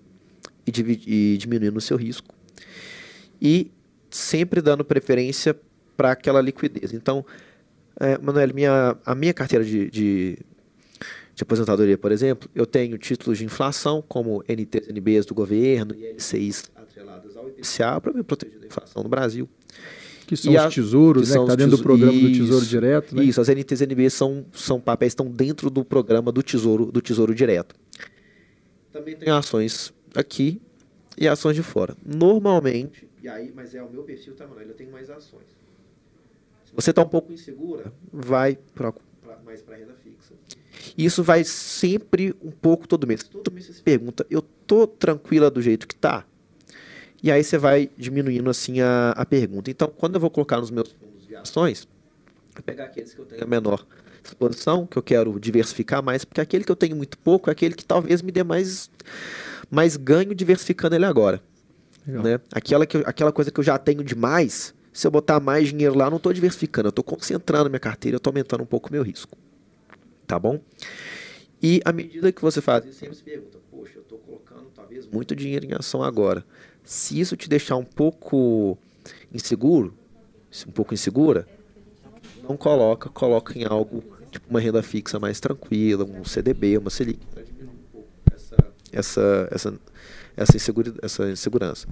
e, 0.65 1.34
e 1.34 1.38
diminuindo 1.38 1.78
o 1.78 1.82
seu 1.82 1.96
risco. 1.96 2.36
E 3.41 3.72
sempre 4.10 4.62
dando 4.62 4.84
preferência 4.84 5.56
para 5.96 6.12
aquela 6.12 6.41
liquidez. 6.41 6.93
Então, 6.93 7.26
é, 8.00 8.17
Manuel, 8.17 8.54
minha, 8.54 8.98
a 9.06 9.15
minha 9.15 9.34
carteira 9.34 9.63
de, 9.63 9.89
de 9.89 10.39
de 11.38 11.43
aposentadoria, 11.43 11.95
por 12.00 12.12
exemplo, 12.12 12.50
eu 12.56 12.65
tenho 12.65 12.97
títulos 12.97 13.38
de 13.38 13.45
inflação, 13.45 14.04
como 14.08 14.43
NTs, 14.47 14.88
NBs 14.88 15.23
do 15.23 15.36
governo 15.36 15.93
e 15.93 16.08
LCIs 16.08 16.71
atreladas 16.76 17.38
ao 17.38 17.47
IPCA, 17.47 18.02
para 18.02 18.12
me 18.12 18.23
proteger 18.23 18.60
da 18.60 18.65
inflação 18.65 19.04
no 19.04 19.10
Brasil. 19.10 19.47
Que 20.26 20.36
são 20.36 20.52
e 20.52 20.58
os 20.58 20.73
tesouros, 20.73 21.30
que 21.30 21.30
né? 21.30 21.38
Que 21.38 21.43
está 21.43 21.56
dentro 21.56 21.78
do 21.78 21.84
programa 21.84 22.12
isso, 22.12 22.28
do 22.28 22.45
Tesouro 22.45 22.65
Direto. 22.65 23.15
Né? 23.15 23.23
Isso, 23.23 23.39
as 23.39 23.47
NTs 23.50 23.82
e 23.82 23.84
NBs 23.84 24.13
são, 24.13 24.45
são 24.52 24.82
papéis 24.82 25.13
que 25.13 25.21
estão 25.21 25.32
dentro 25.32 25.69
do 25.69 25.86
programa 25.86 26.32
do 26.32 26.41
Tesouro, 26.41 26.91
do 26.91 27.02
tesouro 27.02 27.36
Direto. 27.36 27.76
Também 28.91 29.15
tem 29.15 29.30
ações 29.30 29.93
aqui 30.15 30.60
e 31.15 31.28
ações 31.28 31.56
de 31.56 31.62
fora. 31.62 31.95
Normalmente, 32.04 33.08
e 33.21 33.30
aí, 33.30 33.54
mas 33.56 33.76
é 33.76 33.84
o 33.84 33.91
meu 33.91 34.02
perfil, 34.02 34.34
tá, 34.34 34.47
Manuel? 34.47 34.69
Eu 34.69 34.73
tenho 34.73 34.91
mais 34.91 35.08
ações. 35.12 35.45
Se 36.65 36.73
você 36.73 36.89
está 36.89 37.04
um 37.04 37.08
pouco 37.08 37.32
insegura, 37.32 37.93
vai 38.12 38.58
pra, 38.73 38.91
pra 38.91 39.38
mais 39.45 39.62
para 39.62 39.78
renda 39.78 39.93
fixa. 40.04 40.34
E 40.95 41.06
isso 41.06 41.23
vai 41.23 41.43
sempre 41.43 42.36
um 42.41 42.52
pouco 42.52 42.88
todo 42.88 43.08
mês. 43.08 43.23
Todo 43.23 43.52
mês 43.52 43.65
você 43.65 43.73
se 43.73 43.82
pergunta, 43.82 44.26
eu 44.30 44.41
tô 44.41 44.86
tranquila 44.86 45.50
do 45.50 45.62
jeito 45.62 45.88
que 45.88 45.95
tá? 45.95 46.26
E 47.21 47.32
aí 47.32 47.43
você 47.43 47.58
vai 47.58 47.89
diminuindo 47.97 48.50
assim 48.50 48.80
a, 48.80 49.12
a 49.12 49.26
pergunta. 49.26 49.71
Então, 49.71 49.88
quando 49.88 50.15
eu 50.15 50.21
vou 50.21 50.30
colocar 50.30 50.58
nos 50.58 50.69
meus 50.69 50.91
fundos 50.91 51.26
de 51.26 51.36
ações, 51.36 51.88
eu 52.56 52.63
pegar 52.63 52.86
aqueles 52.86 53.13
que 53.13 53.19
eu 53.19 53.26
tenho 53.26 53.43
a 53.43 53.47
menor 53.47 53.86
exposição, 54.23 54.86
que 54.86 54.97
eu 54.97 55.02
quero 55.02 55.39
diversificar 55.39 56.04
mais, 56.04 56.26
porque 56.26 56.41
aquele 56.41 56.63
que 56.63 56.71
eu 56.71 56.76
tenho 56.76 56.95
muito 56.95 57.17
pouco 57.17 57.50
é 57.50 57.54
aquele 57.54 57.73
que 57.73 57.86
talvez 57.86 58.21
me 58.21 58.32
dê 58.32 58.43
mais, 58.43 58.89
mais 59.71 59.95
ganho 59.97 60.36
diversificando 60.36 60.95
ele 60.95 61.06
agora. 61.06 61.41
Né? 62.06 62.39
Aquela, 62.52 62.86
que 62.86 62.97
eu, 62.97 63.04
aquela 63.06 63.32
coisa 63.32 63.52
que 63.52 63.60
eu 63.60 63.63
já 63.63 63.78
tenho 63.78 64.04
demais, 64.04 64.73
se 64.93 65.08
eu 65.08 65.12
botar 65.12 65.39
mais 65.39 65.69
dinheiro 65.69 65.97
lá, 65.97 66.06
eu 66.06 66.10
não 66.10 66.17
estou 66.17 66.32
diversificando, 66.32 66.88
eu 66.88 66.91
estou 66.91 67.04
concentrando 67.04 67.69
minha 67.69 67.80
carteira, 67.80 68.15
eu 68.15 68.17
estou 68.17 68.32
aumentando 68.32 68.63
um 68.63 68.65
pouco 68.65 68.89
o 68.89 68.91
meu 68.91 69.04
risco 69.04 69.38
tá 70.28 70.38
bom? 70.38 70.60
E 71.62 71.82
à 71.86 71.92
medida 71.92 72.32
que 72.32 72.42
você 72.42 72.62
faz 72.62 72.86
isso, 72.86 73.00
sempre 73.00 73.16
se 73.16 73.24
pergunta, 73.24 73.58
poxa, 73.72 73.94
eu 73.96 74.02
estou 74.02 74.20
colocando 74.20 74.70
talvez 74.76 75.08
muito 75.08 75.36
dinheiro 75.36 75.66
em 75.66 75.74
ação 75.74 76.04
agora. 76.04 76.46
Se 76.84 77.20
isso 77.20 77.36
te 77.36 77.50
deixar 77.50 77.78
um 77.78 77.84
pouco 77.84 78.78
inseguro, 79.34 79.94
um 80.68 80.72
pouco 80.72 80.94
insegura, 80.94 81.48
não 82.48 82.56
coloca, 82.56 83.10
coloca 83.10 83.58
em 83.58 83.66
algo 83.66 84.04
tipo 84.30 84.48
uma 84.50 84.60
renda 84.60 84.84
fixa 84.84 85.20
mais 85.20 85.40
tranquila, 85.40 86.04
um 86.04 86.24
CDB, 86.24 86.78
uma 86.78 86.90
Selic, 86.90 87.26
para 87.28 87.44
diminuir 87.44 87.74
um 87.74 87.92
pouco 87.92 88.10
essa, 88.92 89.50
essa, 89.52 89.80
essa, 90.36 90.56
insegura, 90.56 90.94
essa 91.02 91.30
insegurança. 91.32 91.88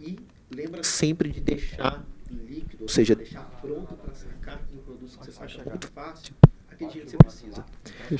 E 0.00 0.18
lembra 0.54 0.82
sempre 0.82 1.30
de 1.30 1.40
deixar 1.40 2.04
líquido, 2.30 2.82
ou 2.82 2.88
seja, 2.88 3.14
deixar 3.14 3.44
pronto 3.62 3.94
para 3.94 4.14
sacar 4.14 4.60
em 4.72 4.76
produtos 4.78 5.16
que 5.16 5.24
você 5.24 5.32
saca 5.32 5.70
muito 5.70 5.88
fácil 5.88 6.34
aquele 6.76 6.90
dinheiro 6.90 7.10
que 7.10 7.16
você 7.16 7.24
precisa. 7.24 7.64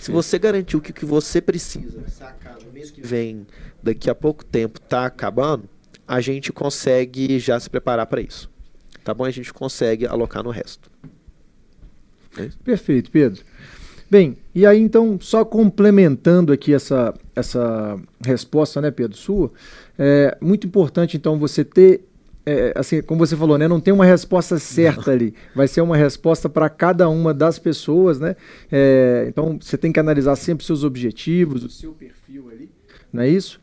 Se 0.03 0.11
você 0.11 0.39
garantiu 0.39 0.81
que 0.81 0.91
o 0.91 0.95
que 0.95 1.05
você 1.05 1.41
precisa 1.41 2.09
sacar 2.09 2.57
no 2.65 2.73
mês 2.73 2.91
que 2.91 3.01
vem, 3.01 3.47
daqui 3.83 4.11
a 4.11 4.15
pouco 4.15 4.45
tempo, 4.45 4.81
está 4.83 5.07
acabando, 5.07 5.69
a 6.09 6.21
gente 6.21 6.53
consegue 6.53 7.39
já 7.39 7.61
se 7.61 7.69
preparar 7.69 8.07
para 8.07 8.21
isso. 8.21 8.51
Tá 9.05 9.15
bom? 9.15 9.25
A 9.25 9.31
gente 9.31 9.53
consegue 9.53 10.07
alocar 10.07 10.43
no 10.43 10.51
resto. 10.51 10.91
É 12.39 12.49
Perfeito, 12.65 13.11
Pedro. 13.11 13.45
Bem, 14.09 14.37
e 14.55 14.65
aí 14.65 14.81
então, 14.81 15.19
só 15.21 15.45
complementando 15.45 16.53
aqui 16.53 16.73
essa, 16.73 17.13
essa 17.35 18.01
resposta, 18.25 18.81
né, 18.81 18.91
Pedro, 18.91 19.17
sua, 19.17 19.51
é 19.99 20.37
muito 20.41 20.67
importante 20.67 21.17
então 21.17 21.39
você 21.39 21.65
ter 21.65 22.06
é, 22.47 22.73
assim, 22.77 23.03
como 23.03 23.27
você 23.27 23.37
falou, 23.37 23.59
né, 23.59 23.67
não 23.67 23.81
tem 23.81 23.93
uma 23.93 24.05
resposta 24.05 24.57
certa 24.59 25.11
ali. 25.11 25.35
Vai 25.55 25.67
ser 25.67 25.81
uma 25.81 25.97
resposta 25.97 26.49
para 26.49 26.71
cada 26.71 27.09
uma 27.09 27.35
das 27.35 27.59
pessoas, 27.59 28.21
né? 28.21 28.37
É, 28.71 29.27
então 29.29 29.59
você 29.61 29.77
tem 29.77 29.93
que 29.93 29.99
analisar 29.99 30.37
sempre 30.37 30.65
seus 30.65 30.85
objetivos, 30.85 31.65
o 31.65 31.69
seu 31.69 31.93
perfil 31.93 32.49
ali, 32.51 32.71
não 33.13 33.23
é 33.23 33.29
isso? 33.29 33.61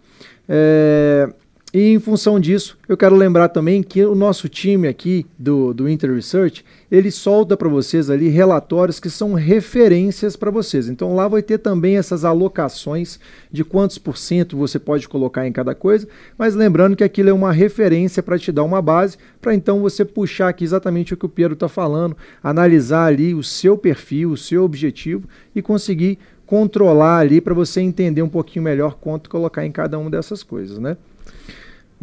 É, 0.50 1.34
E 1.74 1.94
em 1.94 2.00
função 2.00 2.40
disso, 2.40 2.78
eu 2.88 2.96
quero 2.96 3.16
lembrar 3.16 3.50
também 3.50 3.82
que 3.82 4.06
o 4.06 4.14
nosso 4.14 4.48
time 4.48 4.88
aqui 4.88 5.26
do, 5.40 5.74
do 5.74 5.90
Inter 5.90 6.14
Research, 6.14 6.64
ele 6.92 7.10
solta 7.10 7.58
para 7.58 7.68
vocês 7.68 8.12
ali 8.12 8.30
relatórios 8.30 9.00
que 9.00 9.10
são 9.10 9.34
referências 9.34 10.36
para 10.36 10.52
vocês. 10.52 10.88
Então 10.88 11.16
lá 11.16 11.28
vai 11.28 11.42
ter 11.42 11.58
também 11.58 11.98
essas 11.98 12.24
alocações 12.24 13.20
de 13.52 13.64
quantos 13.64 13.98
por 13.98 14.20
cento 14.20 14.56
você 14.56 14.78
pode 14.78 15.10
colocar 15.10 15.48
em 15.48 15.52
cada 15.52 15.74
coisa, 15.74 16.08
mas 16.38 16.54
lembrando 16.54 16.96
que 16.96 17.04
aquilo 17.04 17.30
é 17.30 17.34
uma 17.34 17.52
referência 17.52 18.22
para 18.22 18.38
te 18.38 18.52
dar 18.52 18.64
uma 18.64 18.80
base, 18.80 19.18
para 19.42 19.56
então 19.56 19.82
você 19.82 20.06
puxar 20.06 20.50
aqui 20.50 20.64
exatamente 20.64 21.16
o 21.16 21.18
que 21.18 21.26
o 21.26 21.30
Pedro 21.30 21.54
está 21.54 21.68
falando, 21.68 22.16
analisar 22.44 23.08
ali 23.08 23.34
o 23.34 23.42
seu 23.42 23.76
perfil, 23.76 24.30
o 24.30 24.38
seu 24.38 24.64
objetivo 24.64 25.28
e 25.56 25.62
conseguir 25.62 26.20
controlar 26.46 27.18
ali 27.18 27.42
para 27.42 27.56
você 27.56 27.82
entender 27.82 28.22
um 28.22 28.30
pouquinho 28.30 28.62
melhor 28.62 28.94
quanto 29.02 29.28
colocar 29.28 29.66
em 29.66 29.72
cada 29.72 29.98
uma 29.98 30.12
dessas 30.12 30.44
coisas, 30.44 30.78
né? 30.78 30.98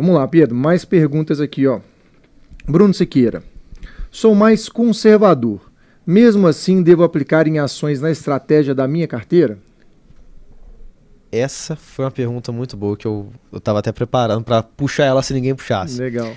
Vamos 0.00 0.14
lá, 0.14 0.26
Pedro, 0.26 0.56
mais 0.56 0.82
perguntas 0.82 1.42
aqui, 1.42 1.66
ó. 1.66 1.78
Bruno 2.66 2.94
Siqueira. 2.94 3.42
Sou 4.10 4.34
mais 4.34 4.66
conservador. 4.66 5.60
Mesmo 6.06 6.46
assim, 6.46 6.82
devo 6.82 7.04
aplicar 7.04 7.46
em 7.46 7.58
ações 7.58 8.00
na 8.00 8.10
estratégia 8.10 8.74
da 8.74 8.88
minha 8.88 9.06
carteira? 9.06 9.58
Essa 11.30 11.76
foi 11.76 12.06
uma 12.06 12.10
pergunta 12.10 12.50
muito 12.50 12.78
boa 12.78 12.96
que 12.96 13.06
eu 13.06 13.30
estava 13.52 13.80
até 13.80 13.92
preparando 13.92 14.42
para 14.42 14.62
puxar 14.62 15.04
ela 15.04 15.22
se 15.22 15.34
ninguém 15.34 15.54
puxasse. 15.54 16.00
Legal. 16.00 16.34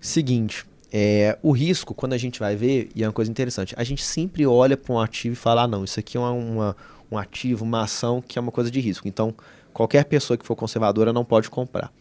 Seguinte, 0.00 0.64
é, 0.90 1.36
o 1.42 1.52
risco, 1.52 1.92
quando 1.92 2.14
a 2.14 2.18
gente 2.18 2.40
vai 2.40 2.56
ver, 2.56 2.88
e 2.94 3.04
é 3.04 3.06
uma 3.06 3.12
coisa 3.12 3.30
interessante, 3.30 3.74
a 3.76 3.84
gente 3.84 4.02
sempre 4.02 4.46
olha 4.46 4.74
para 4.74 4.90
um 4.90 4.98
ativo 4.98 5.34
e 5.34 5.36
fala: 5.36 5.64
ah, 5.64 5.68
não, 5.68 5.84
isso 5.84 6.00
aqui 6.00 6.16
é 6.16 6.20
uma, 6.20 6.30
uma, 6.30 6.76
um 7.10 7.18
ativo, 7.18 7.62
uma 7.62 7.82
ação 7.82 8.24
que 8.26 8.38
é 8.38 8.40
uma 8.40 8.50
coisa 8.50 8.70
de 8.70 8.80
risco. 8.80 9.06
Então, 9.06 9.34
qualquer 9.70 10.06
pessoa 10.06 10.38
que 10.38 10.46
for 10.46 10.56
conservadora 10.56 11.12
não 11.12 11.26
pode 11.26 11.50
comprar 11.50 11.92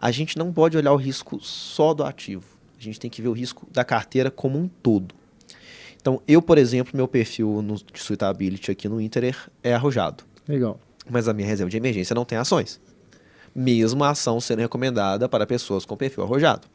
a 0.00 0.10
gente 0.10 0.38
não 0.38 0.50
pode 0.52 0.76
olhar 0.78 0.92
o 0.92 0.96
risco 0.96 1.38
só 1.40 1.92
do 1.92 2.02
ativo. 2.02 2.44
A 2.78 2.82
gente 2.82 2.98
tem 2.98 3.10
que 3.10 3.20
ver 3.20 3.28
o 3.28 3.32
risco 3.32 3.68
da 3.70 3.84
carteira 3.84 4.30
como 4.30 4.58
um 4.58 4.66
todo. 4.66 5.14
Então, 6.00 6.22
eu, 6.26 6.40
por 6.40 6.56
exemplo, 6.56 6.96
meu 6.96 7.06
perfil 7.06 7.60
no, 7.60 7.74
de 7.74 8.00
suitability 8.00 8.70
aqui 8.70 8.88
no 8.88 8.98
Inter 8.98 9.36
é 9.62 9.74
arrojado. 9.74 10.24
Legal. 10.48 10.80
Mas 11.08 11.28
a 11.28 11.34
minha 11.34 11.46
reserva 11.46 11.68
de 11.68 11.76
emergência 11.76 12.14
não 12.14 12.24
tem 12.24 12.38
ações. 12.38 12.80
Mesmo 13.54 14.02
a 14.02 14.10
ação 14.10 14.40
sendo 14.40 14.60
recomendada 14.60 15.28
para 15.28 15.46
pessoas 15.46 15.84
com 15.84 15.94
perfil 15.94 16.24
arrojado. 16.24 16.66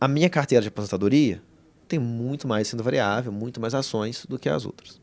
A 0.00 0.06
minha 0.06 0.30
carteira 0.30 0.62
de 0.62 0.68
aposentadoria 0.68 1.42
tem 1.88 1.98
muito 1.98 2.46
mais 2.46 2.68
sendo 2.68 2.84
variável, 2.84 3.32
muito 3.32 3.60
mais 3.60 3.74
ações 3.74 4.24
do 4.28 4.38
que 4.38 4.48
as 4.48 4.64
outras. 4.64 5.00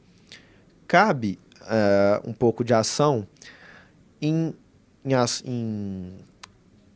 Cabe 0.87 1.37
uh, 1.61 2.29
um 2.29 2.33
pouco 2.33 2.63
de 2.63 2.73
ação 2.73 3.27
em, 4.21 4.53
em, 5.03 5.13
em 5.45 6.13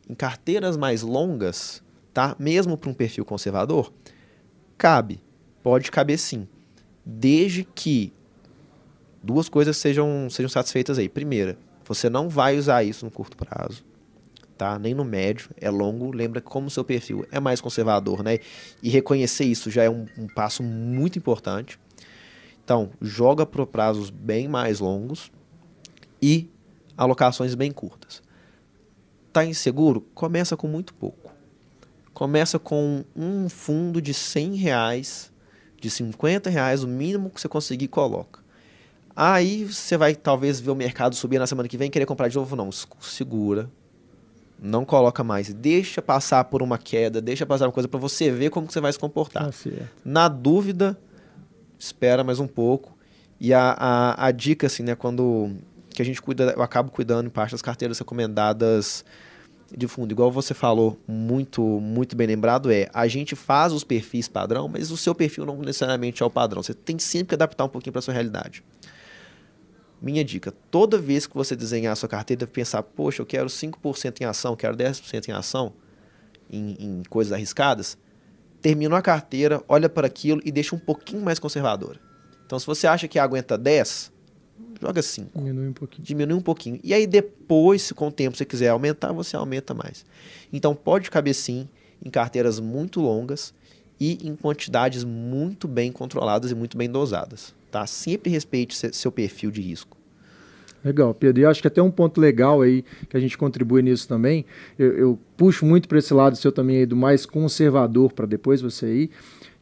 em 0.08 0.14
carteiras 0.14 0.76
mais 0.76 1.02
longas, 1.02 1.82
tá? 2.12 2.36
Mesmo 2.38 2.76
para 2.76 2.90
um 2.90 2.94
perfil 2.94 3.24
conservador, 3.24 3.92
cabe, 4.76 5.22
pode 5.62 5.90
caber 5.90 6.18
sim, 6.18 6.48
desde 7.04 7.64
que 7.64 8.12
duas 9.22 9.48
coisas 9.48 9.76
sejam 9.76 10.28
sejam 10.30 10.48
satisfeitas 10.48 10.98
aí. 10.98 11.08
Primeira, 11.08 11.58
você 11.84 12.08
não 12.08 12.28
vai 12.28 12.58
usar 12.58 12.84
isso 12.84 13.04
no 13.04 13.10
curto 13.10 13.36
prazo, 13.36 13.84
tá? 14.56 14.78
Nem 14.78 14.94
no 14.94 15.04
médio, 15.04 15.50
é 15.60 15.70
longo. 15.70 16.14
Lembra 16.14 16.40
como 16.40 16.68
o 16.68 16.70
seu 16.70 16.84
perfil 16.84 17.26
é 17.30 17.40
mais 17.40 17.60
conservador, 17.60 18.22
né? 18.22 18.38
E 18.82 18.88
reconhecer 18.88 19.44
isso 19.44 19.70
já 19.70 19.82
é 19.84 19.90
um, 19.90 20.06
um 20.16 20.26
passo 20.26 20.62
muito 20.62 21.18
importante. 21.18 21.78
Então, 22.62 22.90
joga 23.00 23.44
para 23.44 23.66
prazos 23.66 24.08
bem 24.08 24.48
mais 24.48 24.80
longos 24.80 25.30
e 26.20 26.48
alocações 26.96 27.54
bem 27.54 27.70
curtas. 27.70 28.22
Está 29.34 29.44
inseguro? 29.44 30.00
Começa 30.14 30.56
com 30.56 30.68
muito 30.68 30.94
pouco. 30.94 31.32
Começa 32.12 32.56
com 32.56 33.04
um 33.16 33.48
fundo 33.48 34.00
de 34.00 34.14
100 34.14 34.54
reais, 34.54 35.32
de 35.80 35.90
50 35.90 36.48
reais, 36.48 36.84
o 36.84 36.86
mínimo 36.86 37.28
que 37.28 37.40
você 37.40 37.48
conseguir, 37.48 37.88
coloca. 37.88 38.38
Aí 39.16 39.64
você 39.64 39.96
vai 39.96 40.14
talvez 40.14 40.60
ver 40.60 40.70
o 40.70 40.76
mercado 40.76 41.16
subir 41.16 41.40
na 41.40 41.48
semana 41.48 41.68
que 41.68 41.76
vem 41.76 41.90
querer 41.90 42.06
comprar 42.06 42.28
de 42.28 42.36
novo. 42.36 42.54
Não, 42.54 42.70
segura. 43.00 43.68
Não 44.56 44.84
coloca 44.84 45.24
mais. 45.24 45.52
Deixa 45.52 46.00
passar 46.00 46.44
por 46.44 46.62
uma 46.62 46.78
queda, 46.78 47.20
deixa 47.20 47.44
passar 47.44 47.66
uma 47.66 47.72
coisa 47.72 47.88
para 47.88 47.98
você 47.98 48.30
ver 48.30 48.50
como 48.50 48.70
você 48.70 48.80
vai 48.80 48.92
se 48.92 48.98
comportar. 49.00 49.46
Tá 49.46 49.52
na 50.04 50.28
dúvida, 50.28 50.96
espera 51.76 52.22
mais 52.22 52.38
um 52.38 52.46
pouco. 52.46 52.96
E 53.40 53.52
a, 53.52 53.74
a, 53.76 54.26
a 54.26 54.30
dica, 54.30 54.68
assim, 54.68 54.84
né, 54.84 54.94
quando 54.94 55.50
que 55.94 56.02
a 56.02 56.04
gente 56.04 56.20
cuida, 56.20 56.52
eu 56.56 56.62
acabo 56.62 56.90
cuidando 56.90 57.26
em 57.26 57.30
parte 57.30 57.52
das 57.52 57.62
carteiras 57.62 57.98
recomendadas 57.98 59.04
de 59.76 59.88
fundo, 59.88 60.12
igual 60.12 60.30
você 60.30 60.52
falou, 60.52 60.98
muito 61.06 61.62
muito 61.62 62.14
bem 62.14 62.26
lembrado, 62.26 62.70
é 62.70 62.88
a 62.92 63.08
gente 63.08 63.34
faz 63.34 63.72
os 63.72 63.82
perfis 63.82 64.28
padrão, 64.28 64.68
mas 64.68 64.90
o 64.90 64.96
seu 64.96 65.14
perfil 65.14 65.46
não 65.46 65.56
necessariamente 65.58 66.22
é 66.22 66.26
o 66.26 66.30
padrão. 66.30 66.62
Você 66.62 66.74
tem 66.74 66.98
sempre 66.98 67.28
que 67.28 67.34
adaptar 67.34 67.64
um 67.64 67.68
pouquinho 67.68 67.92
para 67.92 68.02
sua 68.02 68.12
realidade. 68.12 68.62
Minha 70.02 70.24
dica, 70.24 70.52
toda 70.70 70.98
vez 70.98 71.26
que 71.26 71.34
você 71.34 71.56
desenhar 71.56 71.92
a 71.92 71.96
sua 71.96 72.08
carteira, 72.08 72.40
deve 72.40 72.52
pensar, 72.52 72.82
poxa, 72.82 73.22
eu 73.22 73.26
quero 73.26 73.46
5% 73.46 74.20
em 74.20 74.24
ação, 74.24 74.54
quero 74.54 74.76
10% 74.76 75.28
em 75.28 75.32
ação, 75.32 75.72
em, 76.50 76.76
em 76.78 77.02
coisas 77.08 77.32
arriscadas. 77.32 77.96
Terminou 78.60 78.98
a 78.98 79.02
carteira, 79.02 79.62
olha 79.66 79.88
para 79.88 80.06
aquilo 80.06 80.42
e 80.44 80.52
deixa 80.52 80.76
um 80.76 80.78
pouquinho 80.78 81.22
mais 81.22 81.38
conservadora. 81.38 81.98
Então, 82.44 82.58
se 82.58 82.66
você 82.66 82.86
acha 82.86 83.08
que 83.08 83.18
aguenta 83.18 83.56
10, 83.56 84.12
joga 84.80 85.02
5. 85.02 85.38
Diminui 85.38 85.68
um 85.68 85.72
pouquinho. 85.72 86.04
Diminui 86.04 86.38
um 86.38 86.42
pouquinho. 86.42 86.80
E 86.82 86.94
aí 86.94 87.06
depois, 87.06 87.82
se 87.82 87.94
com 87.94 88.08
o 88.08 88.12
tempo 88.12 88.36
você 88.36 88.44
quiser 88.44 88.68
aumentar, 88.68 89.12
você 89.12 89.36
aumenta 89.36 89.74
mais. 89.74 90.04
Então 90.52 90.74
pode 90.74 91.10
caber 91.10 91.34
sim 91.34 91.68
em 92.04 92.10
carteiras 92.10 92.60
muito 92.60 93.00
longas 93.00 93.54
e 93.98 94.26
em 94.26 94.34
quantidades 94.34 95.04
muito 95.04 95.66
bem 95.68 95.92
controladas 95.92 96.50
e 96.50 96.54
muito 96.54 96.76
bem 96.76 96.90
dosadas. 96.90 97.54
Tá? 97.70 97.86
Sempre 97.86 98.30
respeite 98.30 98.76
seu 98.94 99.10
perfil 99.10 99.50
de 99.50 99.60
risco. 99.60 99.96
Legal, 100.84 101.14
Pedro. 101.14 101.40
E 101.40 101.46
acho 101.46 101.62
que 101.62 101.68
até 101.68 101.80
um 101.80 101.90
ponto 101.90 102.20
legal 102.20 102.60
aí 102.60 102.84
que 103.08 103.16
a 103.16 103.20
gente 103.20 103.38
contribui 103.38 103.80
nisso 103.80 104.06
também. 104.06 104.44
Eu, 104.78 104.92
eu 104.98 105.18
puxo 105.34 105.64
muito 105.64 105.88
para 105.88 105.98
esse 105.98 106.12
lado 106.12 106.36
seu 106.36 106.52
também 106.52 106.76
aí 106.76 106.86
do 106.86 106.94
mais 106.94 107.24
conservador 107.24 108.12
para 108.12 108.26
depois 108.26 108.60
você 108.60 109.04
ir 109.04 109.10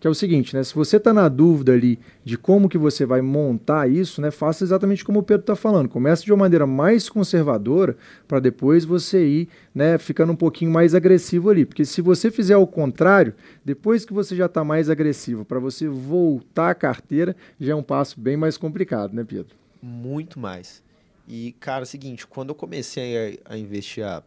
que 0.02 0.08
é 0.08 0.10
o 0.10 0.14
seguinte, 0.16 0.56
né? 0.56 0.64
Se 0.64 0.74
você 0.74 0.96
está 0.96 1.12
na 1.14 1.28
dúvida 1.28 1.72
ali 1.72 1.96
de 2.24 2.36
como 2.36 2.68
que 2.68 2.76
você 2.76 3.06
vai 3.06 3.22
montar 3.22 3.88
isso, 3.88 4.20
né? 4.20 4.32
Faça 4.32 4.64
exatamente 4.64 5.04
como 5.04 5.20
o 5.20 5.22
Pedro 5.22 5.42
está 5.42 5.54
falando. 5.54 5.88
Comece 5.88 6.24
de 6.24 6.32
uma 6.32 6.38
maneira 6.38 6.66
mais 6.66 7.08
conservadora 7.08 7.96
para 8.26 8.40
depois 8.40 8.84
você 8.84 9.24
ir, 9.24 9.48
né? 9.72 9.96
Ficando 9.98 10.32
um 10.32 10.36
pouquinho 10.36 10.72
mais 10.72 10.92
agressivo 10.92 11.50
ali, 11.50 11.64
porque 11.64 11.84
se 11.84 12.02
você 12.02 12.32
fizer 12.32 12.56
o 12.56 12.66
contrário, 12.66 13.32
depois 13.64 14.04
que 14.04 14.12
você 14.12 14.34
já 14.34 14.46
está 14.46 14.64
mais 14.64 14.90
agressivo, 14.90 15.44
para 15.44 15.60
você 15.60 15.86
voltar 15.86 16.70
a 16.70 16.74
carteira, 16.74 17.36
já 17.60 17.70
é 17.70 17.76
um 17.76 17.82
passo 17.84 18.18
bem 18.18 18.36
mais 18.36 18.56
complicado, 18.56 19.14
né, 19.14 19.22
Pedro? 19.22 19.54
Muito 19.80 20.36
mais. 20.40 20.82
E 21.28 21.52
cara, 21.60 21.82
é 21.82 21.84
o 21.84 21.86
seguinte, 21.86 22.26
quando 22.26 22.48
eu 22.48 22.56
comecei 22.56 23.38
a, 23.46 23.52
a 23.54 23.56
investir 23.56 24.04
há 24.04 24.20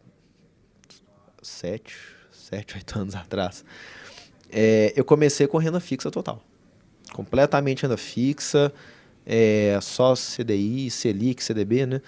sete, 1.42 1.98
sete, 2.32 2.76
oito 2.76 2.98
anos 2.98 3.12
atrás 3.14 3.62
é, 4.50 4.92
eu 4.96 5.04
comecei 5.04 5.46
com 5.46 5.58
renda 5.58 5.80
fixa 5.80 6.10
total. 6.10 6.42
Completamente 7.12 7.82
renda 7.82 7.96
fixa, 7.96 8.72
é, 9.24 9.78
só 9.82 10.14
CDI, 10.14 10.90
Selic, 10.90 11.42
CDB, 11.42 11.86
né? 11.86 12.00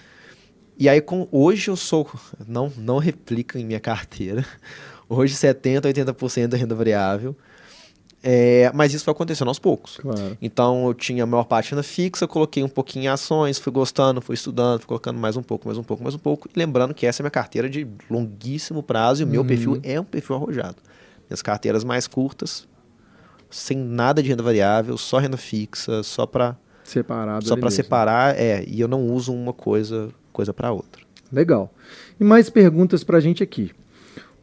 E 0.77 0.87
aí, 0.87 1.01
com, 1.01 1.27
hoje 1.31 1.69
eu 1.69 1.75
sou. 1.75 2.09
Não, 2.47 2.71
não 2.77 2.99
replica 2.99 3.59
em 3.59 3.65
minha 3.65 3.81
carteira. 3.81 4.45
Hoje, 5.09 5.33
70%, 5.33 5.81
80% 5.81 6.47
da 6.47 6.55
renda 6.55 6.75
variável. 6.75 7.35
É, 8.21 8.69
mas 8.73 8.93
isso 8.93 9.03
foi 9.05 9.11
acontecendo 9.11 9.47
aos 9.47 9.59
poucos. 9.59 9.97
Claro. 9.97 10.37
Então 10.41 10.87
eu 10.87 10.93
tinha 10.93 11.23
a 11.23 11.25
maior 11.25 11.45
parte 11.45 11.71
renda 11.71 11.83
fixa, 11.83 12.27
coloquei 12.27 12.61
um 12.63 12.67
pouquinho 12.67 13.05
em 13.05 13.07
ações, 13.07 13.57
fui 13.57 13.71
gostando, 13.71 14.21
fui 14.21 14.35
estudando, 14.35 14.79
fui 14.79 14.87
colocando 14.87 15.17
mais 15.17 15.37
um 15.37 15.41
pouco, 15.41 15.67
mais 15.67 15.77
um 15.77 15.83
pouco, 15.83 16.03
mais 16.03 16.15
um 16.15 16.19
pouco. 16.19 16.49
E 16.53 16.59
lembrando 16.59 16.93
que 16.93 17.05
essa 17.05 17.21
é 17.21 17.23
minha 17.23 17.31
carteira 17.31 17.69
de 17.69 17.87
longuíssimo 18.09 18.83
prazo 18.83 19.21
e 19.21 19.25
o 19.25 19.27
meu 19.27 19.41
uhum. 19.41 19.47
perfil 19.47 19.79
é 19.83 19.99
um 19.99 20.03
perfil 20.03 20.35
arrojado. 20.35 20.77
Minhas 21.29 21.41
carteiras 21.41 21.83
mais 21.83 22.07
curtas, 22.07 22.67
sem 23.49 23.77
nada 23.77 24.21
de 24.21 24.29
renda 24.29 24.43
variável, 24.43 24.97
só 24.97 25.17
renda 25.19 25.37
fixa, 25.37 26.01
só 26.03 26.25
para 26.25 26.57
separado 26.83 27.45
só 27.45 27.55
para 27.55 27.69
separar, 27.69 28.35
é, 28.35 28.63
e 28.67 28.81
eu 28.81 28.87
não 28.87 29.05
uso 29.07 29.31
uma 29.31 29.53
coisa 29.53 30.09
coisa 30.33 30.53
para 30.53 30.71
outra. 30.71 31.03
Legal. 31.31 31.71
E 32.19 32.23
mais 32.23 32.49
perguntas 32.49 33.03
para 33.03 33.17
a 33.17 33.21
gente 33.21 33.43
aqui. 33.43 33.71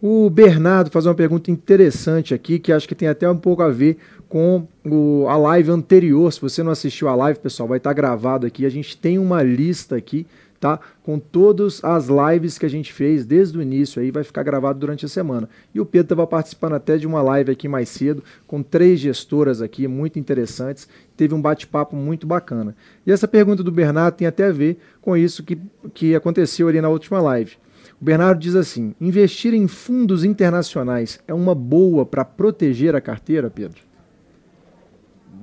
O 0.01 0.29
Bernardo 0.29 0.91
faz 0.91 1.07
uma 1.07 1.15
pergunta 1.15 1.51
interessante 1.51 2.35
aqui, 2.35 2.59
que 2.59 2.73
acho 2.73 2.87
que 2.87 2.95
tem 2.95 3.09
até 3.09 3.29
um 3.29 3.37
pouco 3.37 3.63
a 3.63 3.69
ver 3.69 3.97
com 4.29 4.69
o, 4.85 5.27
a 5.27 5.37
live 5.37 5.71
anterior. 5.71 6.31
Se 6.33 6.41
você 6.41 6.63
não 6.63 6.71
assistiu 6.71 7.09
a 7.09 7.15
live, 7.15 7.41
pessoal, 7.41 7.69
vai 7.69 7.79
estar 7.79 7.93
gravado 7.95 8.47
aqui. 8.47 8.67
A 8.67 8.69
gente 8.69 8.97
tem 8.97 9.19
uma 9.19 9.43
lista 9.43 9.97
aqui 9.97 10.27
tá? 10.67 10.81
Com 11.05 11.21
todas 11.21 11.83
as 11.85 12.09
lives 12.09 12.59
que 12.59 12.67
a 12.67 12.69
gente 12.69 12.93
fez 12.93 13.25
desde 13.25 13.57
o 13.57 13.62
início 13.62 14.03
aí, 14.03 14.11
vai 14.11 14.25
ficar 14.25 14.43
gravado 14.43 14.81
durante 14.81 15.07
a 15.07 15.09
semana. 15.09 15.49
E 15.73 15.81
o 15.81 15.87
Pedro 15.87 16.07
estava 16.07 16.27
participando 16.27 16.73
até 16.73 16.97
de 16.97 17.07
uma 17.07 17.23
live 17.23 17.53
aqui 17.53 17.69
mais 17.69 17.89
cedo, 17.89 18.25
com 18.49 18.62
três 18.62 18.99
gestoras 18.99 19.62
aqui, 19.62 19.87
muito 19.87 20.19
interessantes. 20.19 20.89
Teve 21.17 21.35
um 21.35 21.41
bate-papo 21.41 21.95
muito 21.95 22.27
bacana. 22.27 22.75
E 23.07 23.12
essa 23.12 23.29
pergunta 23.29 23.62
do 23.62 23.71
Bernardo 23.71 24.17
tem 24.17 24.27
até 24.27 24.47
a 24.47 24.53
ver 24.53 24.79
com 25.01 25.17
isso 25.17 25.45
que, 25.45 25.57
que 25.95 26.17
aconteceu 26.17 26.67
ali 26.67 26.81
na 26.81 26.89
última 26.89 27.21
live. 27.21 27.53
O 28.01 28.05
Bernardo 28.05 28.41
diz 28.41 28.57
assim: 28.57 28.93
investir 29.01 29.55
em 29.55 29.69
fundos 29.69 30.25
internacionais 30.25 31.21
é 31.29 31.33
uma 31.33 31.55
boa 31.55 32.05
para 32.05 32.25
proteger 32.25 32.97
a 32.97 33.01
carteira, 33.01 33.49
Pedro? 33.49 33.81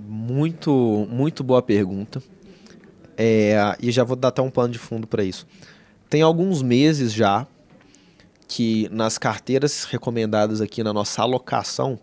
Muito, 0.06 1.08
muito 1.10 1.44
boa 1.44 1.62
pergunta. 1.62 2.22
É, 3.18 3.76
e 3.80 3.92
já 3.92 4.04
vou 4.04 4.16
dar 4.16 4.30
até 4.30 4.42
um 4.42 4.50
plano 4.50 4.74
de 4.74 4.80
fundo 4.80 5.08
para 5.08 5.24
isso. 5.24 5.46
Tem 6.10 6.22
alguns 6.22 6.62
meses 6.62 7.14
já 7.14 7.48
que 8.48 8.88
nas 8.92 9.18
carteiras 9.18 9.84
recomendadas 9.86 10.62
aqui 10.62 10.84
na 10.84 10.94
nossa 10.94 11.22
alocação, 11.22 12.00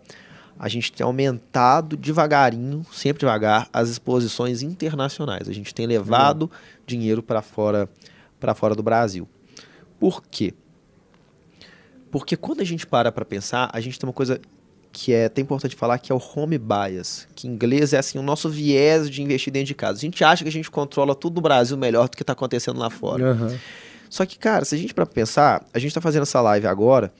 a 0.59 0.67
gente 0.67 0.91
tem 0.91 1.03
aumentado 1.03 1.97
devagarinho, 1.97 2.85
sempre 2.91 3.21
devagar, 3.21 3.69
as 3.71 3.89
exposições 3.89 4.61
internacionais. 4.61 5.47
A 5.47 5.53
gente 5.53 5.73
tem 5.73 5.87
levado 5.87 6.43
uhum. 6.43 6.49
dinheiro 6.85 7.23
para 7.23 7.41
fora, 7.41 7.89
para 8.39 8.53
fora 8.53 8.75
do 8.75 8.83
Brasil. 8.83 9.27
Por 9.99 10.21
quê? 10.23 10.53
Porque 12.11 12.35
quando 12.35 12.61
a 12.61 12.65
gente 12.65 12.85
para 12.85 13.11
para 13.11 13.23
pensar, 13.23 13.69
a 13.71 13.79
gente 13.79 13.97
tem 13.97 14.07
uma 14.07 14.13
coisa 14.13 14.39
que 14.91 15.13
é 15.13 15.25
até 15.25 15.41
importante 15.41 15.75
falar, 15.75 15.97
que 15.99 16.11
é 16.11 16.15
o 16.15 16.21
home 16.35 16.57
bias, 16.57 17.27
que 17.35 17.47
em 17.47 17.51
inglês 17.51 17.93
é 17.93 17.97
assim, 17.97 18.19
o 18.19 18.21
nosso 18.21 18.49
viés 18.49 19.09
de 19.09 19.21
investir 19.21 19.51
dentro 19.51 19.67
de 19.67 19.75
casa. 19.75 19.97
A 19.97 20.01
gente 20.01 20.23
acha 20.23 20.43
que 20.43 20.49
a 20.49 20.51
gente 20.51 20.69
controla 20.69 21.15
tudo 21.15 21.35
no 21.35 21.41
Brasil 21.41 21.77
melhor 21.77 22.09
do 22.09 22.15
que 22.15 22.23
está 22.23 22.33
acontecendo 22.33 22.79
lá 22.79 22.89
fora. 22.89 23.33
Uhum. 23.33 23.57
Só 24.09 24.25
que, 24.25 24.37
cara, 24.37 24.65
se 24.65 24.75
a 24.75 24.77
gente 24.77 24.93
para 24.93 25.05
pensar, 25.05 25.65
a 25.73 25.79
gente 25.79 25.89
está 25.89 26.01
fazendo 26.01 26.23
essa 26.23 26.41
live 26.41 26.67
agora 26.67 27.13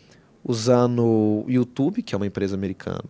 usando 0.43 1.03
o 1.03 1.45
YouTube, 1.47 2.01
que 2.01 2.13
é 2.13 2.17
uma 2.17 2.28
empresa 2.28 2.55
americana. 2.55 3.03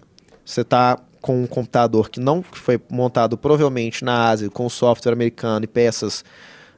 Você 0.46 0.62
está 0.62 1.00
com 1.22 1.44
um 1.44 1.48
computador 1.48 2.10
que 2.10 2.20
não 2.20 2.44
foi 2.44 2.80
montado 2.90 3.38
provavelmente 3.38 4.04
na 4.04 4.30
Ásia, 4.30 4.50
com 4.50 4.68
software 4.70 5.14
americano 5.14 5.66
e 5.66 5.68
peças 5.68 6.24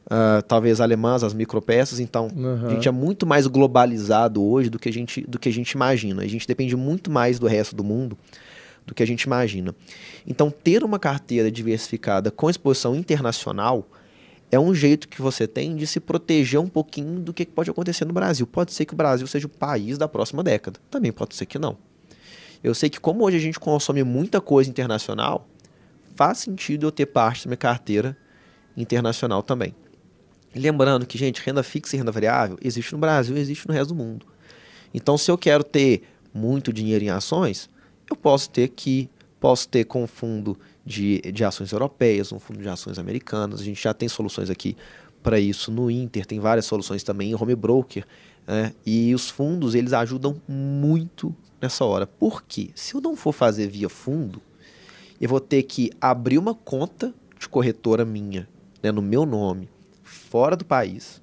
uh, 0.05 0.41
talvez 0.47 0.81
alemãs, 0.81 1.23
as 1.23 1.33
micropeças. 1.33 1.99
Então, 1.99 2.27
uhum. 2.35 2.67
a 2.67 2.69
gente 2.69 2.87
é 2.87 2.91
muito 2.91 3.25
mais 3.25 3.47
globalizado 3.47 4.43
hoje 4.43 4.69
do 4.69 4.79
que, 4.79 4.89
a 4.89 4.93
gente, 4.93 5.21
do 5.21 5.39
que 5.39 5.49
a 5.49 5.53
gente 5.53 5.71
imagina. 5.71 6.23
A 6.23 6.27
gente 6.27 6.47
depende 6.47 6.75
muito 6.75 7.11
mais 7.11 7.39
do 7.39 7.47
resto 7.47 7.75
do 7.75 7.83
mundo 7.83 8.17
do 8.85 8.93
que 8.93 9.01
a 9.01 9.07
gente 9.07 9.23
imagina. 9.23 9.73
Então, 10.27 10.51
ter 10.51 10.83
uma 10.83 10.99
carteira 10.99 11.49
diversificada 11.51 12.29
com 12.29 12.49
exposição 12.49 12.95
internacional 12.95 13.87
é 14.51 14.59
um 14.59 14.73
jeito 14.75 15.07
que 15.07 15.21
você 15.21 15.47
tem 15.47 15.75
de 15.75 15.87
se 15.87 15.99
proteger 15.99 16.59
um 16.59 16.67
pouquinho 16.67 17.19
do 17.19 17.33
que 17.33 17.45
pode 17.45 17.71
acontecer 17.71 18.05
no 18.05 18.13
Brasil. 18.13 18.45
Pode 18.45 18.71
ser 18.71 18.85
que 18.85 18.93
o 18.93 18.97
Brasil 18.97 19.25
seja 19.25 19.47
o 19.47 19.49
país 19.49 19.97
da 19.97 20.07
próxima 20.07 20.43
década. 20.43 20.79
Também 20.91 21.11
pode 21.11 21.35
ser 21.35 21.45
que 21.45 21.57
não. 21.57 21.77
Eu 22.63 22.75
sei 22.75 22.89
que 22.89 22.99
como 22.99 23.25
hoje 23.25 23.37
a 23.37 23.39
gente 23.39 23.59
consome 23.59 24.03
muita 24.03 24.39
coisa 24.39 24.69
internacional, 24.69 25.47
faz 26.15 26.37
sentido 26.39 26.85
eu 26.85 26.91
ter 26.91 27.07
parte 27.07 27.45
da 27.45 27.49
minha 27.49 27.57
carteira 27.57 28.15
internacional 28.77 29.41
também. 29.41 29.73
Lembrando 30.55 31.05
que, 31.05 31.17
gente, 31.17 31.41
renda 31.41 31.63
fixa 31.63 31.95
e 31.95 31.99
renda 31.99 32.11
variável 32.11 32.57
existe 32.61 32.93
no 32.93 32.99
Brasil 32.99 33.35
existe 33.37 33.67
no 33.67 33.73
resto 33.73 33.93
do 33.93 33.95
mundo. 33.95 34.25
Então, 34.93 35.17
se 35.17 35.31
eu 35.31 35.37
quero 35.37 35.63
ter 35.63 36.03
muito 36.33 36.71
dinheiro 36.71 37.03
em 37.03 37.09
ações, 37.09 37.69
eu 38.09 38.15
posso 38.15 38.49
ter 38.49 38.69
que 38.69 39.09
posso 39.39 39.67
ter 39.67 39.83
com 39.83 40.07
fundo 40.07 40.57
de, 40.85 41.19
de 41.19 41.43
ações 41.43 41.71
europeias, 41.71 42.31
um 42.31 42.39
fundo 42.39 42.61
de 42.61 42.69
ações 42.69 42.97
americanas. 42.97 43.59
A 43.59 43.63
gente 43.63 43.81
já 43.81 43.93
tem 43.93 44.07
soluções 44.07 44.49
aqui 44.49 44.77
para 45.21 45.39
isso 45.39 45.71
no 45.71 45.91
Inter, 45.91 46.25
tem 46.25 46.39
várias 46.39 46.65
soluções 46.65 47.03
também 47.03 47.31
em 47.31 47.35
home 47.35 47.55
broker. 47.55 48.05
Né? 48.47 48.73
E 48.85 49.13
os 49.13 49.29
fundos 49.29 49.75
eles 49.75 49.91
ajudam 49.91 50.41
muito 50.47 51.35
nessa 51.61 51.83
hora. 51.83 52.07
Por 52.07 52.43
quê? 52.43 52.69
Se 52.75 52.93
eu 52.95 53.01
não 53.01 53.15
for 53.15 53.33
fazer 53.33 53.67
via 53.67 53.89
fundo, 53.89 54.41
eu 55.19 55.27
vou 55.29 55.39
ter 55.39 55.63
que 55.63 55.91
abrir 55.99 56.37
uma 56.37 56.53
conta 56.53 57.13
de 57.39 57.47
corretora 57.47 58.05
minha, 58.05 58.47
né, 58.81 58.91
no 58.91 59.01
meu 59.01 59.25
nome, 59.25 59.69
fora 60.13 60.55
do 60.55 60.63
país, 60.63 61.21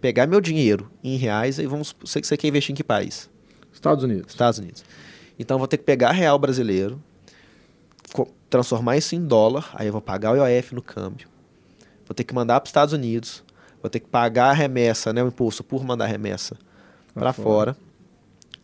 pegar 0.00 0.26
meu 0.26 0.40
dinheiro 0.40 0.90
em 1.02 1.16
reais 1.16 1.58
e 1.58 1.66
vamos. 1.66 1.94
Você, 2.00 2.22
você 2.22 2.36
quer 2.36 2.48
investir 2.48 2.72
em 2.72 2.76
que 2.76 2.84
país? 2.84 3.28
Estados 3.72 4.04
Unidos. 4.04 4.32
Estados 4.32 4.58
Unidos. 4.58 4.84
Então 5.38 5.58
vou 5.58 5.68
ter 5.68 5.76
que 5.76 5.84
pegar 5.84 6.12
real 6.12 6.38
brasileiro, 6.38 7.02
transformar 8.48 8.96
isso 8.96 9.14
em 9.14 9.22
dólar, 9.22 9.70
aí 9.74 9.86
eu 9.86 9.92
vou 9.92 10.00
pagar 10.00 10.32
o 10.32 10.36
IOF 10.36 10.74
no 10.74 10.82
câmbio. 10.82 11.28
Vou 12.06 12.14
ter 12.14 12.24
que 12.24 12.34
mandar 12.34 12.60
para 12.60 12.66
os 12.66 12.70
Estados 12.70 12.94
Unidos, 12.94 13.44
vou 13.82 13.90
ter 13.90 14.00
que 14.00 14.06
pagar 14.06 14.50
a 14.50 14.52
remessa, 14.52 15.12
né, 15.12 15.22
o 15.22 15.28
imposto 15.28 15.62
por 15.62 15.84
mandar 15.84 16.06
remessa 16.06 16.56
para 17.12 17.32
fora. 17.32 17.74
fora. 17.74 17.86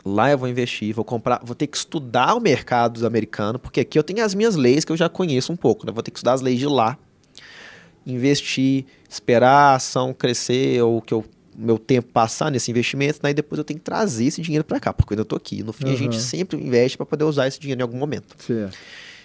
Lá 0.05 0.31
eu 0.31 0.37
vou 0.37 0.49
investir, 0.49 0.93
vou 0.93 1.05
comprar, 1.05 1.41
vou 1.43 1.55
ter 1.55 1.67
que 1.67 1.77
estudar 1.77 2.33
o 2.35 2.39
mercado 2.39 3.05
americano, 3.05 3.59
porque 3.59 3.81
aqui 3.81 3.97
eu 3.97 4.03
tenho 4.03 4.23
as 4.23 4.33
minhas 4.33 4.55
leis 4.55 4.83
que 4.83 4.91
eu 4.91 4.97
já 4.97 5.07
conheço 5.07 5.53
um 5.53 5.55
pouco, 5.55 5.85
né? 5.85 5.93
Vou 5.93 6.03
ter 6.03 6.11
que 6.11 6.17
estudar 6.17 6.33
as 6.33 6.41
leis 6.41 6.59
de 6.59 6.67
lá 6.67 6.97
investir, 8.05 8.85
esperar 9.09 9.71
a 9.71 9.75
ação 9.75 10.13
crescer 10.13 10.81
ou 10.81 11.01
que 11.01 11.13
o 11.13 11.23
meu 11.55 11.77
tempo 11.77 12.09
passar 12.11 12.51
nesse 12.51 12.71
investimento, 12.71 13.19
daí 13.21 13.33
depois 13.33 13.59
eu 13.59 13.63
tenho 13.63 13.79
que 13.79 13.85
trazer 13.85 14.25
esse 14.25 14.41
dinheiro 14.41 14.63
para 14.63 14.79
cá, 14.79 14.91
porque 14.91 15.13
eu 15.13 15.21
estou 15.21 15.37
aqui. 15.37 15.63
No 15.63 15.71
fim, 15.71 15.85
uhum. 15.87 15.93
a 15.93 15.95
gente 15.95 16.19
sempre 16.19 16.57
investe 16.57 16.97
para 16.97 17.05
poder 17.05 17.23
usar 17.23 17.47
esse 17.47 17.59
dinheiro 17.59 17.81
em 17.81 17.83
algum 17.83 17.97
momento. 17.97 18.35
Certo. 18.37 18.77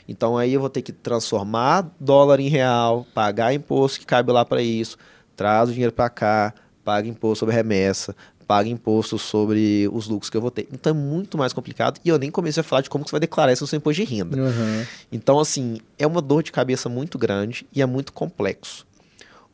Então 0.06 0.38
aí 0.38 0.54
eu 0.54 0.60
vou 0.60 0.70
ter 0.70 0.82
que 0.82 0.92
transformar 0.92 1.90
dólar 2.00 2.40
em 2.40 2.48
real, 2.48 3.06
pagar 3.14 3.52
imposto 3.52 4.00
que 4.00 4.06
cabe 4.06 4.32
lá 4.32 4.44
para 4.44 4.62
isso, 4.62 4.96
traz 5.36 5.68
o 5.68 5.72
dinheiro 5.72 5.92
para 5.92 6.08
cá, 6.08 6.54
paga 6.82 7.06
imposto 7.06 7.40
sobre 7.40 7.54
remessa, 7.54 8.16
paga 8.48 8.66
imposto 8.66 9.18
sobre 9.18 9.86
os 9.92 10.08
lucros 10.08 10.30
que 10.30 10.36
eu 10.36 10.40
vou 10.40 10.50
ter. 10.50 10.66
Então 10.72 10.90
é 10.90 10.94
muito 10.94 11.36
mais 11.36 11.52
complicado 11.52 12.00
e 12.02 12.08
eu 12.08 12.18
nem 12.18 12.30
comecei 12.30 12.62
a 12.62 12.64
falar 12.64 12.80
de 12.80 12.88
como 12.88 13.06
você 13.06 13.10
vai 13.10 13.20
declarar 13.20 13.52
isso 13.52 13.62
no 13.62 13.68
seu 13.68 13.76
imposto 13.76 14.02
de 14.02 14.10
renda. 14.10 14.40
Uhum. 14.40 14.86
Então, 15.12 15.38
assim, 15.38 15.78
é 15.98 16.06
uma 16.06 16.22
dor 16.22 16.42
de 16.42 16.50
cabeça 16.50 16.88
muito 16.88 17.18
grande 17.18 17.66
e 17.70 17.82
é 17.82 17.86
muito 17.86 18.10
complexo. 18.10 18.86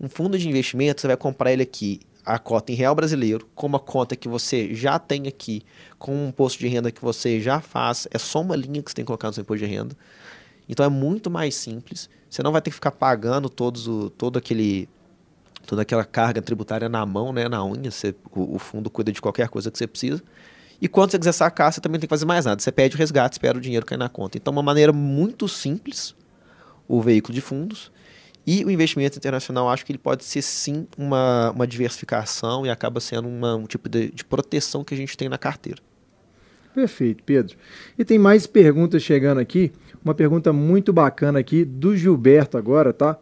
Um 0.01 0.09
fundo 0.09 0.39
de 0.39 0.49
investimento, 0.49 1.01
você 1.01 1.09
vai 1.09 1.17
comprar 1.17 1.53
ele 1.53 1.65
aqui, 1.65 2.01
a 2.25 2.39
cota 2.39 2.71
em 2.71 2.77
real 2.77 2.95
brasileiro, 2.95 3.49
com 3.53 3.67
uma 3.67 3.81
conta 3.81 4.15
que 4.15 4.29
você 4.29 4.73
já 4.73 4.97
tem 4.97 5.27
aqui, 5.27 5.63
com 5.99 6.15
um 6.15 6.29
imposto 6.29 6.61
de 6.61 6.69
renda 6.69 6.93
que 6.93 7.03
você 7.03 7.41
já 7.41 7.61
faz, 7.61 8.07
é 8.13 8.19
só 8.19 8.43
uma 8.43 8.55
linha 8.55 8.81
que 8.81 8.91
você 8.91 8.95
tem 8.95 9.05
que 9.05 9.09
colocar 9.09 9.27
no 9.27 9.35
seu 9.35 9.43
imposto 9.43 9.67
de 9.67 9.73
renda. 9.73 9.97
Então 10.69 10.87
é 10.87 10.89
muito 10.89 11.29
mais 11.29 11.57
simples. 11.57 12.09
Você 12.31 12.43
não 12.45 12.53
vai 12.53 12.63
ter 12.63 12.71
que 12.71 12.75
ficar 12.77 12.93
pagando 12.93 13.49
todos 13.49 13.89
o, 13.89 14.09
todo 14.11 14.39
aquele 14.39 14.89
toda 15.67 15.83
aquela 15.83 16.05
carga 16.05 16.41
tributária 16.43 16.89
na 16.89 17.05
mão, 17.05 17.33
né, 17.33 17.49
na 17.49 17.65
unha, 17.65 17.91
você, 17.91 18.15
o, 18.33 18.57
o, 18.57 18.59
fundo 18.59 18.91
cuida 18.91 19.11
de 19.11 19.21
qualquer 19.21 19.49
coisa 19.49 19.71
que 19.71 19.79
você 19.79 19.87
precisa. 19.87 20.23
E 20.81 20.89
quando 20.89 21.11
você 21.11 21.19
quiser 21.19 21.33
sacar, 21.33 21.73
você 21.73 21.81
também 21.81 21.97
não 21.97 22.01
tem 22.01 22.09
que 22.09 22.13
fazer 22.13 22.27
mais 22.27 22.45
nada. 22.45 22.61
Você 22.61 22.71
pede 22.73 22.95
o 22.95 22.99
resgate, 22.99 23.35
espera 23.35 23.57
o 23.57 23.61
dinheiro 23.61 23.87
cair 23.87 23.99
na 23.99 24.09
conta. 24.09 24.37
Então, 24.37 24.53
uma 24.53 24.63
maneira 24.63 24.93
muito 24.93 25.49
simples, 25.49 26.15
o 26.87 27.01
veículo 27.01 27.35
de 27.35 27.41
fundos. 27.41 27.91
E 28.47 28.65
o 28.65 28.71
investimento 28.71 29.17
internacional, 29.17 29.71
acho 29.71 29.87
que 29.87 29.93
ele 29.93 29.99
pode 29.99 30.25
ser 30.25 30.43
sim 30.43 30.87
uma, 30.99 31.51
uma 31.53 31.67
diversificação 31.67 32.67
e 32.67 32.71
acaba 32.71 33.01
sendo 33.01 33.27
uma, 33.27 33.57
um 33.57 33.65
tipo 33.65 33.89
de, 33.89 34.11
de 34.11 34.25
proteção 34.25 34.85
que 34.85 34.93
a 34.93 34.97
gente 34.97 35.17
tem 35.17 35.29
na 35.29 35.39
carteira. 35.39 35.81
Perfeito, 36.75 37.23
Pedro. 37.25 37.57
E 37.97 38.05
tem 38.05 38.19
mais 38.19 38.47
perguntas 38.47 39.03
chegando 39.03 39.39
aqui. 39.39 39.73
Uma 40.05 40.13
pergunta 40.13 40.53
muito 40.53 40.93
bacana 40.93 41.39
aqui 41.39 41.65
do 41.65 41.97
Gilberto 41.97 42.59
agora, 42.59 42.93
tá? 42.93 43.17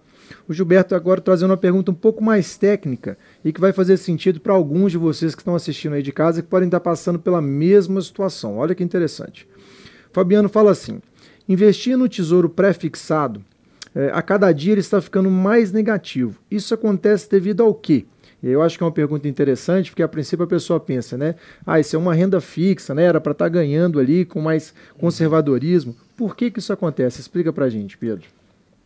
O 0.49 0.53
Gilberto 0.53 0.95
agora 0.95 1.20
trazendo 1.20 1.51
uma 1.51 1.57
pergunta 1.57 1.91
um 1.91 1.95
pouco 1.95 2.22
mais 2.22 2.57
técnica 2.57 3.16
e 3.45 3.53
que 3.53 3.61
vai 3.61 3.72
fazer 3.72 3.97
sentido 3.97 4.41
para 4.41 4.53
alguns 4.53 4.93
de 4.93 4.99
vocês 4.99 5.35
que 5.35 5.41
estão 5.41 5.55
assistindo 5.55 5.95
aí 5.95 6.03
de 6.03 6.12
casa 6.12 6.43
que 6.43 6.49
podem 6.49 6.68
estar 6.68 6.80
passando 6.80 7.18
pela 7.18 7.41
mesma 7.41 8.01
situação. 8.01 8.59
Olha 8.59 8.74
que 8.74 8.85
interessante. 8.85 9.49
Fabiano 10.12 10.49
fala 10.49 10.70
assim: 10.70 11.01
investir 11.49 11.97
no 11.97 12.09
tesouro 12.09 12.49
pré-fixado, 12.49 13.43
é, 13.95 14.11
a 14.12 14.22
cada 14.22 14.53
dia 14.53 14.72
ele 14.72 14.80
está 14.80 15.01
ficando 15.01 15.30
mais 15.30 15.72
negativo. 15.72 16.39
Isso 16.51 16.74
acontece 16.74 17.30
devido 17.30 17.62
ao 17.62 17.74
quê? 17.74 18.07
Eu 18.43 18.61
acho 18.61 18.76
que 18.76 18.83
é 18.83 18.87
uma 18.87 18.93
pergunta 18.93 19.28
interessante, 19.28 19.91
porque 19.91 20.03
a 20.03 20.09
princípio 20.09 20.45
a 20.45 20.49
pessoa 20.49 20.80
pensa, 20.80 21.16
né? 21.16 21.37
Ah, 21.64 21.78
isso 21.78 21.95
é 21.95 21.99
uma 21.99 22.12
renda 22.12 22.41
fixa, 22.41 22.93
né? 22.93 23.05
Era 23.05 23.20
para 23.20 23.30
estar 23.30 23.45
tá 23.45 23.49
ganhando 23.49 24.01
ali 24.01 24.24
com 24.24 24.41
mais 24.41 24.74
conservadorismo. 24.99 25.95
Por 26.16 26.35
que, 26.35 26.51
que 26.51 26.59
isso 26.59 26.72
acontece? 26.72 27.20
Explica 27.20 27.53
para 27.53 27.68
gente, 27.68 27.97
Pedro. 27.97 28.26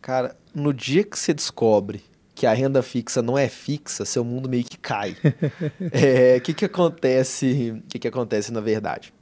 Cara, 0.07 0.37
no 0.55 0.73
dia 0.73 1.03
que 1.03 1.19
você 1.19 1.33
descobre 1.33 2.01
que 2.33 2.45
a 2.45 2.53
renda 2.53 2.81
fixa 2.81 3.21
não 3.21 3.37
é 3.37 3.49
fixa, 3.49 4.05
seu 4.05 4.23
mundo 4.23 4.47
meio 4.47 4.63
que 4.63 4.77
cai. 4.77 5.11
O 5.11 5.89
é, 5.91 6.39
que, 6.39 6.53
que 6.53 6.63
acontece? 6.63 7.71
O 7.71 7.87
que, 7.89 7.99
que 7.99 8.07
acontece 8.07 8.49
na 8.53 8.61
verdade? 8.61 9.13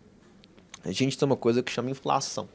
A 0.84 0.92
gente 0.92 1.18
tem 1.18 1.26
uma 1.26 1.36
coisa 1.36 1.64
que 1.64 1.72
chama 1.72 1.90
inflação. 1.90 2.48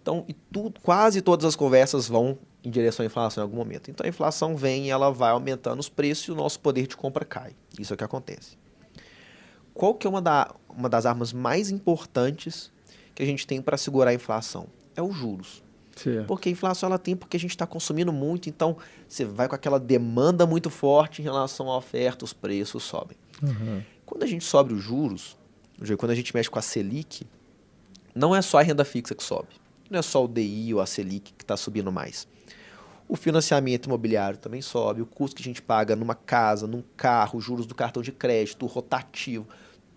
Então, 0.00 0.24
e 0.26 0.32
tudo, 0.32 0.80
quase 0.80 1.20
todas 1.20 1.44
as 1.44 1.54
conversas 1.54 2.08
vão 2.08 2.38
em 2.64 2.70
direção 2.70 3.04
à 3.04 3.06
inflação 3.06 3.42
em 3.42 3.44
algum 3.44 3.58
momento. 3.58 3.90
Então, 3.90 4.06
a 4.06 4.08
inflação 4.08 4.56
vem 4.56 4.86
e 4.86 4.90
ela 4.90 5.12
vai 5.12 5.32
aumentando 5.32 5.80
os 5.80 5.88
preços 5.90 6.28
e 6.28 6.32
o 6.32 6.34
nosso 6.34 6.58
poder 6.60 6.86
de 6.86 6.96
compra 6.96 7.26
cai. 7.26 7.54
Isso 7.78 7.92
é 7.92 7.94
o 7.94 7.98
que 7.98 8.04
acontece. 8.04 8.56
Qual 9.74 9.94
que 9.94 10.06
é 10.06 10.10
uma, 10.10 10.22
da, 10.22 10.50
uma 10.66 10.88
das 10.88 11.04
armas 11.04 11.30
mais 11.30 11.70
importantes 11.70 12.72
que 13.14 13.22
a 13.22 13.26
gente 13.26 13.46
tem 13.46 13.60
para 13.60 13.76
segurar 13.76 14.12
a 14.12 14.14
inflação? 14.14 14.66
É 14.96 15.02
os 15.02 15.14
juros. 15.14 15.62
Certo. 15.96 16.26
Porque 16.26 16.48
a 16.48 16.52
inflação 16.52 16.88
ela 16.88 16.98
tem 16.98 17.16
porque 17.16 17.36
a 17.36 17.40
gente 17.40 17.50
está 17.50 17.66
consumindo 17.66 18.12
muito, 18.12 18.48
então 18.48 18.76
você 19.08 19.24
vai 19.24 19.48
com 19.48 19.54
aquela 19.54 19.78
demanda 19.78 20.46
muito 20.46 20.70
forte 20.70 21.20
em 21.20 21.24
relação 21.24 21.70
à 21.70 21.76
oferta, 21.76 22.24
os 22.24 22.32
preços 22.32 22.82
sobem. 22.82 23.16
Uhum. 23.42 23.82
Quando 24.06 24.22
a 24.22 24.26
gente 24.26 24.44
sobe 24.44 24.74
os 24.74 24.82
juros, 24.82 25.36
quando 25.98 26.10
a 26.12 26.14
gente 26.14 26.34
mexe 26.34 26.50
com 26.50 26.58
a 26.58 26.62
Selic, 26.62 27.26
não 28.14 28.34
é 28.34 28.42
só 28.42 28.58
a 28.58 28.62
renda 28.62 28.84
fixa 28.84 29.14
que 29.14 29.22
sobe. 29.22 29.48
Não 29.88 29.98
é 29.98 30.02
só 30.02 30.24
o 30.24 30.28
DI 30.28 30.74
ou 30.74 30.80
a 30.80 30.86
Selic 30.86 31.32
que 31.32 31.44
está 31.44 31.56
subindo 31.56 31.90
mais. 31.90 32.26
O 33.08 33.16
financiamento 33.16 33.86
imobiliário 33.86 34.38
também 34.38 34.62
sobe, 34.62 35.02
o 35.02 35.06
custo 35.06 35.36
que 35.36 35.42
a 35.42 35.44
gente 35.44 35.60
paga 35.60 35.96
numa 35.96 36.14
casa, 36.14 36.66
num 36.66 36.82
carro, 36.96 37.40
juros 37.40 37.66
do 37.66 37.74
cartão 37.74 38.02
de 38.02 38.12
crédito, 38.12 38.66
rotativo, 38.66 39.48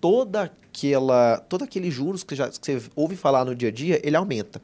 toda 0.02 0.44
aquela, 0.44 1.38
todo 1.48 1.64
aquele 1.64 1.92
juros 1.92 2.24
que, 2.24 2.36
já, 2.36 2.50
que 2.50 2.58
você 2.60 2.82
ouve 2.96 3.16
falar 3.16 3.46
no 3.46 3.56
dia 3.56 3.70
a 3.70 3.72
dia, 3.72 4.02
ele 4.04 4.16
aumenta. 4.16 4.60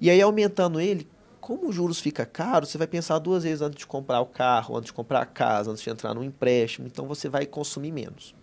E 0.00 0.10
aí 0.10 0.20
aumentando 0.20 0.80
ele, 0.80 1.08
como 1.40 1.68
os 1.68 1.74
juros 1.74 1.98
fica 1.98 2.26
caro, 2.26 2.66
você 2.66 2.76
vai 2.76 2.86
pensar 2.86 3.18
duas 3.18 3.42
vezes 3.42 3.62
antes 3.62 3.78
de 3.78 3.86
comprar 3.86 4.20
o 4.20 4.26
carro, 4.26 4.76
antes 4.76 4.86
de 4.86 4.92
comprar 4.92 5.22
a 5.22 5.26
casa, 5.26 5.70
antes 5.70 5.82
de 5.82 5.90
entrar 5.90 6.14
no 6.14 6.22
empréstimo, 6.22 6.86
então 6.86 7.06
você 7.06 7.28
vai 7.28 7.46
consumir 7.46 7.92
menos. 7.92 8.34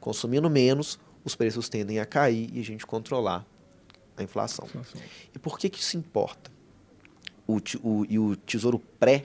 Consumindo 0.00 0.48
menos, 0.50 0.98
os 1.24 1.34
preços 1.36 1.68
tendem 1.68 2.00
a 2.00 2.06
cair 2.06 2.50
e 2.52 2.60
a 2.60 2.64
gente 2.64 2.86
controlar 2.86 3.46
a 4.16 4.22
inflação. 4.22 4.66
inflação. 4.66 5.00
E 5.34 5.38
por 5.38 5.58
que, 5.58 5.68
que 5.68 5.78
isso 5.78 5.96
importa? 5.96 6.50
O, 7.46 7.58
o, 7.82 8.06
e 8.08 8.18
o 8.18 8.36
Tesouro 8.36 8.78
Pré, 8.98 9.24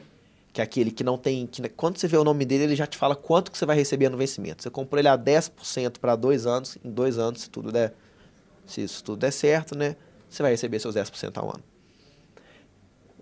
que 0.51 0.61
é 0.61 0.63
aquele 0.63 0.91
que 0.91 1.03
não 1.03 1.17
tem. 1.17 1.45
Que, 1.45 1.67
quando 1.69 1.97
você 1.97 2.07
vê 2.07 2.17
o 2.17 2.23
nome 2.23 2.45
dele, 2.45 2.63
ele 2.63 2.75
já 2.75 2.87
te 2.87 2.97
fala 2.97 3.15
quanto 3.15 3.51
que 3.51 3.57
você 3.57 3.65
vai 3.65 3.75
receber 3.75 4.09
no 4.09 4.17
vencimento. 4.17 4.63
Você 4.63 4.69
comprou 4.69 4.99
ele 4.99 5.07
a 5.07 5.17
10% 5.17 5.99
para 5.99 6.15
dois 6.15 6.45
anos, 6.45 6.77
em 6.83 6.89
dois 6.89 7.17
anos, 7.17 7.41
se 7.41 7.49
tudo 7.49 7.71
der. 7.71 7.93
Se 8.65 8.81
isso 8.81 9.03
tudo 9.03 9.19
der 9.19 9.31
certo, 9.31 9.77
né? 9.77 9.95
Você 10.35 10.43
vai 10.43 10.51
receber 10.51 10.79
seus 10.79 10.95
10% 10.95 11.37
ao 11.37 11.49
ano. 11.49 11.63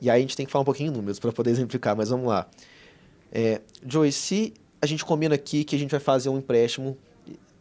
E 0.01 0.09
aí 0.09 0.17
a 0.17 0.21
gente 0.21 0.35
tem 0.35 0.45
que 0.45 0.51
falar 0.51 0.63
um 0.63 0.65
pouquinho 0.65 0.91
em 0.91 0.95
números 0.95 1.19
para 1.19 1.31
poder 1.31 1.51
exemplificar, 1.51 1.95
mas 1.95 2.09
vamos 2.09 2.27
lá. 2.27 2.49
É, 3.31 3.61
Joey, 3.85 4.11
se 4.11 4.53
a 4.81 4.85
gente 4.87 5.05
combina 5.05 5.35
aqui 5.35 5.63
que 5.63 5.75
a 5.75 5.79
gente 5.79 5.91
vai 5.91 5.99
fazer 5.99 6.29
um 6.29 6.39
empréstimo, 6.39 6.97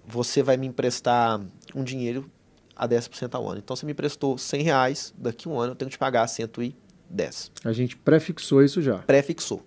você 0.07 0.43
vai 0.43 0.57
me 0.57 0.67
emprestar 0.67 1.41
um 1.75 1.85
dinheiro 1.85 2.31
a 2.75 2.89
10% 2.89 3.35
ao 3.35 3.47
ano. 3.47 3.59
Então, 3.59 3.77
você 3.77 3.85
me 3.85 3.93
emprestou 3.93 4.39
100 4.39 4.63
reais, 4.63 5.15
daqui 5.17 5.47
a 5.47 5.51
um 5.51 5.61
ano 5.61 5.73
eu 5.73 5.77
tenho 5.77 5.91
que 5.91 5.97
te 5.97 5.99
pagar 5.99 6.27
110. 6.27 7.53
A 7.63 7.73
gente 7.73 7.97
prefixou 7.97 8.63
isso 8.65 8.81
já. 8.81 8.99
Prefixou. 9.01 9.65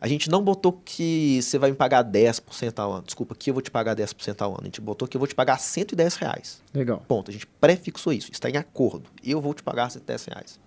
A 0.00 0.06
gente 0.06 0.30
não 0.30 0.42
botou 0.42 0.72
que 0.72 1.40
você 1.42 1.58
vai 1.58 1.70
me 1.70 1.76
pagar 1.76 2.04
10% 2.04 2.78
ao 2.78 2.92
ano. 2.92 3.02
Desculpa, 3.02 3.34
que 3.34 3.50
eu 3.50 3.54
vou 3.54 3.62
te 3.62 3.70
pagar 3.70 3.96
10% 3.96 4.40
ao 4.42 4.52
ano. 4.52 4.60
A 4.62 4.64
gente 4.66 4.80
botou 4.80 5.08
que 5.08 5.16
eu 5.16 5.18
vou 5.18 5.26
te 5.26 5.34
pagar 5.34 5.58
110 5.58 6.14
reais. 6.16 6.62
Legal. 6.72 7.02
Ponto. 7.08 7.30
A 7.30 7.32
gente 7.32 7.46
prefixou 7.46 8.12
isso. 8.12 8.30
Está 8.30 8.48
em 8.48 8.56
acordo. 8.56 9.10
Eu 9.24 9.40
vou 9.40 9.52
te 9.54 9.62
pagar 9.62 9.90
110 9.90 10.24
reais. 10.26 10.60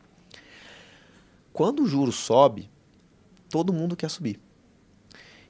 Quando 1.53 1.83
o 1.83 1.87
juro 1.87 2.11
sobe, 2.11 2.69
todo 3.49 3.71
mundo 3.71 3.95
quer 3.95 4.09
subir. 4.09 4.39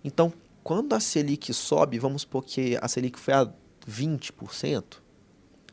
Então, 0.03 0.33
quando 0.63 0.93
a 0.93 0.99
Selic 0.99 1.53
sobe, 1.53 1.99
vamos 1.99 2.23
supor 2.23 2.43
que 2.43 2.77
a 2.81 2.87
Selic 2.87 3.19
foi 3.19 3.33
a 3.33 3.51
20%, 3.89 4.83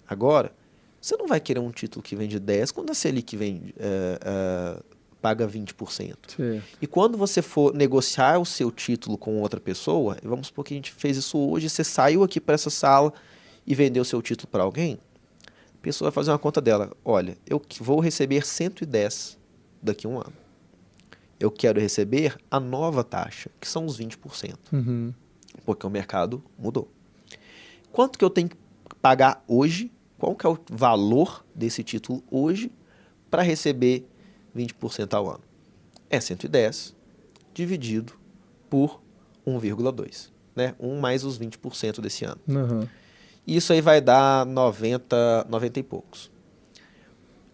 agora, 0.06 0.52
você 1.00 1.16
não 1.16 1.26
vai 1.26 1.40
querer 1.40 1.60
um 1.60 1.70
título 1.70 2.02
que 2.02 2.16
vende 2.16 2.38
10 2.38 2.70
quando 2.72 2.90
a 2.90 2.94
Selic 2.94 3.36
vem, 3.36 3.72
é, 3.78 4.18
é, 4.22 4.82
paga 5.20 5.46
20%. 5.46 6.16
Sim. 6.28 6.62
E 6.80 6.86
quando 6.86 7.18
você 7.18 7.42
for 7.42 7.74
negociar 7.74 8.38
o 8.38 8.44
seu 8.44 8.70
título 8.70 9.18
com 9.18 9.40
outra 9.40 9.60
pessoa, 9.60 10.16
vamos 10.22 10.48
supor 10.48 10.64
que 10.64 10.74
a 10.74 10.76
gente 10.76 10.92
fez 10.92 11.16
isso 11.16 11.38
hoje, 11.38 11.68
você 11.68 11.84
saiu 11.84 12.22
aqui 12.22 12.40
para 12.40 12.54
essa 12.54 12.70
sala 12.70 13.12
e 13.66 13.74
vendeu 13.74 14.02
o 14.02 14.04
seu 14.04 14.22
título 14.22 14.48
para 14.48 14.62
alguém, 14.62 14.98
a 15.46 15.82
pessoa 15.82 16.10
vai 16.10 16.14
fazer 16.14 16.30
uma 16.30 16.38
conta 16.38 16.60
dela. 16.60 16.90
Olha, 17.04 17.36
eu 17.46 17.62
vou 17.80 18.00
receber 18.00 18.46
110 18.46 19.38
daqui 19.82 20.06
a 20.06 20.10
um 20.10 20.18
ano. 20.18 20.32
Eu 21.38 21.50
quero 21.50 21.80
receber 21.80 22.36
a 22.50 22.58
nova 22.58 23.04
taxa, 23.04 23.50
que 23.60 23.68
são 23.68 23.86
os 23.86 23.98
20%. 23.98 24.56
Uhum. 24.72 25.14
Porque 25.64 25.86
o 25.86 25.90
mercado 25.90 26.42
mudou. 26.58 26.88
Quanto 27.92 28.18
que 28.18 28.24
eu 28.24 28.30
tenho 28.30 28.48
que 28.48 28.56
pagar 29.00 29.44
hoje? 29.46 29.92
Qual 30.18 30.34
que 30.34 30.46
é 30.46 30.48
o 30.48 30.58
valor 30.68 31.44
desse 31.54 31.84
título 31.84 32.24
hoje 32.30 32.72
para 33.30 33.42
receber 33.42 34.07
20% 34.56 35.14
ao 35.14 35.28
ano? 35.28 35.40
É 36.10 36.20
110 36.20 36.94
dividido 37.52 38.14
por 38.70 39.00
1,2. 39.46 40.30
Né? 40.54 40.74
1 40.78 41.00
mais 41.00 41.24
os 41.24 41.38
20% 41.38 42.00
desse 42.00 42.24
ano. 42.24 42.40
Uhum. 42.48 42.86
Isso 43.46 43.72
aí 43.72 43.80
vai 43.80 44.00
dar 44.00 44.44
90, 44.44 45.46
90 45.48 45.80
e 45.80 45.82
poucos. 45.82 46.30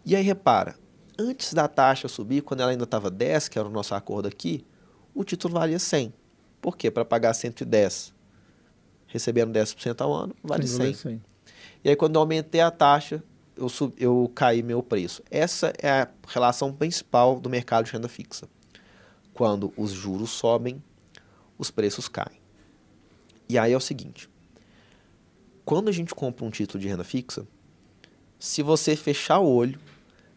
E 0.04 0.16
aí 0.16 0.22
repara, 0.22 0.76
antes 1.18 1.54
da 1.54 1.68
taxa 1.68 2.08
subir, 2.08 2.42
quando 2.42 2.60
ela 2.60 2.70
ainda 2.70 2.84
estava 2.84 3.10
10, 3.10 3.48
que 3.48 3.58
era 3.58 3.68
o 3.68 3.70
nosso 3.70 3.94
acordo 3.94 4.26
aqui, 4.26 4.66
o 5.14 5.22
título 5.22 5.54
valia 5.54 5.78
100. 5.78 6.12
Por 6.60 6.76
quê? 6.76 6.90
Para 6.90 7.04
pagar 7.04 7.32
110, 7.32 8.12
recebendo 9.06 9.52
10% 9.52 10.00
ao 10.00 10.12
ano, 10.12 10.34
vale 10.42 10.66
100. 10.66 10.94
100. 10.94 11.22
E 11.84 11.90
aí, 11.90 11.96
quando 11.96 12.16
eu 12.16 12.20
aumentei 12.20 12.60
a 12.60 12.70
taxa, 12.70 13.22
eu, 13.56 13.68
sub, 13.68 13.94
eu 13.98 14.30
caí 14.34 14.62
meu 14.62 14.82
preço. 14.82 15.22
Essa 15.30 15.72
é 15.78 15.90
a 15.90 16.08
relação 16.28 16.72
principal 16.72 17.38
do 17.40 17.50
mercado 17.50 17.84
de 17.84 17.92
renda 17.92 18.08
fixa. 18.08 18.48
Quando 19.32 19.72
os 19.76 19.90
juros 19.90 20.30
sobem, 20.30 20.82
os 21.58 21.70
preços 21.70 22.08
caem. 22.08 22.40
E 23.48 23.58
aí 23.58 23.72
é 23.72 23.76
o 23.76 23.80
seguinte: 23.80 24.28
quando 25.64 25.88
a 25.88 25.92
gente 25.92 26.14
compra 26.14 26.44
um 26.44 26.50
título 26.50 26.80
de 26.80 26.88
renda 26.88 27.04
fixa, 27.04 27.46
se 28.38 28.62
você 28.62 28.96
fechar 28.96 29.38
o 29.38 29.48
olho 29.48 29.78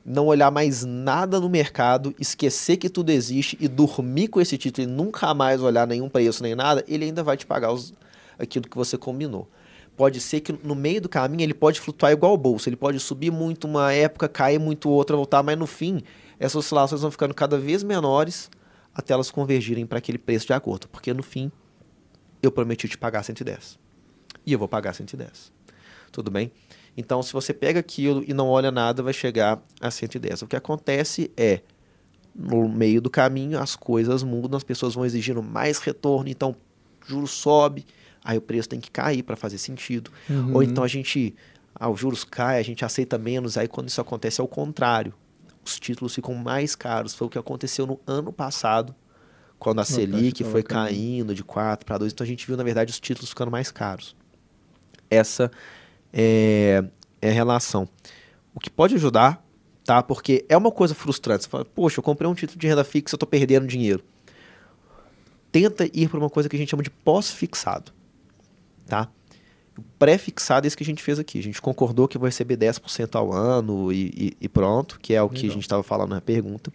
não 0.07 0.27
olhar 0.27 0.49
mais 0.49 0.85
nada 0.85 1.37
no 1.37 1.49
mercado, 1.49 2.15
esquecer 2.17 2.77
que 2.77 2.89
tudo 2.89 3.09
existe 3.09 3.57
e 3.59 3.67
dormir 3.67 4.29
com 4.29 4.39
esse 4.39 4.57
título 4.57 4.87
e 4.87 4.89
nunca 4.89 5.33
mais 5.33 5.61
olhar 5.61 5.85
nenhum 5.85 6.07
preço 6.07 6.41
nem 6.41 6.55
nada, 6.55 6.81
ele 6.87 7.03
ainda 7.03 7.21
vai 7.21 7.35
te 7.35 7.45
pagar 7.45 7.73
os, 7.73 7.93
aquilo 8.39 8.69
que 8.69 8.77
você 8.77 8.97
combinou. 8.97 9.49
Pode 9.97 10.21
ser 10.21 10.41
que 10.41 10.53
no 10.63 10.75
meio 10.75 11.01
do 11.01 11.09
caminho 11.09 11.41
ele 11.41 11.55
pode 11.55 11.81
flutuar 11.81 12.11
igual 12.11 12.33
o 12.33 12.37
bolso, 12.37 12.69
ele 12.69 12.75
pode 12.75 12.99
subir 12.99 13.31
muito 13.31 13.67
uma 13.67 13.91
época, 13.91 14.29
cair 14.29 14.59
muito 14.59 14.89
outra, 14.89 15.17
voltar, 15.17 15.41
mas 15.43 15.57
no 15.57 15.67
fim 15.67 16.03
essas 16.39 16.55
oscilações 16.55 17.01
vão 17.01 17.09
ficando 17.09 17.33
cada 17.33 17.57
vez 17.57 17.83
menores 17.83 18.49
até 18.93 19.13
elas 19.13 19.31
convergirem 19.31 19.87
para 19.87 19.97
aquele 19.97 20.19
preço 20.19 20.45
de 20.45 20.53
acordo, 20.53 20.87
porque 20.87 21.11
no 21.13 21.23
fim 21.23 21.51
eu 22.41 22.51
prometi 22.51 22.87
te 22.87 22.97
pagar 22.97 23.23
110 23.23 23.79
e 24.45 24.53
eu 24.53 24.59
vou 24.59 24.67
pagar 24.67 24.93
110. 24.93 25.51
Tudo 26.11 26.31
bem? 26.31 26.51
Então, 26.95 27.21
se 27.21 27.33
você 27.33 27.53
pega 27.53 27.79
aquilo 27.79 28.23
e 28.27 28.33
não 28.33 28.47
olha 28.49 28.71
nada, 28.71 29.03
vai 29.03 29.13
chegar 29.13 29.61
a 29.79 29.91
110. 29.91 30.41
O 30.41 30.47
que 30.47 30.55
acontece 30.55 31.29
é, 31.37 31.61
no 32.33 32.67
meio 32.67 33.01
do 33.01 33.09
caminho, 33.09 33.59
as 33.59 33.75
coisas 33.75 34.23
mudam, 34.23 34.57
as 34.57 34.63
pessoas 34.63 34.95
vão 34.95 35.05
exigindo 35.05 35.43
mais 35.43 35.77
retorno, 35.79 36.29
então 36.29 36.55
juros 37.05 37.31
sobe, 37.31 37.85
aí 38.27 38.37
o 38.37 38.41
preço 38.41 38.67
tem 38.67 38.79
que 38.81 38.91
cair 38.91 39.23
para 39.23 39.37
fazer 39.37 39.57
sentido. 39.57 40.11
Uhum. 40.29 40.55
Ou 40.55 40.61
então 40.61 40.83
a 40.83 40.87
gente, 40.87 41.33
ah, 41.73 41.89
os 41.89 41.97
juros 41.97 42.25
caem, 42.25 42.59
a 42.59 42.63
gente 42.63 42.83
aceita 42.83 43.17
menos, 43.17 43.57
aí 43.57 43.69
quando 43.69 43.87
isso 43.87 44.01
acontece 44.01 44.41
é 44.41 44.43
o 44.43 44.47
contrário. 44.47 45.13
Os 45.65 45.79
títulos 45.79 46.13
ficam 46.13 46.35
mais 46.35 46.75
caros. 46.75 47.13
Foi 47.13 47.27
o 47.27 47.29
que 47.29 47.37
aconteceu 47.37 47.87
no 47.87 47.97
ano 48.05 48.33
passado, 48.33 48.93
quando 49.57 49.79
a 49.79 49.85
Selic 49.85 50.43
foi 50.43 50.61
caindo 50.61 51.33
de 51.33 51.41
4 51.41 51.85
para 51.85 51.97
2. 51.97 52.11
Então 52.11 52.25
a 52.25 52.27
gente 52.27 52.45
viu, 52.45 52.57
na 52.57 52.63
verdade, 52.63 52.91
os 52.91 52.99
títulos 52.99 53.29
ficando 53.29 53.49
mais 53.49 53.71
caros. 53.71 54.13
Essa 55.09 55.49
é, 56.11 56.83
é 57.21 57.31
relação. 57.31 57.87
O 58.53 58.59
que 58.59 58.69
pode 58.69 58.95
ajudar, 58.95 59.41
tá? 59.85 60.03
Porque 60.03 60.45
é 60.49 60.57
uma 60.57 60.71
coisa 60.71 60.93
frustrante. 60.93 61.45
Você 61.45 61.49
fala, 61.49 61.63
poxa, 61.63 61.99
eu 61.99 62.03
comprei 62.03 62.29
um 62.29 62.33
título 62.33 62.59
de 62.59 62.67
renda 62.67 62.83
fixa, 62.83 63.15
eu 63.15 63.17
estou 63.17 63.27
perdendo 63.27 63.65
dinheiro. 63.65 64.03
Tenta 65.49 65.85
ir 65.93 66.09
para 66.09 66.19
uma 66.19 66.29
coisa 66.29 66.49
que 66.49 66.55
a 66.57 66.59
gente 66.59 66.69
chama 66.69 66.83
de 66.83 66.89
pós-fixado, 66.89 67.93
tá? 68.87 69.09
O 69.77 69.83
pré-fixado 69.99 70.65
é 70.65 70.67
isso 70.67 70.75
que 70.75 70.83
a 70.83 70.85
gente 70.85 71.03
fez 71.03 71.19
aqui. 71.19 71.37
A 71.37 71.43
gente 71.43 71.61
concordou 71.61 72.07
que 72.07 72.17
eu 72.17 72.19
vou 72.19 72.27
receber 72.27 72.57
10% 72.57 73.15
ao 73.15 73.31
ano 73.31 73.91
e, 73.93 74.11
e, 74.15 74.37
e, 74.41 74.49
pronto, 74.49 74.99
que 74.99 75.13
é 75.13 75.21
o 75.21 75.25
Legal. 75.25 75.39
que 75.39 75.47
a 75.47 75.51
gente 75.51 75.61
estava 75.61 75.83
falando 75.83 76.09
na 76.11 76.21
pergunta. 76.21 76.73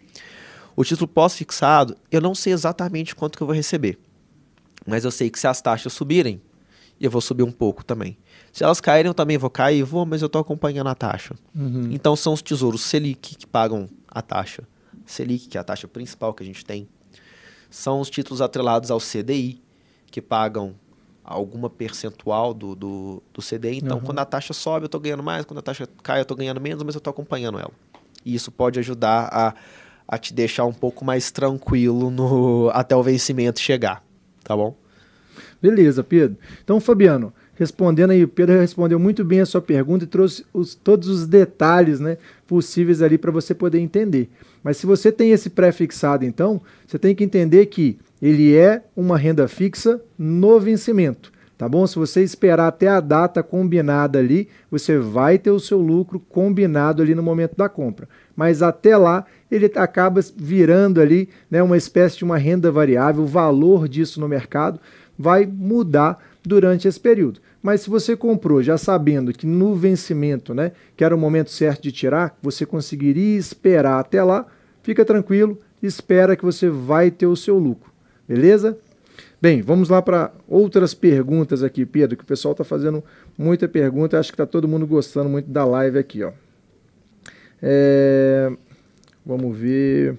O 0.75 0.83
título 0.83 1.07
pós-fixado, 1.07 1.97
eu 2.09 2.21
não 2.21 2.33
sei 2.33 2.53
exatamente 2.53 3.13
quanto 3.13 3.37
que 3.37 3.43
eu 3.43 3.47
vou 3.47 3.55
receber. 3.55 3.99
Mas 4.85 5.03
eu 5.03 5.11
sei 5.11 5.29
que 5.29 5.39
se 5.39 5.47
as 5.47 5.61
taxas 5.61 5.91
subirem, 5.91 6.41
eu 6.99 7.11
vou 7.11 7.21
subir 7.21 7.43
um 7.43 7.51
pouco 7.51 7.83
também. 7.83 8.17
Se 8.51 8.63
elas 8.63 8.79
caírem, 8.79 9.09
eu 9.09 9.13
também 9.13 9.37
vou 9.37 9.49
cair, 9.49 9.83
vou, 9.83 10.05
mas 10.05 10.21
eu 10.21 10.27
estou 10.27 10.39
acompanhando 10.39 10.87
a 10.87 10.95
taxa. 10.95 11.35
Uhum. 11.55 11.89
Então 11.91 12.15
são 12.15 12.33
os 12.33 12.41
tesouros 12.41 12.81
Selic 12.81 13.35
que 13.35 13.47
pagam 13.47 13.89
a 14.07 14.21
taxa. 14.21 14.63
Selic, 15.05 15.47
que 15.47 15.57
é 15.57 15.61
a 15.61 15.63
taxa 15.63 15.87
principal 15.87 16.33
que 16.33 16.43
a 16.43 16.45
gente 16.45 16.63
tem. 16.63 16.87
São 17.69 17.99
os 17.99 18.09
títulos 18.09 18.41
atrelados 18.41 18.91
ao 18.91 18.99
CDI, 18.99 19.61
que 20.11 20.21
pagam 20.21 20.75
alguma 21.23 21.69
percentual 21.69 22.53
do, 22.53 22.75
do, 22.75 23.23
do 23.33 23.41
CDI. 23.41 23.77
Então, 23.77 23.97
uhum. 23.97 24.03
quando 24.03 24.19
a 24.19 24.25
taxa 24.25 24.53
sobe, 24.53 24.83
eu 24.83 24.87
estou 24.87 24.99
ganhando 24.99 25.23
mais, 25.23 25.45
quando 25.45 25.59
a 25.59 25.61
taxa 25.61 25.87
cai, 26.01 26.19
eu 26.19 26.23
estou 26.23 26.35
ganhando 26.35 26.59
menos, 26.59 26.83
mas 26.83 26.95
eu 26.95 26.99
estou 26.99 27.11
acompanhando 27.11 27.57
ela. 27.57 27.71
E 28.25 28.35
isso 28.35 28.51
pode 28.51 28.79
ajudar 28.79 29.29
a, 29.31 29.53
a 30.07 30.17
te 30.17 30.33
deixar 30.33 30.65
um 30.65 30.73
pouco 30.73 31.05
mais 31.05 31.31
tranquilo 31.31 32.09
no, 32.09 32.69
até 32.73 32.95
o 32.95 33.03
vencimento 33.03 33.59
chegar. 33.59 34.03
Tá 34.43 34.55
bom? 34.55 34.75
Beleza, 35.61 36.03
Pedro. 36.03 36.37
Então, 36.61 36.81
Fabiano, 36.81 37.33
respondendo 37.55 38.11
aí, 38.11 38.23
o 38.23 38.27
Pedro 38.27 38.59
respondeu 38.59 38.99
muito 38.99 39.23
bem 39.23 39.39
a 39.39 39.45
sua 39.45 39.61
pergunta 39.61 40.03
e 40.03 40.07
trouxe 40.07 40.45
os, 40.53 40.75
todos 40.75 41.07
os 41.07 41.25
detalhes 41.25 42.01
né, 42.01 42.17
possíveis 42.45 43.01
ali 43.01 43.17
para 43.17 43.31
você 43.31 43.55
poder 43.55 43.79
entender. 43.79 44.29
Mas 44.61 44.75
se 44.75 44.85
você 44.85 45.09
tem 45.09 45.31
esse 45.31 45.49
pré-fixado, 45.49 46.25
então, 46.25 46.61
você 46.85 46.99
tem 46.99 47.15
que 47.15 47.23
entender 47.23 47.65
que 47.67 47.97
ele 48.23 48.55
é 48.55 48.81
uma 48.95 49.17
renda 49.17 49.49
fixa 49.49 50.01
no 50.17 50.57
vencimento. 50.57 51.29
Tá 51.57 51.67
bom? 51.67 51.85
Se 51.85 51.97
você 51.97 52.23
esperar 52.23 52.67
até 52.67 52.87
a 52.87 53.01
data 53.01 53.43
combinada 53.43 54.17
ali, 54.17 54.47
você 54.71 54.97
vai 54.97 55.37
ter 55.37 55.51
o 55.51 55.59
seu 55.59 55.77
lucro 55.77 56.21
combinado 56.21 57.01
ali 57.01 57.13
no 57.13 57.21
momento 57.21 57.57
da 57.57 57.67
compra. 57.67 58.07
Mas 58.33 58.61
até 58.61 58.95
lá, 58.95 59.25
ele 59.51 59.69
acaba 59.75 60.21
virando 60.37 61.01
ali 61.01 61.27
né, 61.51 61.61
uma 61.61 61.75
espécie 61.75 62.17
de 62.17 62.23
uma 62.23 62.37
renda 62.37 62.71
variável, 62.71 63.23
o 63.23 63.27
valor 63.27 63.89
disso 63.89 64.21
no 64.21 64.27
mercado 64.27 64.79
vai 65.19 65.45
mudar 65.45 66.17
durante 66.41 66.87
esse 66.87 66.99
período. 66.99 67.41
Mas 67.61 67.81
se 67.81 67.89
você 67.89 68.15
comprou 68.15 68.63
já 68.63 68.77
sabendo 68.77 69.33
que 69.33 69.45
no 69.45 69.75
vencimento, 69.75 70.53
né, 70.53 70.71
que 70.95 71.03
era 71.03 71.15
o 71.15 71.19
momento 71.19 71.51
certo 71.51 71.83
de 71.83 71.91
tirar, 71.91 72.37
você 72.41 72.65
conseguiria 72.65 73.37
esperar 73.37 73.99
até 73.99 74.23
lá, 74.23 74.45
fica 74.81 75.03
tranquilo, 75.03 75.59
espera 75.81 76.37
que 76.37 76.45
você 76.45 76.69
vai 76.69 77.11
ter 77.11 77.27
o 77.27 77.35
seu 77.35 77.59
lucro. 77.59 77.92
Beleza? 78.27 78.77
Bem, 79.41 79.61
vamos 79.61 79.89
lá 79.89 80.01
para 80.01 80.31
outras 80.47 80.93
perguntas 80.93 81.63
aqui, 81.63 81.85
Pedro, 81.85 82.15
que 82.15 82.23
o 82.23 82.27
pessoal 82.27 82.53
está 82.53 82.63
fazendo 82.63 83.03
muita 83.37 83.67
pergunta. 83.67 84.17
Acho 84.17 84.31
que 84.31 84.35
está 84.35 84.45
todo 84.45 84.67
mundo 84.67 84.87
gostando 84.87 85.29
muito 85.29 85.49
da 85.49 85.65
live 85.65 85.99
aqui. 85.99 86.23
Ó. 86.23 86.31
É... 87.61 88.51
Vamos 89.25 89.57
ver. 89.57 90.17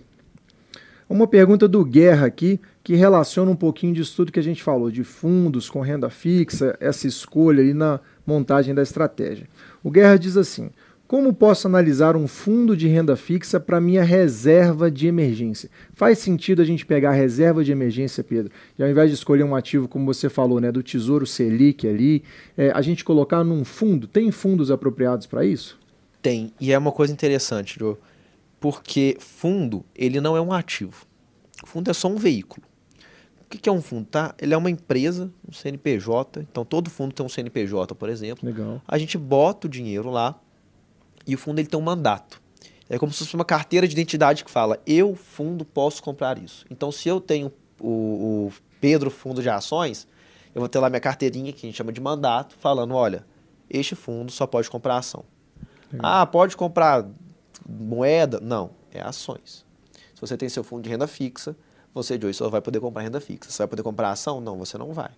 Uma 1.09 1.26
pergunta 1.26 1.68
do 1.68 1.84
Guerra 1.84 2.26
aqui, 2.26 2.61
que 2.82 2.94
relaciona 2.94 3.50
um 3.50 3.57
pouquinho 3.57 3.94
disso 3.94 4.16
tudo 4.16 4.32
que 4.32 4.40
a 4.40 4.42
gente 4.42 4.62
falou, 4.62 4.90
de 4.90 5.05
fundos 5.05 5.70
com 5.70 5.80
renda 5.80 6.11
fixa, 6.11 6.76
essa 6.80 7.07
escolha 7.07 7.62
aí 7.62 7.72
na 7.72 8.00
montagem 8.26 8.74
da 8.74 8.82
estratégia. 8.82 9.46
O 9.82 9.90
Guerra 9.90 10.18
diz 10.18 10.36
assim: 10.36 10.70
como 11.07 11.34
posso 11.34 11.66
analisar 11.66 12.16
um 12.16 12.26
fundo 12.26 12.76
de 12.76 12.88
renda 12.88 13.14
fixa 13.14 13.61
para 13.61 13.80
minha 13.80 14.02
reserva 14.02 14.90
de 14.90 15.07
emergência? 15.07 15.70
Faz 15.92 16.18
sentido 16.18 16.62
a 16.62 16.64
gente 16.64 16.86
pegar 16.86 17.11
a 17.11 17.14
reserva 17.14 17.62
de 17.62 17.70
emergência, 17.70 18.24
Pedro, 18.24 18.50
e 18.78 18.82
ao 18.82 18.88
invés 18.88 19.11
de 19.11 19.14
escolher 19.14 19.44
um 19.44 19.55
ativo, 19.55 19.86
como 19.86 20.07
você 20.07 20.30
falou, 20.30 20.61
né, 20.61 20.72
do 20.72 20.82
Tesouro 20.82 21.26
Selic 21.26 21.86
ali, 21.86 22.24
é, 22.57 22.70
a 22.70 22.80
gente 22.80 23.05
colocar 23.05 23.44
num 23.44 23.64
fundo? 23.64 24.07
Tem 24.07 24.30
fundos 24.30 24.70
apropriados 24.70 25.26
para 25.26 25.44
isso? 25.44 25.78
Tem, 26.22 26.52
e 26.59 26.72
é 26.72 26.78
uma 26.78 26.90
coisa 26.90 27.12
interessante, 27.12 27.78
Joe, 27.78 27.96
porque 28.59 29.16
fundo, 29.20 29.84
ele 29.94 30.22
não 30.22 30.34
é 30.36 30.40
um 30.40 30.52
ativo. 30.52 31.05
O 31.62 31.66
fundo 31.66 31.90
é 31.90 31.94
só 31.94 32.09
um 32.09 32.16
veículo. 32.16 32.66
O 33.42 33.44
que 33.46 33.68
é 33.68 33.72
um 33.72 33.82
fundo? 33.82 34.07
Tá? 34.11 34.34
Ele 34.40 34.52
é 34.55 34.57
uma 34.57 34.70
empresa, 34.70 35.30
um 35.46 35.52
CNPJ, 35.52 36.40
então 36.40 36.64
todo 36.64 36.90
fundo 36.90 37.14
tem 37.14 37.24
um 37.24 37.28
CNPJ, 37.28 37.94
por 37.94 38.09
exemplo. 38.09 38.48
Legal. 38.48 38.82
A 38.88 38.98
gente 38.98 39.16
bota 39.16 39.66
o 39.66 39.70
dinheiro 39.70 40.11
lá, 40.11 40.40
e 41.27 41.35
o 41.35 41.39
fundo 41.39 41.59
ele 41.59 41.68
tem 41.68 41.79
um 41.79 41.83
mandato. 41.83 42.41
É 42.89 42.99
como 42.99 43.12
se 43.12 43.20
fosse 43.20 43.35
uma 43.35 43.45
carteira 43.45 43.87
de 43.87 43.93
identidade 43.93 44.45
que 44.45 44.51
fala: 44.51 44.81
eu, 44.87 45.14
fundo, 45.14 45.64
posso 45.64 46.03
comprar 46.03 46.39
isso. 46.39 46.66
Então, 46.70 46.93
se 46.93 47.09
eu 47.09 47.20
tenho 47.20 47.53
o, 47.81 47.89
o 48.49 48.53
Pedro 48.81 49.11
Fundo 49.11 49.43
de 49.43 49.49
Ações, 49.49 50.07
eu 50.55 50.61
vou 50.61 50.68
ter 50.68 50.79
lá 50.79 50.89
minha 50.89 51.01
carteirinha, 51.01 51.53
que 51.53 51.66
a 51.66 51.68
gente 51.68 51.77
chama 51.77 51.93
de 51.93 52.01
mandato, 52.01 52.55
falando: 52.59 52.95
olha, 52.95 53.25
este 53.68 53.95
fundo 53.95 54.31
só 54.31 54.47
pode 54.47 54.68
comprar 54.70 54.99
ação. 54.99 55.25
Legal. 55.93 56.20
Ah, 56.20 56.27
pode 56.27 56.57
comprar 56.57 57.07
moeda? 57.66 58.39
Não, 58.41 58.70
é 58.93 59.01
ações. 59.01 59.64
Se 60.14 60.20
você 60.20 60.37
tem 60.37 60.49
seu 60.49 60.62
fundo 60.62 60.83
de 60.83 60.91
renda 60.91 61.07
fixa, 61.07 61.57
você 61.93 62.18
de 62.18 62.27
hoje 62.27 62.39
só 62.39 62.49
vai 62.49 62.61
poder 62.61 62.81
comprar 62.81 63.03
renda 63.03 63.20
fixa. 63.20 63.51
Você 63.51 63.59
vai 63.59 63.68
poder 63.68 63.83
comprar 63.83 64.11
ação? 64.11 64.41
Não, 64.41 64.59
você 64.59 64.77
não 64.77 64.93
vai. 64.93 65.11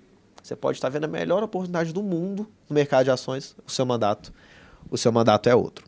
Você 0.43 0.55
pode 0.55 0.79
estar 0.79 0.89
vendo 0.89 1.05
a 1.05 1.09
melhor 1.09 1.43
oportunidade 1.43 1.93
do 1.93 2.03
mundo 2.03 2.49
no 2.69 2.75
mercado 2.75 3.05
de 3.05 3.11
ações, 3.11 3.57
o 3.67 3.71
seu 3.71 3.85
mandato, 3.85 4.33
o 4.89 4.97
seu 4.97 5.11
mandato 5.11 5.49
é 5.49 5.55
outro. 5.55 5.86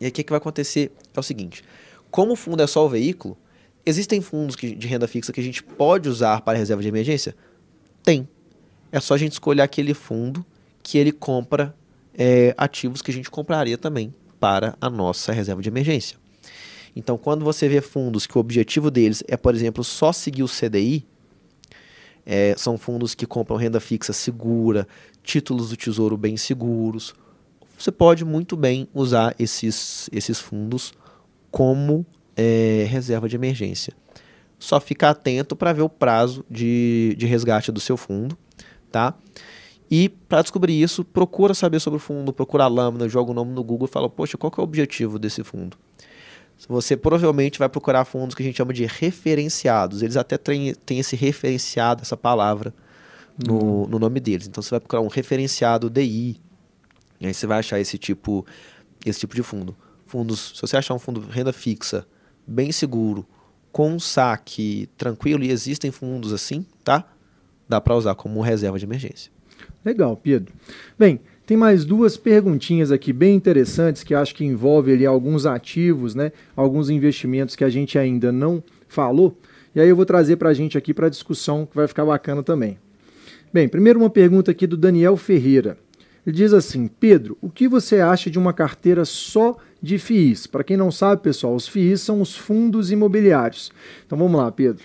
E 0.00 0.06
aí 0.06 0.10
o 0.10 0.12
que, 0.12 0.24
que 0.24 0.30
vai 0.30 0.38
acontecer 0.38 0.92
é 1.14 1.20
o 1.20 1.22
seguinte: 1.22 1.62
como 2.10 2.32
o 2.32 2.36
fundo 2.36 2.62
é 2.62 2.66
só 2.66 2.84
o 2.84 2.88
veículo, 2.88 3.36
existem 3.84 4.20
fundos 4.20 4.56
que, 4.56 4.74
de 4.74 4.88
renda 4.88 5.06
fixa 5.06 5.32
que 5.32 5.40
a 5.40 5.44
gente 5.44 5.62
pode 5.62 6.08
usar 6.08 6.40
para 6.40 6.58
reserva 6.58 6.82
de 6.82 6.88
emergência? 6.88 7.36
Tem. 8.02 8.28
É 8.90 8.98
só 8.98 9.14
a 9.14 9.18
gente 9.18 9.32
escolher 9.32 9.62
aquele 9.62 9.94
fundo 9.94 10.44
que 10.82 10.98
ele 10.98 11.12
compra 11.12 11.74
é, 12.14 12.54
ativos 12.56 13.02
que 13.02 13.10
a 13.10 13.14
gente 13.14 13.30
compraria 13.30 13.78
também 13.78 14.12
para 14.40 14.76
a 14.80 14.90
nossa 14.90 15.32
reserva 15.32 15.62
de 15.62 15.68
emergência. 15.68 16.18
Então, 16.96 17.16
quando 17.16 17.44
você 17.44 17.68
vê 17.68 17.80
fundos 17.80 18.26
que 18.26 18.36
o 18.36 18.40
objetivo 18.40 18.90
deles 18.90 19.22
é, 19.28 19.36
por 19.36 19.54
exemplo, 19.54 19.84
só 19.84 20.12
seguir 20.12 20.42
o 20.42 20.48
CDI, 20.48 21.06
é, 22.26 22.54
são 22.56 22.76
fundos 22.76 23.14
que 23.14 23.26
compram 23.26 23.56
renda 23.56 23.78
fixa 23.80 24.12
segura, 24.12 24.88
títulos 25.22 25.70
do 25.70 25.76
tesouro 25.76 26.16
bem 26.16 26.36
seguros, 26.36 27.14
você 27.82 27.90
pode 27.90 28.26
muito 28.26 28.56
bem 28.58 28.86
usar 28.92 29.34
esses, 29.38 30.10
esses 30.12 30.38
fundos 30.38 30.92
como 31.50 32.04
é, 32.36 32.86
reserva 32.88 33.26
de 33.26 33.36
emergência. 33.36 33.94
Só 34.58 34.78
ficar 34.78 35.10
atento 35.10 35.56
para 35.56 35.72
ver 35.72 35.80
o 35.80 35.88
prazo 35.88 36.44
de, 36.50 37.14
de 37.16 37.24
resgate 37.24 37.72
do 37.72 37.80
seu 37.80 37.96
fundo, 37.96 38.36
tá? 38.92 39.14
E 39.90 40.10
para 40.10 40.42
descobrir 40.42 40.80
isso, 40.80 41.02
procura 41.02 41.54
saber 41.54 41.80
sobre 41.80 41.96
o 41.96 42.00
fundo, 42.00 42.34
procura 42.34 42.64
a 42.64 42.68
lâmina, 42.68 43.08
joga 43.08 43.30
o 43.30 43.34
nome 43.34 43.52
no 43.52 43.64
Google 43.64 43.88
e 43.88 43.90
fala, 43.90 44.10
poxa, 44.10 44.36
qual 44.36 44.52
é 44.58 44.60
o 44.60 44.64
objetivo 44.64 45.18
desse 45.18 45.42
fundo? 45.42 45.78
Você 46.68 46.98
provavelmente 46.98 47.58
vai 47.58 47.70
procurar 47.70 48.04
fundos 48.04 48.34
que 48.34 48.42
a 48.42 48.46
gente 48.46 48.58
chama 48.58 48.74
de 48.74 48.84
referenciados. 48.84 50.02
Eles 50.02 50.18
até 50.18 50.36
têm, 50.36 50.74
têm 50.84 50.98
esse 50.98 51.16
referenciado, 51.16 52.02
essa 52.02 52.18
palavra, 52.18 52.74
no, 53.42 53.54
uhum. 53.54 53.86
no 53.86 53.98
nome 53.98 54.20
deles. 54.20 54.46
Então 54.46 54.62
você 54.62 54.68
vai 54.68 54.80
procurar 54.80 55.00
um 55.00 55.08
referenciado 55.08 55.88
DI, 55.88 56.38
e 57.20 57.26
aí 57.26 57.34
você 57.34 57.46
vai 57.46 57.58
achar 57.58 57.78
esse 57.78 57.98
tipo, 57.98 58.46
esse 59.04 59.20
tipo 59.20 59.34
de 59.34 59.42
fundo. 59.42 59.76
Fundos, 60.06 60.52
se 60.56 60.62
você 60.62 60.76
achar 60.76 60.94
um 60.94 60.98
fundo 60.98 61.20
renda 61.20 61.52
fixa, 61.52 62.06
bem 62.46 62.72
seguro, 62.72 63.26
com 63.70 63.98
saque 64.00 64.88
tranquilo, 64.96 65.44
e 65.44 65.50
existem 65.50 65.90
fundos 65.90 66.32
assim, 66.32 66.64
tá? 66.82 67.04
Dá 67.68 67.80
para 67.80 67.94
usar 67.94 68.14
como 68.14 68.40
reserva 68.40 68.78
de 68.78 68.84
emergência. 68.84 69.30
Legal, 69.84 70.16
Pedro. 70.16 70.52
Bem, 70.98 71.20
tem 71.46 71.56
mais 71.56 71.84
duas 71.84 72.16
perguntinhas 72.16 72.90
aqui 72.90 73.12
bem 73.12 73.34
interessantes 73.34 74.02
que 74.02 74.14
acho 74.14 74.34
que 74.34 74.44
envolvem 74.44 74.94
ali 74.94 75.06
alguns 75.06 75.46
ativos, 75.46 76.14
né? 76.14 76.32
Alguns 76.56 76.90
investimentos 76.90 77.54
que 77.54 77.64
a 77.64 77.68
gente 77.68 77.98
ainda 77.98 78.32
não 78.32 78.62
falou. 78.88 79.38
E 79.74 79.80
aí 79.80 79.88
eu 79.88 79.96
vou 79.96 80.06
trazer 80.06 80.36
para 80.36 80.48
a 80.48 80.54
gente 80.54 80.76
aqui 80.76 80.92
para 80.92 81.08
discussão 81.08 81.66
que 81.66 81.76
vai 81.76 81.86
ficar 81.86 82.04
bacana 82.04 82.42
também. 82.42 82.78
Bem, 83.52 83.68
primeiro 83.68 83.98
uma 83.98 84.10
pergunta 84.10 84.50
aqui 84.50 84.66
do 84.66 84.76
Daniel 84.76 85.16
Ferreira. 85.16 85.76
Ele 86.30 86.36
diz 86.36 86.52
assim: 86.52 86.86
Pedro, 86.86 87.36
o 87.40 87.50
que 87.50 87.66
você 87.66 88.00
acha 88.00 88.30
de 88.30 88.38
uma 88.38 88.52
carteira 88.52 89.04
só 89.04 89.56
de 89.82 89.98
FIIs? 89.98 90.46
Para 90.46 90.62
quem 90.62 90.76
não 90.76 90.92
sabe, 90.92 91.22
pessoal, 91.22 91.56
os 91.56 91.66
FIIs 91.66 92.02
são 92.02 92.20
os 92.20 92.36
fundos 92.36 92.92
imobiliários. 92.92 93.72
Então 94.06 94.16
vamos 94.16 94.40
lá, 94.40 94.50
Pedro. 94.52 94.84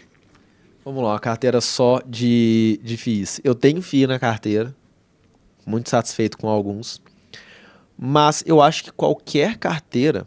Vamos 0.84 1.04
lá, 1.04 1.12
uma 1.12 1.20
carteira 1.20 1.62
só 1.62 2.02
de, 2.04 2.80
de 2.84 2.98
FIIs. 2.98 3.42
Eu 3.44 3.54
tenho 3.54 3.80
FII 3.80 4.08
na 4.08 4.18
carteira, 4.18 4.76
muito 5.68 5.88
satisfeito 5.88 6.36
com 6.36 6.50
alguns, 6.50 7.00
mas 7.96 8.44
eu 8.48 8.60
acho 8.60 8.84
que 8.84 8.92
qualquer 8.92 9.58
carteira, 9.58 10.26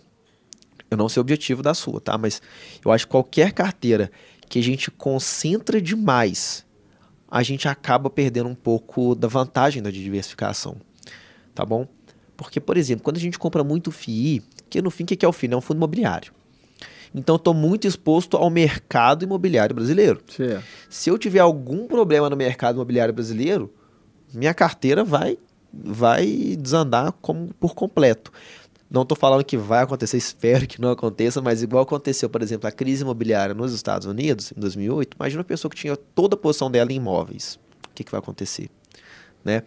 eu 0.89 0.97
não 0.97 1.09
sei 1.09 1.21
o 1.21 1.23
objetivo 1.23 1.65
da 1.65 1.75
sua, 1.75 2.01
tá? 2.01 2.17
Mas 2.17 2.41
eu 2.85 2.93
acho 2.93 3.07
que 3.07 3.11
qualquer 3.11 3.51
carteira 3.51 4.09
que 4.49 4.61
a 4.61 4.63
gente 4.63 4.89
concentra 4.89 5.83
demais, 5.83 6.65
a 7.29 7.43
gente 7.43 7.67
acaba 7.67 8.09
perdendo 8.09 8.49
um 8.49 8.55
pouco 8.55 9.17
da 9.17 9.27
vantagem 9.27 9.83
da 9.83 9.91
diversificação 9.91 10.77
tá 11.59 11.67
bom? 11.67 11.89
Porque, 12.37 12.61
por 12.61 12.77
exemplo, 12.77 13.03
quando 13.03 13.17
a 13.17 13.21
gente 13.21 13.37
compra 13.37 13.65
muito 13.65 13.91
FII, 13.91 14.45
que 14.71 14.81
no 14.81 14.93
fim, 14.93 15.03
o 15.03 15.07
que 15.07 15.25
é 15.25 15.29
o 15.29 15.33
FII? 15.33 15.53
É 15.53 15.57
um 15.57 15.61
fundo 15.61 15.79
imobiliário. 15.79 16.33
Então, 17.13 17.35
estou 17.35 17.53
muito 17.53 17.85
exposto 17.85 18.37
ao 18.37 18.49
mercado 18.49 19.25
imobiliário 19.25 19.75
brasileiro. 19.75 20.23
Certo. 20.29 20.63
Se 20.89 21.11
eu 21.11 21.19
tiver 21.19 21.41
algum 21.41 21.89
problema 21.89 22.31
no 22.31 22.37
mercado 22.37 22.77
imobiliário 22.77 23.13
brasileiro, 23.13 23.75
minha 24.33 24.55
carteira 24.55 25.03
vai, 25.03 25.37
vai 25.73 26.57
desandar 26.57 27.11
como, 27.21 27.53
por 27.55 27.75
completo. 27.75 28.31
Não 28.89 29.03
estou 29.03 29.19
falando 29.19 29.43
que 29.43 29.57
vai 29.57 29.83
acontecer, 29.83 30.17
espero 30.17 30.65
que 30.65 30.81
não 30.81 30.93
aconteça, 30.93 31.43
mas 31.43 31.61
igual 31.61 31.83
aconteceu, 31.83 32.31
por 32.31 32.41
exemplo, 32.41 32.69
a 32.69 32.71
crise 32.71 33.03
imobiliária 33.03 33.53
nos 33.53 33.73
Estados 33.73 34.07
Unidos, 34.07 34.53
em 34.57 34.61
2008, 34.61 35.17
imagina 35.17 35.41
uma 35.41 35.45
pessoa 35.45 35.69
que 35.71 35.77
tinha 35.77 35.97
toda 35.97 36.37
a 36.37 36.39
posição 36.39 36.71
dela 36.71 36.93
em 36.93 36.97
imóveis. 36.97 37.59
O 37.91 37.95
que, 37.95 38.05
que 38.05 38.13
vai 38.13 38.21
acontecer? 38.21 38.71
Né? 39.45 39.65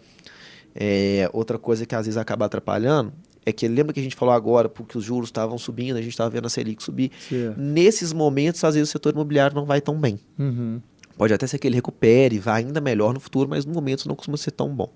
É, 0.74 1.28
outra 1.32 1.58
coisa 1.58 1.84
que 1.84 1.94
às 1.94 2.06
vezes 2.06 2.16
acaba 2.16 2.46
atrapalhando 2.46 3.12
é 3.44 3.52
que 3.52 3.66
lembra 3.66 3.92
que 3.92 4.00
a 4.00 4.02
gente 4.02 4.16
falou 4.16 4.34
agora, 4.34 4.68
porque 4.68 4.96
os 4.96 5.04
juros 5.04 5.28
estavam 5.28 5.58
subindo, 5.58 5.96
a 5.96 6.02
gente 6.02 6.12
estava 6.12 6.30
vendo 6.30 6.46
a 6.46 6.50
Selic 6.50 6.82
subir. 6.82 7.10
Sim. 7.28 7.54
Nesses 7.56 8.12
momentos, 8.12 8.62
às 8.62 8.74
vezes 8.74 8.88
o 8.88 8.92
setor 8.92 9.12
imobiliário 9.12 9.54
não 9.54 9.64
vai 9.64 9.80
tão 9.80 9.98
bem. 9.98 10.18
Uhum. 10.38 10.80
Pode 11.16 11.34
até 11.34 11.46
ser 11.46 11.58
que 11.58 11.66
ele 11.66 11.74
recupere, 11.74 12.38
vá 12.38 12.54
ainda 12.54 12.80
melhor 12.80 13.12
no 13.12 13.20
futuro, 13.20 13.48
mas 13.48 13.64
no 13.64 13.72
momento 13.74 14.08
não 14.08 14.14
costuma 14.14 14.36
ser 14.36 14.52
tão 14.52 14.74
bom. 14.74 14.90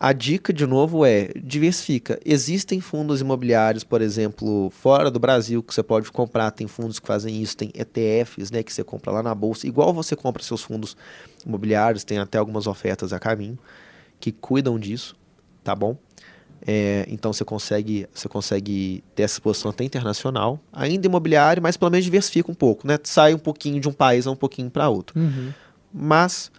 A 0.00 0.12
dica, 0.12 0.52
de 0.52 0.64
novo, 0.64 1.04
é 1.04 1.32
diversifica. 1.42 2.20
Existem 2.24 2.80
fundos 2.80 3.20
imobiliários, 3.20 3.82
por 3.82 4.00
exemplo, 4.00 4.70
fora 4.70 5.10
do 5.10 5.18
Brasil, 5.18 5.60
que 5.60 5.74
você 5.74 5.82
pode 5.82 6.10
comprar. 6.12 6.52
Tem 6.52 6.68
fundos 6.68 7.00
que 7.00 7.06
fazem 7.06 7.42
isso, 7.42 7.56
tem 7.56 7.72
ETFs, 7.74 8.52
né, 8.52 8.62
que 8.62 8.72
você 8.72 8.84
compra 8.84 9.10
lá 9.10 9.24
na 9.24 9.34
bolsa. 9.34 9.66
Igual 9.66 9.92
você 9.92 10.14
compra 10.14 10.40
seus 10.42 10.62
fundos 10.62 10.96
imobiliários, 11.44 12.04
tem 12.04 12.18
até 12.18 12.38
algumas 12.38 12.68
ofertas 12.68 13.12
a 13.12 13.18
caminho 13.18 13.58
que 14.20 14.32
cuidam 14.32 14.78
disso, 14.78 15.16
tá 15.62 15.74
bom? 15.74 15.96
É, 16.66 17.06
então 17.08 17.32
você 17.32 17.44
consegue, 17.44 18.06
você 18.12 18.28
consegue 18.28 19.02
ter 19.14 19.22
essa 19.22 19.34
exposição 19.34 19.70
até 19.70 19.84
internacional, 19.84 20.60
ainda 20.72 21.06
imobiliário, 21.06 21.62
mas 21.62 21.76
pelo 21.76 21.90
menos 21.90 22.04
diversifica 22.04 22.50
um 22.50 22.54
pouco, 22.54 22.86
né? 22.86 22.98
Sai 23.04 23.32
um 23.32 23.38
pouquinho 23.38 23.80
de 23.80 23.88
um 23.88 23.92
país 23.92 24.26
a 24.26 24.30
um 24.30 24.36
pouquinho 24.36 24.70
para 24.70 24.88
outro. 24.88 25.18
Uhum. 25.18 25.52
Mas 25.92 26.50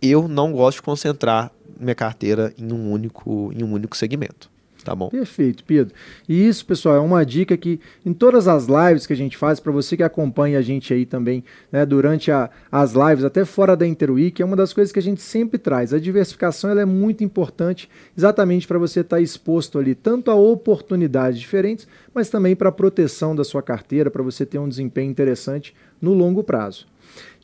eu 0.00 0.26
não 0.26 0.52
gosto 0.52 0.78
de 0.78 0.82
concentrar 0.82 1.52
minha 1.78 1.94
carteira 1.94 2.52
em 2.58 2.72
um 2.72 2.90
único, 2.90 3.52
em 3.52 3.62
um 3.62 3.72
único 3.72 3.96
segmento. 3.96 4.50
Tá 4.84 4.94
bom. 4.94 5.08
Perfeito, 5.08 5.62
Pedro. 5.64 5.94
E 6.28 6.46
isso, 6.46 6.66
pessoal, 6.66 6.96
é 6.96 7.00
uma 7.00 7.24
dica 7.24 7.56
que 7.56 7.80
em 8.04 8.12
todas 8.12 8.48
as 8.48 8.66
lives 8.66 9.06
que 9.06 9.12
a 9.12 9.16
gente 9.16 9.36
faz, 9.36 9.60
para 9.60 9.70
você 9.70 9.96
que 9.96 10.02
acompanha 10.02 10.58
a 10.58 10.62
gente 10.62 10.92
aí 10.92 11.06
também, 11.06 11.44
né, 11.70 11.86
durante 11.86 12.30
a, 12.30 12.50
as 12.70 12.92
lives, 12.92 13.24
até 13.24 13.44
fora 13.44 13.76
da 13.76 13.86
Interweek, 13.86 14.42
é 14.42 14.44
uma 14.44 14.56
das 14.56 14.72
coisas 14.72 14.92
que 14.92 14.98
a 14.98 15.02
gente 15.02 15.22
sempre 15.22 15.58
traz. 15.58 15.94
A 15.94 15.98
diversificação 15.98 16.70
ela 16.70 16.80
é 16.80 16.84
muito 16.84 17.22
importante, 17.22 17.88
exatamente 18.16 18.66
para 18.66 18.78
você 18.78 19.00
estar 19.00 19.16
tá 19.16 19.22
exposto 19.22 19.78
ali, 19.78 19.94
tanto 19.94 20.30
a 20.30 20.34
oportunidades 20.34 21.38
diferentes, 21.38 21.86
mas 22.14 22.28
também 22.28 22.56
para 22.56 22.68
a 22.68 22.72
proteção 22.72 23.36
da 23.36 23.44
sua 23.44 23.62
carteira, 23.62 24.10
para 24.10 24.22
você 24.22 24.44
ter 24.44 24.58
um 24.58 24.68
desempenho 24.68 25.10
interessante 25.10 25.74
no 26.00 26.12
longo 26.12 26.42
prazo. 26.42 26.86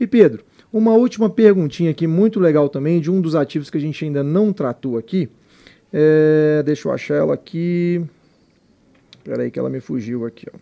E 0.01 0.07
Pedro, 0.07 0.45
uma 0.73 0.93
última 0.93 1.31
perguntinha 1.31 1.91
aqui, 1.91 2.07
muito 2.07 2.39
legal 2.41 2.69
também, 2.69 3.01
de 3.01 3.11
um 3.11 3.21
dos 3.21 3.35
ativos 3.35 3.71
que 3.71 3.79
a 3.79 3.81
gente 3.81 4.05
ainda 4.05 4.23
não 4.23 4.53
tratou 4.53 4.99
aqui. 4.99 5.29
É, 5.93 6.63
deixa 6.65 6.89
eu 6.89 6.93
achar 6.93 7.15
ela 7.15 7.35
aqui. 7.35 8.05
Espera 9.19 9.43
aí 9.43 9.51
que 9.51 9.59
ela 9.59 9.71
me 9.71 9.81
fugiu 9.81 10.27
aqui, 10.27 10.47
ó. 10.53 10.59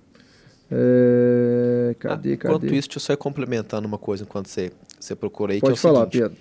É, 0.71 1.95
cadê, 1.99 2.33
ah, 2.33 2.37
cadê? 2.37 2.55
Enquanto 2.55 2.75
isso, 2.75 2.89
deixa 2.89 2.99
eu 2.99 3.01
só 3.01 3.13
ir 3.13 3.17
complementando 3.17 3.87
uma 3.87 3.99
coisa 3.99 4.25
enquanto 4.25 4.49
você, 4.49 4.73
você 4.99 5.15
procura 5.15 5.53
aí. 5.53 5.61
Pode 5.61 5.75
que 5.75 5.79
é 5.79 5.81
falar, 5.81 6.11
seguinte, 6.11 6.19
Pedro. 6.23 6.37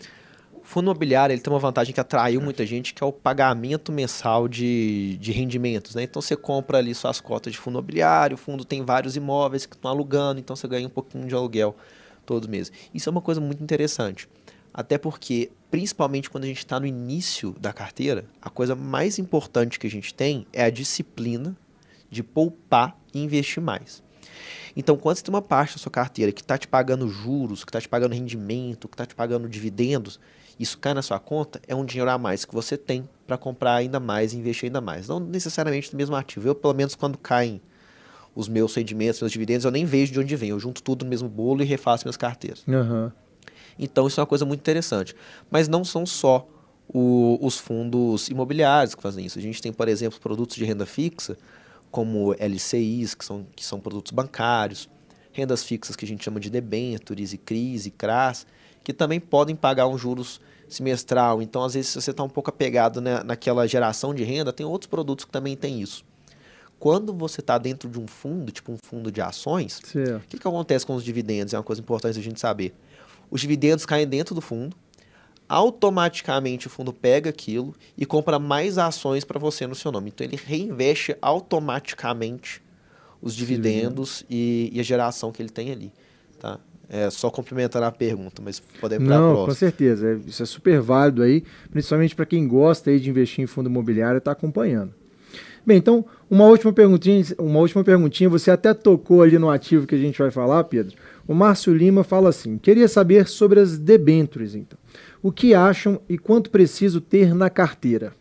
O 0.55 0.67
fundo 0.67 0.85
imobiliário 0.85 1.31
ele 1.31 1.41
tem 1.41 1.53
uma 1.53 1.59
vantagem 1.59 1.93
que 1.93 1.99
atraiu 1.99 2.41
muita 2.41 2.65
gente, 2.65 2.95
que 2.95 3.03
é 3.03 3.05
o 3.05 3.13
pagamento 3.13 3.91
mensal 3.91 4.47
de, 4.47 5.15
de 5.19 5.31
rendimentos. 5.31 5.93
Né? 5.93 6.01
Então 6.01 6.19
você 6.19 6.35
compra 6.35 6.79
ali 6.79 6.95
suas 6.95 7.21
cotas 7.21 7.53
de 7.53 7.59
fundo 7.59 7.75
imobiliário, 7.75 8.33
o 8.33 8.37
fundo 8.37 8.65
tem 8.65 8.83
vários 8.83 9.15
imóveis 9.15 9.67
que 9.67 9.75
estão 9.75 9.91
alugando, 9.91 10.39
então 10.39 10.55
você 10.55 10.67
ganha 10.67 10.87
um 10.87 10.89
pouquinho 10.89 11.27
de 11.27 11.35
aluguel 11.35 11.75
todos 12.25 12.47
os 12.47 12.51
meses. 12.51 12.71
Isso 12.91 13.07
é 13.07 13.11
uma 13.11 13.21
coisa 13.21 13.39
muito 13.39 13.61
interessante. 13.61 14.27
Até 14.73 14.97
porque, 14.97 15.51
principalmente 15.75 16.29
quando 16.29 16.45
a 16.45 16.47
gente 16.47 16.59
está 16.59 16.79
no 16.79 16.85
início 16.85 17.53
da 17.59 17.73
carteira, 17.73 18.23
a 18.41 18.49
coisa 18.49 18.75
mais 18.75 19.19
importante 19.19 19.77
que 19.77 19.85
a 19.85 19.89
gente 19.89 20.13
tem 20.13 20.47
é 20.53 20.63
a 20.63 20.69
disciplina 20.69 21.53
de 22.09 22.23
poupar 22.23 22.97
e 23.13 23.21
investir 23.21 23.61
mais. 23.61 24.01
Então, 24.73 24.95
quando 24.95 25.17
você 25.17 25.23
tem 25.23 25.33
uma 25.33 25.41
parte 25.41 25.73
da 25.75 25.79
sua 25.79 25.91
carteira 25.91 26.31
que 26.31 26.39
está 26.39 26.57
te 26.57 26.65
pagando 26.65 27.09
juros, 27.09 27.65
que 27.65 27.71
está 27.71 27.81
te 27.81 27.89
pagando 27.89 28.13
rendimento, 28.13 28.87
que 28.87 28.93
está 28.93 29.05
te 29.05 29.13
pagando 29.13 29.49
dividendos, 29.49 30.17
isso 30.57 30.77
cai 30.77 30.93
na 30.93 31.01
sua 31.01 31.19
conta, 31.19 31.59
é 31.67 31.75
um 31.75 31.83
dinheiro 31.83 32.09
a 32.09 32.17
mais 32.17 32.45
que 32.45 32.53
você 32.53 32.77
tem 32.77 33.09
para 33.27 33.37
comprar 33.37 33.75
ainda 33.75 33.99
mais 33.99 34.31
e 34.31 34.37
investir 34.37 34.67
ainda 34.67 34.79
mais. 34.79 35.09
Não 35.09 35.19
necessariamente 35.19 35.91
no 35.91 35.97
mesmo 35.97 36.15
ativo. 36.15 36.47
Eu, 36.47 36.55
pelo 36.55 36.73
menos, 36.73 36.95
quando 36.95 37.17
caem 37.17 37.61
os 38.33 38.47
meus 38.47 38.73
rendimentos, 38.73 39.19
meus 39.19 39.31
dividendos, 39.33 39.65
eu 39.65 39.71
nem 39.71 39.83
vejo 39.83 40.13
de 40.13 40.21
onde 40.21 40.37
vem. 40.37 40.51
Eu 40.51 40.59
junto 40.59 40.81
tudo 40.81 41.03
no 41.03 41.09
mesmo 41.09 41.27
bolo 41.27 41.61
e 41.61 41.65
refaço 41.65 42.05
minhas 42.05 42.15
carteiras. 42.15 42.63
Uhum. 42.65 43.11
Então, 43.77 44.07
isso 44.07 44.19
é 44.19 44.21
uma 44.21 44.27
coisa 44.27 44.45
muito 44.45 44.59
interessante. 44.59 45.15
Mas 45.49 45.67
não 45.67 45.83
são 45.83 46.05
só 46.05 46.47
o, 46.87 47.37
os 47.41 47.57
fundos 47.57 48.29
imobiliários 48.29 48.95
que 48.95 49.01
fazem 49.01 49.25
isso. 49.25 49.39
A 49.39 49.41
gente 49.41 49.61
tem, 49.61 49.73
por 49.73 49.87
exemplo, 49.87 50.19
produtos 50.19 50.55
de 50.55 50.65
renda 50.65 50.85
fixa, 50.85 51.37
como 51.91 52.33
LCIs, 52.33 53.15
que 53.15 53.25
são, 53.25 53.45
que 53.55 53.65
são 53.65 53.79
produtos 53.79 54.11
bancários, 54.11 54.89
rendas 55.31 55.63
fixas 55.63 55.95
que 55.95 56.05
a 56.05 56.07
gente 56.07 56.23
chama 56.23 56.39
de 56.39 56.49
debentures 56.49 57.33
e 57.33 57.37
CRIs 57.37 57.85
e 57.85 57.91
CRAS, 57.91 58.45
que 58.83 58.93
também 58.93 59.19
podem 59.19 59.55
pagar 59.55 59.87
um 59.87 59.97
juros 59.97 60.39
semestral. 60.67 61.41
Então, 61.41 61.63
às 61.63 61.73
vezes, 61.73 61.91
se 61.91 62.01
você 62.01 62.11
está 62.11 62.23
um 62.23 62.29
pouco 62.29 62.49
apegado 62.49 63.01
né, 63.01 63.21
naquela 63.23 63.67
geração 63.67 64.13
de 64.13 64.23
renda, 64.23 64.53
tem 64.53 64.65
outros 64.65 64.87
produtos 64.87 65.25
que 65.25 65.31
também 65.31 65.55
têm 65.55 65.81
isso. 65.81 66.03
Quando 66.79 67.13
você 67.13 67.41
está 67.41 67.57
dentro 67.57 67.89
de 67.89 67.99
um 67.99 68.07
fundo, 68.07 68.51
tipo 68.51 68.71
um 68.71 68.77
fundo 68.77 69.11
de 69.11 69.21
ações, 69.21 69.79
o 70.17 70.27
que, 70.27 70.37
que 70.37 70.47
acontece 70.47 70.85
com 70.85 70.93
os 70.93 71.03
dividendos? 71.03 71.53
É 71.53 71.57
uma 71.57 71.63
coisa 71.63 71.81
importante 71.81 72.19
a 72.19 72.21
gente 72.21 72.39
saber. 72.39 72.73
Os 73.29 73.41
dividendos 73.41 73.85
caem 73.85 74.07
dentro 74.07 74.33
do 74.33 74.41
fundo, 74.41 74.75
automaticamente 75.47 76.67
o 76.67 76.69
fundo 76.69 76.91
pega 76.91 77.29
aquilo 77.29 77.73
e 77.97 78.05
compra 78.05 78.39
mais 78.39 78.77
ações 78.77 79.23
para 79.23 79.39
você 79.39 79.67
no 79.67 79.75
seu 79.75 79.91
nome. 79.91 80.09
Então 80.09 80.25
ele 80.25 80.39
reinveste 80.43 81.15
automaticamente 81.21 82.61
os 83.21 83.35
dividendos 83.35 84.23
e, 84.29 84.69
e, 84.73 84.79
a 84.79 84.83
geração 84.83 85.31
que 85.31 85.41
ele 85.41 85.49
tem 85.49 85.71
ali. 85.71 85.91
Tá? 86.39 86.59
É 86.87 87.09
só 87.09 87.31
complementar 87.31 87.81
a 87.81 87.91
pergunta, 87.91 88.41
mas 88.43 88.59
podemos 88.59 89.07
Não, 89.07 89.45
com 89.45 89.53
certeza. 89.53 90.07
É, 90.07 90.19
isso 90.27 90.43
é 90.43 90.45
super 90.45 90.79
válido 90.79 91.23
aí, 91.23 91.43
principalmente 91.71 92.15
para 92.15 92.25
quem 92.25 92.47
gosta 92.47 92.91
aí 92.91 92.99
de 92.99 93.09
investir 93.09 93.43
em 93.43 93.47
fundo 93.47 93.69
imobiliário 93.69 94.17
e 94.17 94.19
está 94.19 94.31
acompanhando. 94.31 94.93
Bem, 95.65 95.77
então, 95.77 96.05
uma 96.29 96.45
última 96.45 96.71
perguntinha, 96.71 97.23
uma 97.39 97.59
última 97.59 97.83
perguntinha, 97.83 98.29
você 98.29 98.51
até 98.51 98.71
tocou 98.71 99.23
ali 99.23 99.39
no 99.39 99.49
ativo 99.49 99.87
que 99.87 99.95
a 99.95 99.97
gente 99.97 100.19
vai 100.19 100.29
falar, 100.29 100.63
Pedro. 100.65 100.95
O 101.27 101.33
Márcio 101.33 101.73
Lima 101.73 102.03
fala 102.03 102.29
assim: 102.29 102.57
"Queria 102.57 102.87
saber 102.87 103.27
sobre 103.27 103.59
as 103.59 103.77
debêntures, 103.77 104.55
então. 104.55 104.77
O 105.21 105.31
que 105.31 105.53
acham 105.53 105.99
e 106.07 106.17
quanto 106.17 106.49
preciso 106.49 107.01
ter 107.01 107.33
na 107.33 107.49
carteira?" 107.49 108.13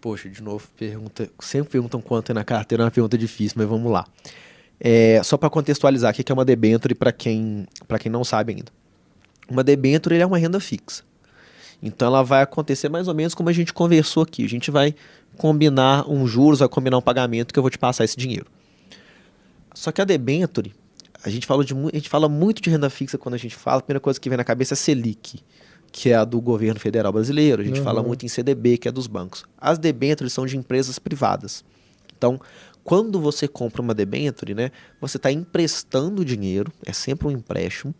Poxa, 0.00 0.28
de 0.28 0.42
novo, 0.42 0.66
pergunta, 0.76 1.30
sempre 1.38 1.70
perguntam 1.70 2.00
quanto 2.00 2.32
é 2.32 2.34
na 2.34 2.42
carteira, 2.42 2.82
é 2.82 2.86
uma 2.86 2.90
pergunta 2.90 3.16
difícil, 3.16 3.54
mas 3.56 3.68
vamos 3.68 3.90
lá. 3.90 4.04
É, 4.80 5.22
só 5.22 5.36
para 5.36 5.48
contextualizar, 5.48 6.12
o 6.12 6.14
que 6.14 6.32
é 6.32 6.34
uma 6.34 6.44
debenture 6.44 6.92
para 6.92 7.12
quem, 7.12 7.68
quem 8.00 8.10
não 8.10 8.24
sabe 8.24 8.52
ainda. 8.52 8.72
Uma 9.48 9.62
debenture 9.62 10.16
é 10.16 10.26
uma 10.26 10.38
renda 10.38 10.58
fixa. 10.58 11.04
Então 11.80 12.08
ela 12.08 12.24
vai 12.24 12.42
acontecer 12.42 12.88
mais 12.88 13.06
ou 13.06 13.14
menos 13.14 13.32
como 13.32 13.48
a 13.48 13.52
gente 13.52 13.72
conversou 13.72 14.24
aqui. 14.24 14.44
A 14.44 14.48
gente 14.48 14.72
vai 14.72 14.94
combinar 15.36 16.10
um 16.10 16.26
juros, 16.26 16.58
vai 16.58 16.68
combinar 16.68 16.98
um 16.98 17.02
pagamento 17.02 17.52
que 17.52 17.58
eu 17.58 17.62
vou 17.62 17.70
te 17.70 17.78
passar 17.78 18.04
esse 18.04 18.16
dinheiro. 18.16 18.46
Só 19.72 19.92
que 19.92 20.00
a 20.00 20.04
debenture, 20.04 20.74
a 21.24 21.30
gente, 21.30 21.46
fala 21.46 21.64
de, 21.64 21.74
a 21.74 21.96
gente 21.96 22.08
fala 22.08 22.28
muito 22.28 22.60
de 22.60 22.70
renda 22.70 22.90
fixa 22.90 23.16
quando 23.16 23.34
a 23.34 23.38
gente 23.38 23.54
fala, 23.54 23.78
a 23.78 23.82
primeira 23.82 24.00
coisa 24.00 24.20
que 24.20 24.28
vem 24.28 24.36
na 24.36 24.44
cabeça 24.44 24.74
é 24.74 24.76
Selic, 24.76 25.40
que 25.90 26.10
é 26.10 26.14
a 26.14 26.24
do 26.24 26.40
governo 26.40 26.80
federal 26.80 27.12
brasileiro. 27.12 27.62
A 27.62 27.64
gente 27.64 27.78
uhum. 27.78 27.84
fala 27.84 28.02
muito 28.02 28.24
em 28.24 28.28
CDB, 28.28 28.78
que 28.78 28.88
é 28.88 28.92
dos 28.92 29.06
bancos. 29.06 29.44
As 29.58 29.78
debentures 29.78 30.32
são 30.32 30.46
de 30.46 30.56
empresas 30.56 30.98
privadas. 30.98 31.64
Então, 32.16 32.40
quando 32.82 33.20
você 33.20 33.46
compra 33.46 33.82
uma 33.82 33.94
debenture, 33.94 34.54
né, 34.54 34.70
você 35.00 35.16
está 35.16 35.30
emprestando 35.30 36.24
dinheiro, 36.24 36.72
é 36.84 36.92
sempre 36.92 37.28
um 37.28 37.30
empréstimo, 37.30 37.94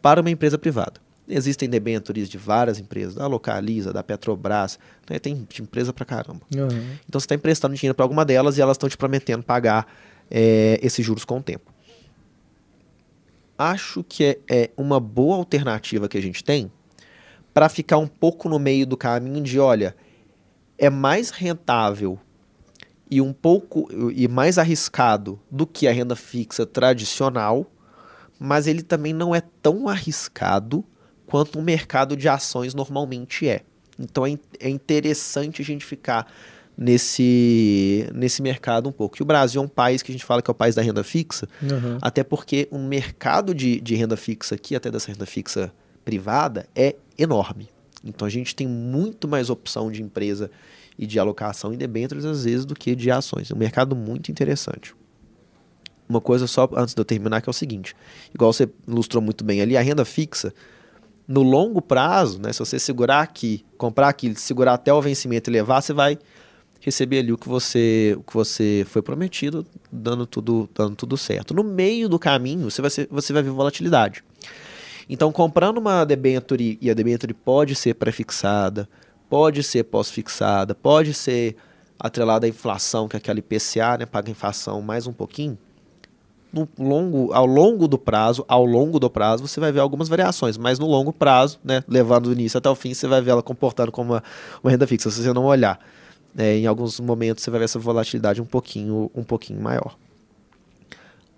para 0.00 0.20
uma 0.20 0.30
empresa 0.30 0.56
privada. 0.56 1.00
Existem 1.28 1.68
debentures 1.68 2.28
de 2.28 2.38
várias 2.38 2.78
empresas, 2.78 3.16
da 3.16 3.26
Localiza, 3.26 3.92
da 3.92 4.02
Petrobras, 4.02 4.78
né? 5.10 5.18
tem 5.18 5.46
empresa 5.60 5.92
pra 5.92 6.04
caramba. 6.04 6.42
Uhum. 6.54 6.68
Então 7.08 7.20
você 7.20 7.24
está 7.24 7.34
emprestando 7.34 7.74
dinheiro 7.74 7.94
para 7.94 8.04
alguma 8.04 8.24
delas 8.24 8.56
e 8.56 8.60
elas 8.60 8.76
estão 8.76 8.88
te 8.88 8.96
prometendo 8.96 9.42
pagar 9.42 9.86
é, 10.30 10.78
esses 10.80 11.04
juros 11.04 11.24
com 11.24 11.38
o 11.38 11.42
tempo. 11.42 11.75
Acho 13.58 14.04
que 14.04 14.24
é, 14.24 14.38
é 14.48 14.70
uma 14.76 15.00
boa 15.00 15.36
alternativa 15.36 16.08
que 16.08 16.18
a 16.18 16.22
gente 16.22 16.44
tem 16.44 16.70
para 17.54 17.68
ficar 17.68 17.96
um 17.96 18.06
pouco 18.06 18.48
no 18.48 18.58
meio 18.58 18.86
do 18.86 18.96
caminho 18.96 19.42
de, 19.42 19.58
olha, 19.58 19.96
é 20.76 20.90
mais 20.90 21.30
rentável 21.30 22.18
e 23.10 23.20
um 23.20 23.32
pouco 23.32 23.88
e 24.12 24.28
mais 24.28 24.58
arriscado 24.58 25.40
do 25.50 25.66
que 25.66 25.88
a 25.88 25.92
renda 25.92 26.14
fixa 26.14 26.66
tradicional, 26.66 27.70
mas 28.38 28.66
ele 28.66 28.82
também 28.82 29.12
não 29.12 29.34
é 29.34 29.40
tão 29.62 29.88
arriscado 29.88 30.84
quanto 31.26 31.58
um 31.58 31.62
mercado 31.62 32.16
de 32.16 32.28
ações 32.28 32.74
normalmente 32.74 33.48
é. 33.48 33.62
Então 33.98 34.26
é, 34.26 34.38
é 34.60 34.68
interessante 34.68 35.62
a 35.62 35.64
gente 35.64 35.84
ficar 35.84 36.30
nesse, 36.76 38.08
nesse 38.14 38.42
mercado 38.42 38.88
um 38.88 38.92
pouco. 38.92 39.16
E 39.18 39.22
o 39.22 39.24
Brasil 39.24 39.60
é 39.60 39.64
um 39.64 39.68
país 39.68 40.02
que 40.02 40.12
a 40.12 40.14
gente 40.14 40.24
fala 40.24 40.42
que 40.42 40.50
é 40.50 40.52
o 40.52 40.54
país 40.54 40.74
da 40.74 40.82
renda 40.82 41.02
fixa, 41.02 41.48
uhum. 41.62 41.98
até 42.02 42.22
porque 42.22 42.68
o 42.70 42.76
um 42.76 42.86
mercado 42.86 43.54
de, 43.54 43.80
de 43.80 43.94
renda 43.94 44.16
fixa 44.16 44.54
aqui, 44.54 44.76
até 44.76 44.90
dessa 44.90 45.10
renda 45.10 45.24
fixa 45.24 45.72
privada, 46.04 46.68
é 46.74 46.96
enorme. 47.18 47.68
Então 48.04 48.26
a 48.26 48.30
gente 48.30 48.54
tem 48.54 48.66
muito 48.66 49.26
mais 49.26 49.48
opção 49.48 49.90
de 49.90 50.02
empresa 50.02 50.50
e 50.98 51.06
de 51.06 51.18
alocação 51.18 51.72
em 51.72 51.76
debêntures 51.76 52.24
às 52.24 52.44
vezes 52.44 52.64
do 52.64 52.74
que 52.74 52.94
de 52.94 53.10
ações. 53.10 53.50
É 53.50 53.54
um 53.54 53.58
mercado 53.58 53.96
muito 53.96 54.30
interessante. 54.30 54.94
Uma 56.08 56.20
coisa 56.20 56.46
só 56.46 56.68
antes 56.76 56.94
de 56.94 57.00
eu 57.00 57.04
terminar 57.04 57.40
que 57.40 57.48
é 57.48 57.50
o 57.50 57.54
seguinte, 57.54 57.96
igual 58.32 58.52
você 58.52 58.68
ilustrou 58.86 59.22
muito 59.22 59.42
bem 59.42 59.60
ali, 59.60 59.76
a 59.76 59.80
renda 59.80 60.04
fixa, 60.04 60.54
no 61.26 61.42
longo 61.42 61.82
prazo, 61.82 62.40
né, 62.40 62.52
se 62.52 62.60
você 62.60 62.78
segurar 62.78 63.20
aqui, 63.20 63.64
comprar 63.76 64.08
aqui, 64.08 64.32
segurar 64.36 64.74
até 64.74 64.94
o 64.94 65.02
vencimento 65.02 65.50
e 65.50 65.52
levar, 65.52 65.80
você 65.80 65.92
vai 65.92 66.16
receber 66.86 67.18
ali 67.18 67.32
o 67.32 67.36
que 67.36 67.48
você, 67.48 68.14
o 68.16 68.22
que 68.22 68.32
você 68.32 68.86
foi 68.88 69.02
prometido, 69.02 69.66
dando 69.90 70.24
tudo, 70.24 70.70
dando 70.72 70.94
tudo 70.94 71.16
certo. 71.16 71.52
No 71.52 71.64
meio 71.64 72.08
do 72.08 72.16
caminho, 72.16 72.70
você 72.70 72.80
vai, 72.80 72.90
ser, 72.92 73.08
você 73.10 73.32
vai 73.32 73.42
ver 73.42 73.50
volatilidade. 73.50 74.22
Então, 75.08 75.32
comprando 75.32 75.78
uma 75.78 76.04
debenture, 76.04 76.78
e 76.80 76.88
a 76.88 76.94
debenture 76.94 77.34
pode 77.34 77.74
ser 77.74 77.94
pré-fixada, 77.94 78.88
pode 79.28 79.64
ser 79.64 79.82
pós-fixada, 79.82 80.76
pode 80.76 81.12
ser 81.12 81.56
atrelada 81.98 82.46
à 82.46 82.48
inflação, 82.48 83.08
que 83.08 83.16
é 83.16 83.18
aquela 83.18 83.40
IPCA, 83.40 83.98
né, 83.98 84.06
paga 84.06 84.30
inflação 84.30 84.80
mais 84.80 85.08
um 85.08 85.12
pouquinho, 85.12 85.58
no 86.52 86.68
longo, 86.78 87.32
ao 87.32 87.46
longo 87.46 87.88
do 87.88 87.98
prazo, 87.98 88.44
ao 88.46 88.64
longo 88.64 89.00
do 89.00 89.10
prazo, 89.10 89.46
você 89.46 89.58
vai 89.58 89.72
ver 89.72 89.80
algumas 89.80 90.08
variações, 90.08 90.56
mas 90.56 90.78
no 90.78 90.86
longo 90.86 91.12
prazo, 91.12 91.58
né, 91.64 91.82
levando 91.88 92.28
do 92.28 92.32
início 92.32 92.58
até 92.58 92.70
o 92.70 92.76
fim, 92.76 92.94
você 92.94 93.08
vai 93.08 93.20
ver 93.20 93.32
ela 93.32 93.42
comportando 93.42 93.90
como 93.90 94.12
uma, 94.12 94.22
uma 94.62 94.70
renda 94.70 94.86
fixa. 94.86 95.10
Se 95.10 95.20
você 95.22 95.32
não 95.32 95.44
olhar, 95.44 95.80
né, 96.36 96.58
em 96.58 96.66
alguns 96.66 97.00
momentos 97.00 97.42
você 97.42 97.50
vai 97.50 97.60
ver 97.60 97.64
essa 97.64 97.78
volatilidade 97.78 98.42
um 98.42 98.44
pouquinho, 98.44 99.10
um 99.14 99.24
pouquinho 99.24 99.58
maior. 99.58 99.96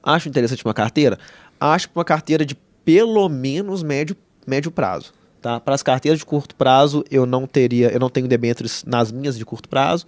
Acho 0.03 0.29
interessante 0.29 0.65
uma 0.65 0.75
carteira? 0.75 1.17
Acho 1.61 1.89
uma 1.95 2.05
carteira 2.05 2.45
de 2.45 2.57
pelo 2.85 3.29
menos 3.29 3.83
médio, 3.85 4.17
médio 4.45 4.73
prazo. 4.73 5.13
Tá? 5.41 5.61
Para 5.61 5.75
as 5.77 5.85
carteiras 5.85 6.19
de 6.19 6.27
curto 6.27 6.57
prazo, 6.57 7.05
eu 7.11 7.25
não 7.25 7.47
teria, 7.47 7.93
eu 7.93 8.01
não 8.01 8.11
tenho 8.11 8.27
debêntures 8.27 8.83
nas 8.85 9.13
minhas 9.13 9.39
de 9.39 9.45
curto 9.45 9.69
prazo. 9.69 10.05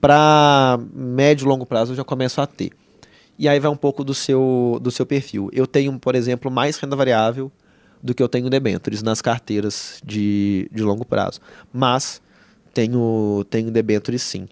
Para 0.00 0.80
médio 0.92 1.44
e 1.44 1.48
longo 1.48 1.64
prazo, 1.64 1.92
eu 1.92 1.96
já 1.96 2.02
começo 2.02 2.40
a 2.40 2.46
ter. 2.46 2.72
E 3.38 3.48
aí 3.48 3.60
vai 3.60 3.70
um 3.70 3.76
pouco 3.76 4.02
do 4.02 4.12
seu, 4.12 4.78
do 4.82 4.90
seu 4.90 5.06
perfil. 5.06 5.50
Eu 5.52 5.66
tenho, 5.68 5.96
por 6.00 6.16
exemplo, 6.16 6.50
mais 6.50 6.76
renda 6.78 6.96
variável 6.96 7.52
do 8.02 8.12
que 8.12 8.22
eu 8.22 8.28
tenho 8.28 8.50
debêntures 8.50 9.02
nas 9.02 9.22
carteiras 9.22 10.00
de, 10.04 10.68
de 10.72 10.82
longo 10.82 11.04
prazo. 11.04 11.40
Mas 11.72 12.20
tenho, 12.72 13.44
tenho 13.50 13.70
debêntures 13.70 14.22
sim. 14.22 14.48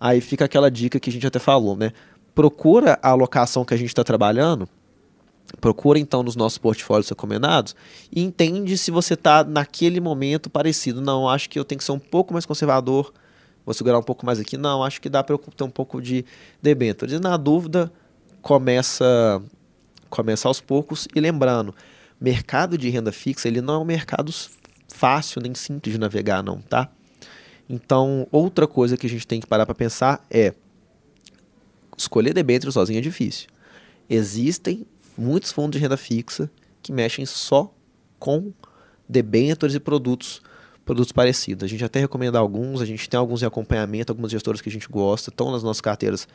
Aí 0.00 0.20
fica 0.20 0.44
aquela 0.44 0.70
dica 0.70 0.98
que 0.98 1.10
a 1.10 1.12
gente 1.12 1.26
até 1.26 1.38
falou, 1.38 1.76
né? 1.76 1.92
Procura 2.34 2.98
a 3.02 3.10
alocação 3.10 3.64
que 3.64 3.74
a 3.74 3.76
gente 3.76 3.88
está 3.88 4.02
trabalhando, 4.02 4.68
procura 5.60 5.98
então 5.98 6.22
nos 6.22 6.34
nossos 6.34 6.58
portfólios 6.58 7.08
recomendados 7.08 7.76
e 8.10 8.22
entende 8.22 8.76
se 8.78 8.90
você 8.90 9.14
está 9.14 9.44
naquele 9.44 10.00
momento 10.00 10.48
parecido. 10.48 11.00
Não, 11.00 11.28
acho 11.28 11.48
que 11.48 11.58
eu 11.58 11.64
tenho 11.64 11.78
que 11.78 11.84
ser 11.84 11.92
um 11.92 11.98
pouco 11.98 12.32
mais 12.32 12.46
conservador, 12.46 13.12
vou 13.64 13.74
segurar 13.74 13.98
um 13.98 14.02
pouco 14.02 14.24
mais 14.24 14.40
aqui. 14.40 14.56
Não, 14.56 14.82
acho 14.82 15.00
que 15.00 15.08
dá 15.08 15.22
para 15.22 15.34
eu 15.34 15.38
ter 15.38 15.64
um 15.64 15.70
pouco 15.70 16.00
de 16.00 16.24
debêntures. 16.60 17.14
E 17.14 17.18
na 17.20 17.36
dúvida, 17.36 17.92
começa, 18.40 19.40
começa 20.10 20.48
aos 20.48 20.60
poucos 20.60 21.06
e 21.14 21.20
lembrando, 21.20 21.74
mercado 22.20 22.76
de 22.76 22.88
renda 22.88 23.12
fixa 23.12 23.46
ele 23.46 23.60
não 23.60 23.74
é 23.74 23.78
um 23.78 23.84
mercado 23.84 24.32
fácil 24.88 25.40
nem 25.40 25.54
simples 25.54 25.92
de 25.92 25.98
navegar 25.98 26.42
não, 26.42 26.60
tá? 26.60 26.90
Então, 27.68 28.26
outra 28.30 28.66
coisa 28.66 28.96
que 28.96 29.06
a 29.06 29.10
gente 29.10 29.26
tem 29.26 29.40
que 29.40 29.46
parar 29.46 29.64
para 29.64 29.74
pensar 29.74 30.24
é 30.30 30.52
escolher 31.96 32.34
debênture 32.34 32.72
sozinho 32.72 32.98
é 32.98 33.02
difícil. 33.02 33.48
Existem 34.08 34.86
muitos 35.16 35.52
fundos 35.52 35.78
de 35.78 35.82
renda 35.82 35.96
fixa 35.96 36.50
que 36.82 36.92
mexem 36.92 37.24
só 37.24 37.72
com 38.18 38.52
debêntures 39.08 39.74
e 39.74 39.80
produtos 39.80 40.42
produtos 40.84 41.12
parecidos. 41.12 41.64
A 41.64 41.68
gente 41.68 41.84
até 41.84 42.00
recomenda 42.00 42.38
alguns, 42.38 42.80
a 42.80 42.84
gente 42.84 43.08
tem 43.08 43.18
alguns 43.18 43.42
em 43.42 43.46
acompanhamento, 43.46 44.10
algumas 44.10 44.32
gestoras 44.32 44.60
que 44.60 44.68
a 44.68 44.72
gente 44.72 44.88
gosta, 44.88 45.30
estão 45.30 45.52
nas 45.52 45.62
nossas 45.62 45.80
carteiras 45.80 46.26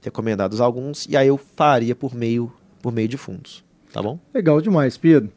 recomendados 0.00 0.60
alguns, 0.60 1.06
e 1.06 1.16
aí 1.16 1.26
eu 1.28 1.36
faria 1.36 1.94
por 1.94 2.14
meio, 2.14 2.52
por 2.80 2.92
meio 2.92 3.08
de 3.08 3.16
fundos. 3.16 3.64
Tá 3.92 4.00
bom? 4.02 4.18
Legal 4.32 4.60
demais, 4.60 4.96
Pedro. 4.96 5.32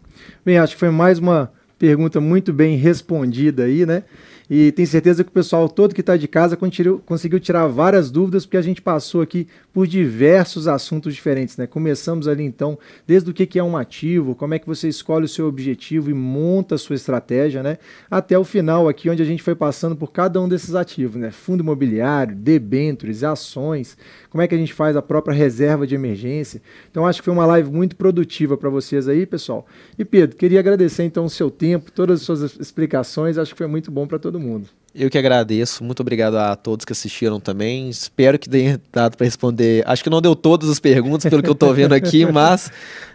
Bem, 0.45 0.57
acho 0.57 0.73
que 0.73 0.79
foi 0.79 0.91
mais 0.91 1.17
uma 1.17 1.51
pergunta 1.77 2.19
muito 2.19 2.51
bem 2.51 2.77
respondida 2.77 3.63
aí, 3.63 3.85
né? 3.85 4.03
E 4.49 4.71
tenho 4.71 4.87
certeza 4.87 5.23
que 5.23 5.29
o 5.29 5.33
pessoal 5.33 5.69
todo 5.69 5.93
que 5.93 6.01
está 6.01 6.17
de 6.17 6.27
casa 6.27 6.57
conseguiu 7.05 7.39
tirar 7.39 7.67
várias 7.67 8.09
dúvidas, 8.09 8.45
porque 8.45 8.57
a 8.57 8.61
gente 8.61 8.81
passou 8.81 9.21
aqui 9.21 9.47
por 9.71 9.85
diversos 9.85 10.67
assuntos 10.67 11.13
diferentes. 11.13 11.55
Né? 11.55 11.67
Começamos 11.67 12.27
ali 12.27 12.43
então, 12.43 12.77
desde 13.05 13.29
o 13.29 13.33
que 13.33 13.59
é 13.59 13.63
um 13.63 13.77
ativo, 13.77 14.33
como 14.33 14.55
é 14.55 14.59
que 14.59 14.65
você 14.65 14.87
escolhe 14.87 15.25
o 15.25 15.27
seu 15.27 15.47
objetivo 15.47 16.09
e 16.09 16.13
monta 16.13 16.75
a 16.75 16.77
sua 16.77 16.95
estratégia, 16.95 17.61
né? 17.61 17.77
até 18.09 18.37
o 18.39 18.43
final 18.43 18.89
aqui, 18.89 19.09
onde 19.09 19.21
a 19.21 19.25
gente 19.25 19.43
foi 19.43 19.53
passando 19.53 19.95
por 19.95 20.11
cada 20.11 20.41
um 20.41 20.49
desses 20.49 20.73
ativos, 20.73 21.15
né? 21.15 21.29
fundo 21.29 21.61
imobiliário, 21.61 22.35
debêntures, 22.35 23.23
ações, 23.23 23.95
como 24.31 24.41
é 24.41 24.47
que 24.47 24.55
a 24.55 24.57
gente 24.57 24.73
faz 24.73 24.95
a 24.97 25.01
própria 25.01 25.33
reserva 25.33 25.85
de 25.85 25.93
emergência. 25.93 26.59
Então 26.89 27.05
acho 27.05 27.21
que 27.21 27.25
foi 27.25 27.33
uma 27.33 27.45
live 27.45 27.71
muito 27.71 27.95
produtiva 27.95 28.57
para 28.57 28.69
vocês 28.69 29.07
aí, 29.07 29.27
pessoal. 29.27 29.65
E 29.97 30.03
Pedro, 30.03 30.35
queria 30.35 30.59
agradecer 30.59 31.03
então 31.03 31.25
o 31.25 31.29
seu 31.29 31.51
tempo, 31.51 31.91
todas 31.91 32.21
as 32.21 32.25
suas 32.25 32.59
explicações, 32.59 33.37
acho 33.37 33.53
que 33.53 33.57
foi 33.57 33.67
muito 33.67 33.91
bom 33.91 34.07
para 34.07 34.17
todo 34.17 34.38
todo 34.39 34.47
mundo. 34.47 34.69
Eu 34.95 35.09
que 35.09 35.17
agradeço, 35.17 35.83
muito 35.83 35.99
obrigado 35.99 36.35
a 36.35 36.55
todos 36.55 36.83
que 36.83 36.91
assistiram 36.91 37.39
também. 37.39 37.89
Espero 37.89 38.39
que 38.39 38.49
tenha 38.49 38.81
dado 38.91 39.17
para 39.17 39.25
responder. 39.25 39.83
Acho 39.85 40.03
que 40.03 40.09
não 40.09 40.21
deu 40.21 40.35
todas 40.35 40.67
as 40.67 40.79
perguntas, 40.79 41.29
pelo 41.29 41.43
que 41.43 41.49
eu 41.49 41.53
estou 41.53 41.73
vendo 41.73 41.93
aqui, 41.93 42.25
mas 42.31 42.71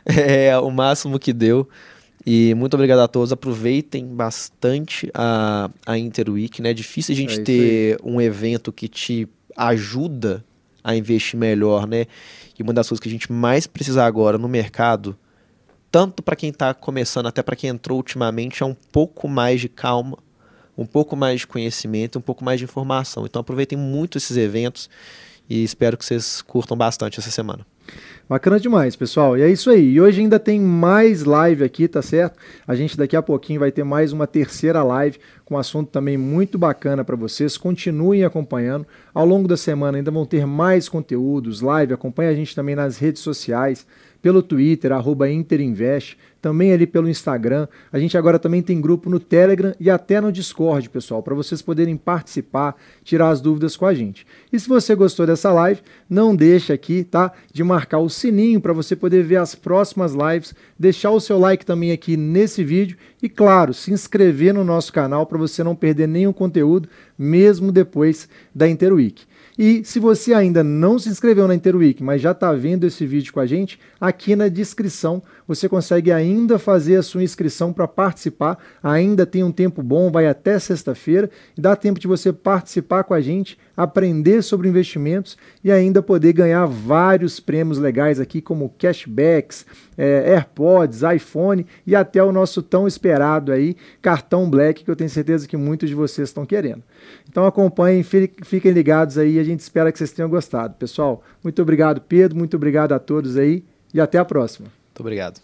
é 0.06 0.56
o 0.58 0.70
máximo 0.70 1.18
que 1.18 1.32
deu. 1.32 1.68
E 2.24 2.54
muito 2.54 2.74
obrigado 2.74 3.00
a 3.00 3.08
todos. 3.08 3.32
Aproveitem 3.32 4.06
bastante 4.06 5.10
a, 5.12 5.68
a 5.84 5.98
Interweek. 5.98 6.62
Né? 6.62 6.70
É 6.70 6.74
difícil 6.74 7.12
a 7.12 7.16
gente 7.16 7.40
é 7.40 7.42
ter 7.42 7.98
um 8.04 8.20
evento 8.20 8.72
que 8.72 8.86
te 8.86 9.28
ajuda 9.56 10.44
a 10.82 10.94
investir 10.94 11.38
melhor, 11.38 11.86
né? 11.86 12.06
E 12.58 12.62
uma 12.62 12.72
das 12.72 12.88
coisas 12.88 13.02
que 13.02 13.08
a 13.08 13.12
gente 13.12 13.32
mais 13.32 13.66
precisa 13.66 14.04
agora 14.04 14.38
no 14.38 14.48
mercado, 14.48 15.16
tanto 15.90 16.22
para 16.22 16.36
quem 16.36 16.50
está 16.50 16.72
começando, 16.72 17.26
até 17.26 17.42
para 17.42 17.56
quem 17.56 17.70
entrou 17.70 17.98
ultimamente, 17.98 18.62
é 18.62 18.66
um 18.66 18.76
pouco 18.92 19.28
mais 19.28 19.60
de 19.60 19.68
calma 19.68 20.18
um 20.76 20.86
pouco 20.86 21.16
mais 21.16 21.40
de 21.40 21.46
conhecimento, 21.46 22.18
um 22.18 22.22
pouco 22.22 22.44
mais 22.44 22.58
de 22.58 22.64
informação. 22.64 23.24
Então 23.26 23.40
aproveitem 23.40 23.78
muito 23.78 24.18
esses 24.18 24.36
eventos 24.36 24.88
e 25.48 25.62
espero 25.62 25.96
que 25.96 26.04
vocês 26.04 26.42
curtam 26.42 26.76
bastante 26.76 27.20
essa 27.20 27.30
semana. 27.30 27.66
Bacana 28.26 28.58
demais, 28.58 28.96
pessoal. 28.96 29.36
E 29.36 29.42
é 29.42 29.50
isso 29.50 29.68
aí. 29.68 29.92
E 29.92 30.00
hoje 30.00 30.22
ainda 30.22 30.40
tem 30.40 30.58
mais 30.58 31.24
live 31.24 31.62
aqui, 31.62 31.86
tá 31.86 32.00
certo? 32.00 32.38
A 32.66 32.74
gente 32.74 32.96
daqui 32.96 33.14
a 33.14 33.22
pouquinho 33.22 33.60
vai 33.60 33.70
ter 33.70 33.84
mais 33.84 34.12
uma 34.12 34.26
terceira 34.26 34.82
live 34.82 35.18
com 35.44 35.54
um 35.54 35.58
assunto 35.58 35.90
também 35.90 36.16
muito 36.16 36.56
bacana 36.56 37.04
para 37.04 37.16
vocês. 37.16 37.58
Continuem 37.58 38.24
acompanhando. 38.24 38.86
Ao 39.12 39.26
longo 39.26 39.46
da 39.46 39.58
semana 39.58 39.98
ainda 39.98 40.10
vão 40.10 40.24
ter 40.24 40.46
mais 40.46 40.88
conteúdos, 40.88 41.60
live. 41.60 41.92
Acompanhe 41.92 42.30
a 42.30 42.34
gente 42.34 42.54
também 42.54 42.74
nas 42.74 42.96
redes 42.96 43.20
sociais 43.20 43.86
pelo 44.24 44.42
Twitter, 44.42 44.90
arroba 44.90 45.30
Interinvest, 45.30 46.16
também 46.40 46.72
ali 46.72 46.86
pelo 46.86 47.10
Instagram. 47.10 47.68
A 47.92 47.98
gente 47.98 48.16
agora 48.16 48.38
também 48.38 48.62
tem 48.62 48.80
grupo 48.80 49.10
no 49.10 49.20
Telegram 49.20 49.74
e 49.78 49.90
até 49.90 50.18
no 50.18 50.32
Discord, 50.32 50.88
pessoal, 50.88 51.22
para 51.22 51.34
vocês 51.34 51.60
poderem 51.60 51.94
participar, 51.94 52.74
tirar 53.02 53.28
as 53.28 53.42
dúvidas 53.42 53.76
com 53.76 53.84
a 53.84 53.92
gente. 53.92 54.26
E 54.50 54.58
se 54.58 54.66
você 54.66 54.94
gostou 54.94 55.26
dessa 55.26 55.52
live, 55.52 55.82
não 56.08 56.34
deixe 56.34 56.72
aqui, 56.72 57.04
tá? 57.04 57.32
De 57.52 57.62
marcar 57.62 57.98
o 57.98 58.08
sininho 58.08 58.62
para 58.62 58.72
você 58.72 58.96
poder 58.96 59.22
ver 59.24 59.36
as 59.36 59.54
próximas 59.54 60.14
lives, 60.14 60.54
deixar 60.78 61.10
o 61.10 61.20
seu 61.20 61.38
like 61.38 61.66
também 61.66 61.92
aqui 61.92 62.16
nesse 62.16 62.64
vídeo 62.64 62.96
e, 63.22 63.28
claro, 63.28 63.74
se 63.74 63.92
inscrever 63.92 64.54
no 64.54 64.64
nosso 64.64 64.90
canal 64.90 65.26
para 65.26 65.36
você 65.36 65.62
não 65.62 65.76
perder 65.76 66.08
nenhum 66.08 66.32
conteúdo, 66.32 66.88
mesmo 67.18 67.70
depois 67.70 68.26
da 68.54 68.66
Interweek. 68.66 69.26
E 69.56 69.84
se 69.84 70.00
você 70.00 70.34
ainda 70.34 70.64
não 70.64 70.98
se 70.98 71.08
inscreveu 71.08 71.46
na 71.46 71.54
Interweek, 71.54 72.02
mas 72.02 72.20
já 72.20 72.32
está 72.32 72.52
vendo 72.52 72.84
esse 72.84 73.06
vídeo 73.06 73.32
com 73.32 73.40
a 73.40 73.46
gente, 73.46 73.78
aqui 74.00 74.34
na 74.34 74.48
descrição 74.48 75.22
você 75.46 75.68
consegue 75.68 76.10
ainda 76.10 76.58
fazer 76.58 76.96
a 76.96 77.02
sua 77.02 77.22
inscrição 77.22 77.72
para 77.72 77.86
participar. 77.86 78.58
Ainda 78.82 79.26
tem 79.26 79.44
um 79.44 79.52
tempo 79.52 79.82
bom, 79.82 80.10
vai 80.10 80.26
até 80.26 80.58
sexta-feira 80.58 81.30
dá 81.56 81.76
tempo 81.76 81.98
de 81.98 82.06
você 82.06 82.32
participar 82.32 83.04
com 83.04 83.14
a 83.14 83.20
gente, 83.20 83.58
aprender 83.76 84.42
sobre 84.42 84.68
investimentos 84.68 85.36
e 85.62 85.70
ainda 85.70 86.02
poder 86.02 86.32
ganhar 86.32 86.66
vários 86.66 87.40
prêmios 87.40 87.78
legais 87.78 88.20
aqui, 88.20 88.40
como 88.40 88.74
cashbacks, 88.78 89.66
é, 89.96 90.34
AirPods, 90.34 91.02
iPhone 91.02 91.66
e 91.86 91.94
até 91.94 92.22
o 92.22 92.32
nosso 92.32 92.62
tão 92.62 92.86
esperado 92.86 93.52
aí 93.52 93.76
cartão 94.00 94.48
Black, 94.48 94.84
que 94.84 94.90
eu 94.90 94.96
tenho 94.96 95.10
certeza 95.10 95.48
que 95.48 95.56
muitos 95.56 95.88
de 95.88 95.94
vocês 95.94 96.28
estão 96.28 96.46
querendo. 96.46 96.82
Então 97.28 97.46
acompanhem, 97.46 98.02
fiquem 98.02 98.72
ligados 98.72 99.18
aí, 99.18 99.38
a 99.38 99.44
gente 99.44 99.60
espera 99.60 99.90
que 99.92 99.98
vocês 99.98 100.12
tenham 100.12 100.28
gostado. 100.28 100.74
Pessoal, 100.74 101.22
muito 101.42 101.60
obrigado, 101.60 102.00
Pedro, 102.00 102.36
muito 102.36 102.56
obrigado 102.56 102.92
a 102.92 102.98
todos 102.98 103.36
aí 103.36 103.64
e 103.92 104.00
até 104.00 104.18
a 104.18 104.24
próxima. 104.24 104.83
Muito 104.94 105.00
obrigado. 105.00 105.40